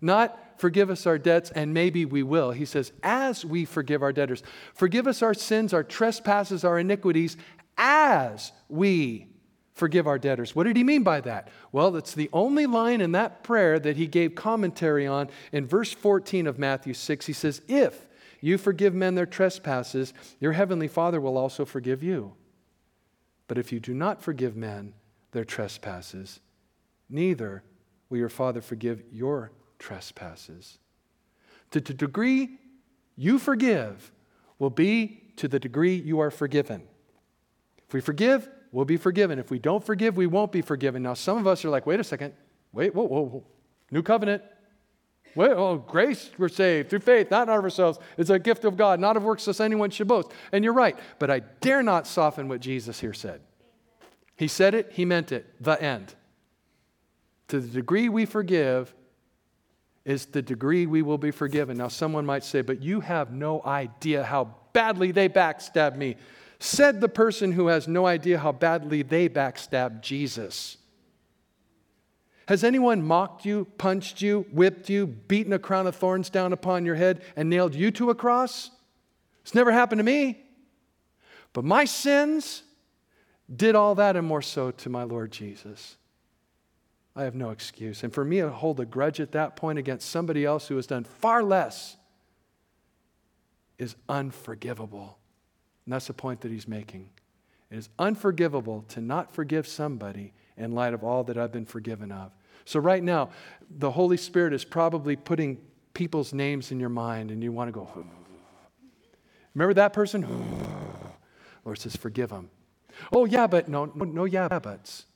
Not 0.00 0.38
forgive 0.56 0.90
us 0.90 1.06
our 1.06 1.18
debts 1.18 1.50
and 1.50 1.74
maybe 1.74 2.04
we 2.04 2.22
will. 2.22 2.50
He 2.50 2.64
says, 2.64 2.92
as 3.02 3.44
we 3.44 3.64
forgive 3.64 4.02
our 4.02 4.12
debtors. 4.12 4.42
Forgive 4.74 5.06
us 5.06 5.22
our 5.22 5.34
sins, 5.34 5.72
our 5.72 5.84
trespasses, 5.84 6.64
our 6.64 6.78
iniquities, 6.78 7.36
as 7.76 8.52
we 8.68 9.28
forgive 9.76 10.06
our 10.06 10.18
debtors. 10.18 10.56
What 10.56 10.64
did 10.64 10.76
he 10.76 10.84
mean 10.84 11.02
by 11.02 11.20
that? 11.20 11.48
Well, 11.70 11.96
it's 11.96 12.14
the 12.14 12.30
only 12.32 12.66
line 12.66 13.00
in 13.00 13.12
that 13.12 13.42
prayer 13.42 13.78
that 13.78 13.96
he 13.96 14.06
gave 14.06 14.34
commentary 14.34 15.06
on 15.06 15.28
in 15.52 15.66
verse 15.66 15.92
14 15.92 16.46
of 16.46 16.58
Matthew 16.58 16.94
6. 16.94 17.26
He 17.26 17.32
says, 17.34 17.60
If 17.68 18.06
you 18.40 18.56
forgive 18.56 18.94
men 18.94 19.14
their 19.14 19.26
trespasses, 19.26 20.14
your 20.40 20.52
heavenly 20.52 20.88
Father 20.88 21.20
will 21.20 21.36
also 21.36 21.64
forgive 21.64 22.02
you. 22.02 22.32
But 23.48 23.58
if 23.58 23.70
you 23.70 23.78
do 23.78 23.92
not 23.92 24.22
forgive 24.22 24.56
men 24.56 24.94
their 25.32 25.44
trespasses, 25.44 26.40
neither 27.10 27.62
will 28.08 28.18
your 28.18 28.28
Father 28.30 28.62
forgive 28.62 29.02
your 29.12 29.52
trespasses. 29.78 30.78
To 31.72 31.80
the 31.80 31.94
degree 31.94 32.58
you 33.16 33.38
forgive 33.38 34.12
will 34.58 34.70
be 34.70 35.22
to 35.36 35.48
the 35.48 35.58
degree 35.58 35.94
you 35.94 36.20
are 36.20 36.30
forgiven. 36.30 36.82
If 37.86 37.94
we 37.94 38.00
forgive, 38.00 38.48
we'll 38.72 38.84
be 38.84 38.96
forgiven. 38.96 39.38
If 39.38 39.50
we 39.50 39.58
don't 39.58 39.84
forgive, 39.84 40.16
we 40.16 40.26
won't 40.26 40.52
be 40.52 40.62
forgiven. 40.62 41.02
Now, 41.02 41.14
some 41.14 41.38
of 41.38 41.46
us 41.46 41.64
are 41.64 41.70
like, 41.70 41.86
wait 41.86 42.00
a 42.00 42.04
second, 42.04 42.32
wait, 42.72 42.94
whoa, 42.94 43.04
whoa, 43.04 43.22
whoa. 43.22 43.44
new 43.90 44.02
covenant. 44.02 44.42
Wait, 45.34 45.50
oh, 45.50 45.76
grace, 45.76 46.30
we're 46.38 46.48
saved 46.48 46.88
through 46.88 47.00
faith, 47.00 47.30
not 47.30 47.48
of 47.50 47.62
ourselves. 47.62 47.98
It's 48.16 48.30
a 48.30 48.38
gift 48.38 48.64
of 48.64 48.78
God, 48.78 49.00
not 49.00 49.18
of 49.18 49.22
works, 49.22 49.46
lest 49.46 49.60
anyone 49.60 49.90
should 49.90 50.08
boast. 50.08 50.30
And 50.50 50.64
you're 50.64 50.72
right, 50.72 50.98
but 51.18 51.30
I 51.30 51.40
dare 51.60 51.82
not 51.82 52.06
soften 52.06 52.48
what 52.48 52.60
Jesus 52.60 53.00
here 53.00 53.12
said. 53.12 53.42
He 54.36 54.48
said 54.48 54.74
it, 54.74 54.92
he 54.92 55.04
meant 55.04 55.32
it, 55.32 55.46
the 55.62 55.80
end. 55.80 56.14
To 57.48 57.60
the 57.60 57.68
degree 57.68 58.08
we 58.08 58.24
forgive 58.24 58.94
is 60.06 60.26
the 60.26 60.40
degree 60.40 60.86
we 60.86 61.02
will 61.02 61.18
be 61.18 61.32
forgiven. 61.32 61.76
Now, 61.76 61.88
someone 61.88 62.24
might 62.24 62.44
say, 62.44 62.62
but 62.62 62.80
you 62.80 63.00
have 63.00 63.32
no 63.32 63.60
idea 63.66 64.22
how 64.22 64.54
badly 64.72 65.10
they 65.10 65.28
backstabbed 65.28 65.96
me. 65.96 66.14
Said 66.60 67.00
the 67.00 67.08
person 67.08 67.50
who 67.50 67.66
has 67.66 67.88
no 67.88 68.06
idea 68.06 68.38
how 68.38 68.52
badly 68.52 69.02
they 69.02 69.28
backstabbed 69.28 70.02
Jesus. 70.02 70.76
Has 72.46 72.62
anyone 72.62 73.02
mocked 73.02 73.44
you, 73.44 73.66
punched 73.78 74.22
you, 74.22 74.46
whipped 74.52 74.88
you, 74.88 75.08
beaten 75.08 75.52
a 75.52 75.58
crown 75.58 75.88
of 75.88 75.96
thorns 75.96 76.30
down 76.30 76.52
upon 76.52 76.86
your 76.86 76.94
head, 76.94 77.20
and 77.34 77.50
nailed 77.50 77.74
you 77.74 77.90
to 77.90 78.10
a 78.10 78.14
cross? 78.14 78.70
It's 79.42 79.56
never 79.56 79.72
happened 79.72 79.98
to 79.98 80.04
me. 80.04 80.40
But 81.52 81.64
my 81.64 81.84
sins 81.84 82.62
did 83.54 83.74
all 83.74 83.96
that 83.96 84.14
and 84.14 84.26
more 84.26 84.42
so 84.42 84.70
to 84.70 84.88
my 84.88 85.02
Lord 85.02 85.32
Jesus. 85.32 85.96
I 87.16 87.24
have 87.24 87.34
no 87.34 87.50
excuse. 87.50 88.04
And 88.04 88.12
for 88.12 88.24
me 88.24 88.40
to 88.40 88.50
hold 88.50 88.78
a 88.78 88.84
grudge 88.84 89.20
at 89.20 89.32
that 89.32 89.56
point 89.56 89.78
against 89.78 90.10
somebody 90.10 90.44
else 90.44 90.68
who 90.68 90.76
has 90.76 90.86
done 90.86 91.04
far 91.04 91.42
less 91.42 91.96
is 93.78 93.96
unforgivable. 94.06 95.18
And 95.86 95.94
that's 95.94 96.08
the 96.08 96.12
point 96.12 96.42
that 96.42 96.50
he's 96.50 96.68
making. 96.68 97.08
It 97.70 97.78
is 97.78 97.88
unforgivable 97.98 98.84
to 98.88 99.00
not 99.00 99.32
forgive 99.32 99.66
somebody 99.66 100.34
in 100.58 100.72
light 100.72 100.92
of 100.92 101.02
all 101.02 101.24
that 101.24 101.38
I've 101.38 101.52
been 101.52 101.64
forgiven 101.64 102.12
of. 102.12 102.32
So, 102.64 102.80
right 102.80 103.02
now, 103.02 103.30
the 103.70 103.90
Holy 103.90 104.16
Spirit 104.16 104.52
is 104.52 104.64
probably 104.64 105.16
putting 105.16 105.58
people's 105.94 106.32
names 106.32 106.72
in 106.72 106.80
your 106.80 106.88
mind, 106.88 107.30
and 107.30 107.42
you 107.42 107.52
want 107.52 107.68
to 107.68 107.72
go, 107.72 107.88
remember 109.54 109.74
that 109.74 109.92
person? 109.92 110.26
Lord 111.64 111.78
says, 111.78 111.96
forgive 111.96 112.30
them. 112.30 112.50
Oh, 113.12 113.24
yeah, 113.24 113.46
but 113.46 113.68
no, 113.68 113.86
no, 113.94 114.24
yeah, 114.24 114.48
buts. 114.48 115.06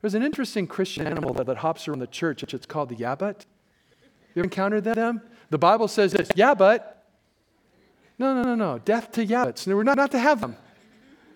There's 0.00 0.14
an 0.14 0.22
interesting 0.22 0.66
Christian 0.66 1.06
animal 1.06 1.32
that, 1.34 1.46
that 1.46 1.58
hops 1.58 1.88
around 1.88 1.98
the 1.98 2.06
church. 2.06 2.42
It's 2.42 2.66
called 2.66 2.88
the 2.88 2.96
yabbut. 2.96 3.46
You 4.34 4.40
ever 4.40 4.44
encountered 4.44 4.84
them? 4.84 5.22
The 5.50 5.58
Bible 5.58 5.88
says 5.88 6.12
this, 6.12 6.28
yeah, 6.34 6.54
but. 6.54 7.06
No, 8.18 8.34
no, 8.34 8.42
no, 8.42 8.54
no. 8.54 8.78
Death 8.78 9.12
to 9.12 9.26
yabbuts. 9.26 9.66
No, 9.66 9.76
we're 9.76 9.82
not, 9.82 9.96
not 9.96 10.10
to 10.12 10.18
have 10.18 10.40
them. 10.40 10.56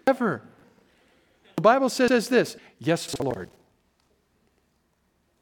Ever. 0.07 0.43
The 1.57 1.63
Bible 1.63 1.89
says 1.89 2.29
this 2.29 2.57
Yes, 2.79 3.19
Lord. 3.21 3.51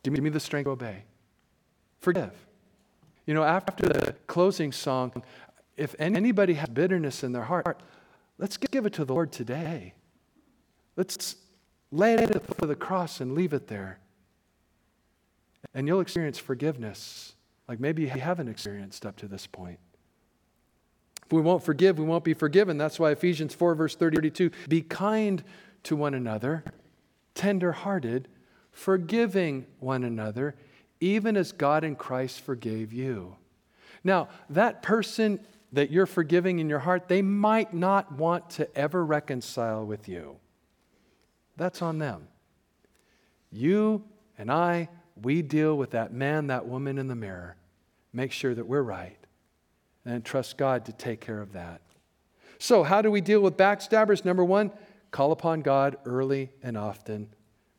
Give 0.02 0.18
me 0.18 0.30
the 0.30 0.40
strength 0.40 0.66
to 0.66 0.70
obey. 0.70 1.04
Forgive. 2.00 2.32
You 3.26 3.34
know, 3.34 3.42
after 3.42 3.86
the 3.86 4.14
closing 4.26 4.72
song, 4.72 5.22
if 5.76 5.94
anybody 5.98 6.54
has 6.54 6.68
bitterness 6.68 7.22
in 7.22 7.32
their 7.32 7.44
heart, 7.44 7.82
let's 8.38 8.56
give 8.56 8.86
it 8.86 8.94
to 8.94 9.04
the 9.04 9.14
Lord 9.14 9.32
today. 9.32 9.94
Let's 10.96 11.36
lay 11.92 12.14
it 12.14 12.20
at 12.20 12.32
the 12.32 12.40
foot 12.40 12.62
of 12.62 12.68
the 12.68 12.74
cross 12.74 13.20
and 13.20 13.34
leave 13.34 13.52
it 13.52 13.68
there. 13.68 13.98
And 15.74 15.86
you'll 15.86 16.00
experience 16.00 16.38
forgiveness 16.38 17.34
like 17.68 17.78
maybe 17.78 18.02
you 18.02 18.08
haven't 18.08 18.48
experienced 18.48 19.06
up 19.06 19.16
to 19.18 19.28
this 19.28 19.46
point. 19.46 19.78
If 21.24 21.32
we 21.32 21.40
won't 21.40 21.62
forgive, 21.62 21.98
we 21.98 22.04
won't 22.04 22.24
be 22.24 22.34
forgiven. 22.34 22.78
That's 22.78 22.98
why 22.98 23.12
Ephesians 23.12 23.54
4, 23.54 23.76
verse 23.76 23.94
32 23.94 24.50
be 24.68 24.82
kind 24.82 25.44
to 25.84 25.94
one 25.94 26.14
another, 26.14 26.64
tender 27.34 27.70
hearted, 27.70 28.26
forgiving 28.72 29.66
one 29.78 30.02
another, 30.02 30.56
even 31.00 31.36
as 31.36 31.52
God 31.52 31.84
in 31.84 31.94
Christ 31.94 32.40
forgave 32.40 32.92
you. 32.92 33.36
Now, 34.02 34.28
that 34.48 34.82
person 34.82 35.38
that 35.72 35.90
you're 35.90 36.06
forgiving 36.06 36.58
in 36.58 36.68
your 36.68 36.80
heart, 36.80 37.06
they 37.06 37.22
might 37.22 37.72
not 37.72 38.10
want 38.12 38.50
to 38.50 38.76
ever 38.76 39.04
reconcile 39.04 39.86
with 39.86 40.08
you. 40.08 40.36
That's 41.60 41.82
on 41.82 41.98
them. 41.98 42.26
You 43.52 44.02
and 44.38 44.50
I, 44.50 44.88
we 45.20 45.42
deal 45.42 45.76
with 45.76 45.90
that 45.90 46.10
man, 46.10 46.46
that 46.46 46.66
woman 46.66 46.96
in 46.96 47.06
the 47.06 47.14
mirror. 47.14 47.54
Make 48.14 48.32
sure 48.32 48.54
that 48.54 48.66
we're 48.66 48.80
right 48.80 49.18
and 50.06 50.24
trust 50.24 50.56
God 50.56 50.86
to 50.86 50.94
take 50.94 51.20
care 51.20 51.42
of 51.42 51.52
that. 51.52 51.82
So, 52.58 52.82
how 52.82 53.02
do 53.02 53.10
we 53.10 53.20
deal 53.20 53.40
with 53.40 53.58
backstabbers? 53.58 54.24
Number 54.24 54.42
one, 54.42 54.72
call 55.10 55.32
upon 55.32 55.60
God 55.60 55.98
early 56.06 56.48
and 56.62 56.78
often. 56.78 57.28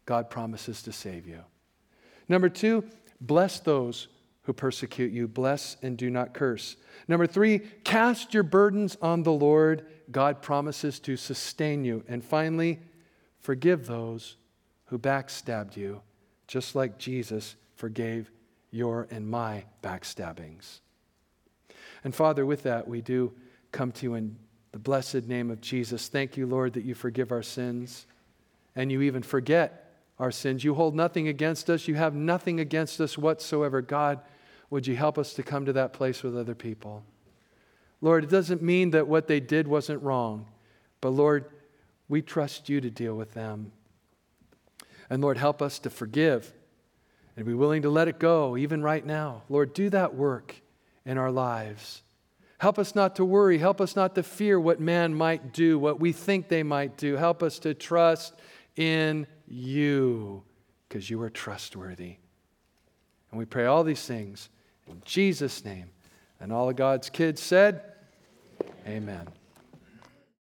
God 0.05 0.29
promises 0.29 0.83
to 0.83 0.91
save 0.91 1.25
you. 1.25 1.39
Number 2.29 2.49
two, 2.49 2.83
bless 3.19 3.59
those 3.59 4.09
who 4.43 4.53
persecute 4.53 5.11
you. 5.11 5.27
Bless 5.27 5.77
and 5.81 5.97
do 5.97 6.11
not 6.11 6.35
curse. 6.35 6.75
Number 7.07 7.25
three, 7.25 7.57
cast 7.83 8.31
your 8.31 8.43
burdens 8.43 8.95
on 9.01 9.23
the 9.23 9.33
Lord. 9.33 9.87
God 10.11 10.43
promises 10.43 10.99
to 10.99 11.17
sustain 11.17 11.83
you. 11.83 12.03
And 12.07 12.23
finally, 12.23 12.79
forgive 13.41 13.87
those 13.87 14.37
who 14.85 14.97
backstabbed 14.97 15.75
you, 15.75 16.01
just 16.47 16.75
like 16.75 16.97
Jesus 16.97 17.55
forgave 17.75 18.31
your 18.71 19.07
and 19.11 19.27
my 19.27 19.65
backstabbings. 19.83 20.79
And 22.03 22.15
Father, 22.15 22.45
with 22.45 22.63
that, 22.63 22.87
we 22.87 23.01
do 23.01 23.33
come 23.71 23.91
to 23.93 24.05
you 24.05 24.15
in 24.15 24.37
the 24.71 24.79
blessed 24.79 25.27
name 25.27 25.51
of 25.51 25.61
Jesus. 25.61 26.07
Thank 26.07 26.37
you, 26.37 26.45
Lord, 26.45 26.73
that 26.73 26.85
you 26.85 26.95
forgive 26.95 27.31
our 27.31 27.43
sins 27.43 28.05
and 28.75 28.91
you 28.91 29.01
even 29.01 29.21
forget 29.21 29.93
our 30.17 30.31
sins. 30.31 30.63
You 30.63 30.75
hold 30.75 30.95
nothing 30.95 31.27
against 31.27 31.69
us, 31.69 31.87
you 31.87 31.95
have 31.95 32.13
nothing 32.13 32.59
against 32.59 33.01
us 33.01 33.17
whatsoever. 33.17 33.81
God, 33.81 34.19
would 34.69 34.87
you 34.87 34.95
help 34.95 35.17
us 35.17 35.33
to 35.33 35.43
come 35.43 35.65
to 35.65 35.73
that 35.73 35.93
place 35.93 36.23
with 36.23 36.37
other 36.37 36.55
people? 36.55 37.03
Lord, 37.99 38.23
it 38.23 38.29
doesn't 38.29 38.61
mean 38.61 38.91
that 38.91 39.07
what 39.07 39.27
they 39.27 39.39
did 39.39 39.67
wasn't 39.67 40.01
wrong, 40.01 40.47
but 41.01 41.09
Lord, 41.09 41.45
we 42.11 42.21
trust 42.21 42.67
you 42.67 42.81
to 42.81 42.89
deal 42.89 43.15
with 43.15 43.33
them. 43.33 43.71
And 45.09 45.21
Lord, 45.21 45.37
help 45.37 45.61
us 45.61 45.79
to 45.79 45.89
forgive 45.89 46.53
and 47.37 47.45
be 47.45 47.53
willing 47.53 47.83
to 47.83 47.89
let 47.89 48.09
it 48.09 48.19
go, 48.19 48.57
even 48.57 48.83
right 48.83 49.05
now. 49.05 49.43
Lord, 49.47 49.73
do 49.73 49.89
that 49.89 50.13
work 50.13 50.61
in 51.05 51.17
our 51.17 51.31
lives. 51.31 52.03
Help 52.57 52.77
us 52.77 52.95
not 52.95 53.15
to 53.15 53.25
worry. 53.25 53.57
Help 53.57 53.79
us 53.79 53.95
not 53.95 54.13
to 54.15 54.23
fear 54.23 54.59
what 54.59 54.79
man 54.81 55.13
might 55.13 55.53
do, 55.53 55.79
what 55.79 56.01
we 56.01 56.11
think 56.11 56.49
they 56.49 56.63
might 56.63 56.97
do. 56.97 57.15
Help 57.15 57.41
us 57.41 57.59
to 57.59 57.73
trust 57.73 58.33
in 58.75 59.25
you 59.47 60.43
because 60.87 61.09
you 61.09 61.21
are 61.21 61.29
trustworthy. 61.29 62.17
And 63.31 63.39
we 63.39 63.45
pray 63.45 63.65
all 63.65 63.85
these 63.85 64.05
things 64.05 64.49
in 64.85 65.01
Jesus' 65.05 65.63
name. 65.63 65.89
And 66.41 66.51
all 66.51 66.69
of 66.69 66.75
God's 66.75 67.09
kids 67.09 67.41
said, 67.41 67.81
Amen. 68.85 69.27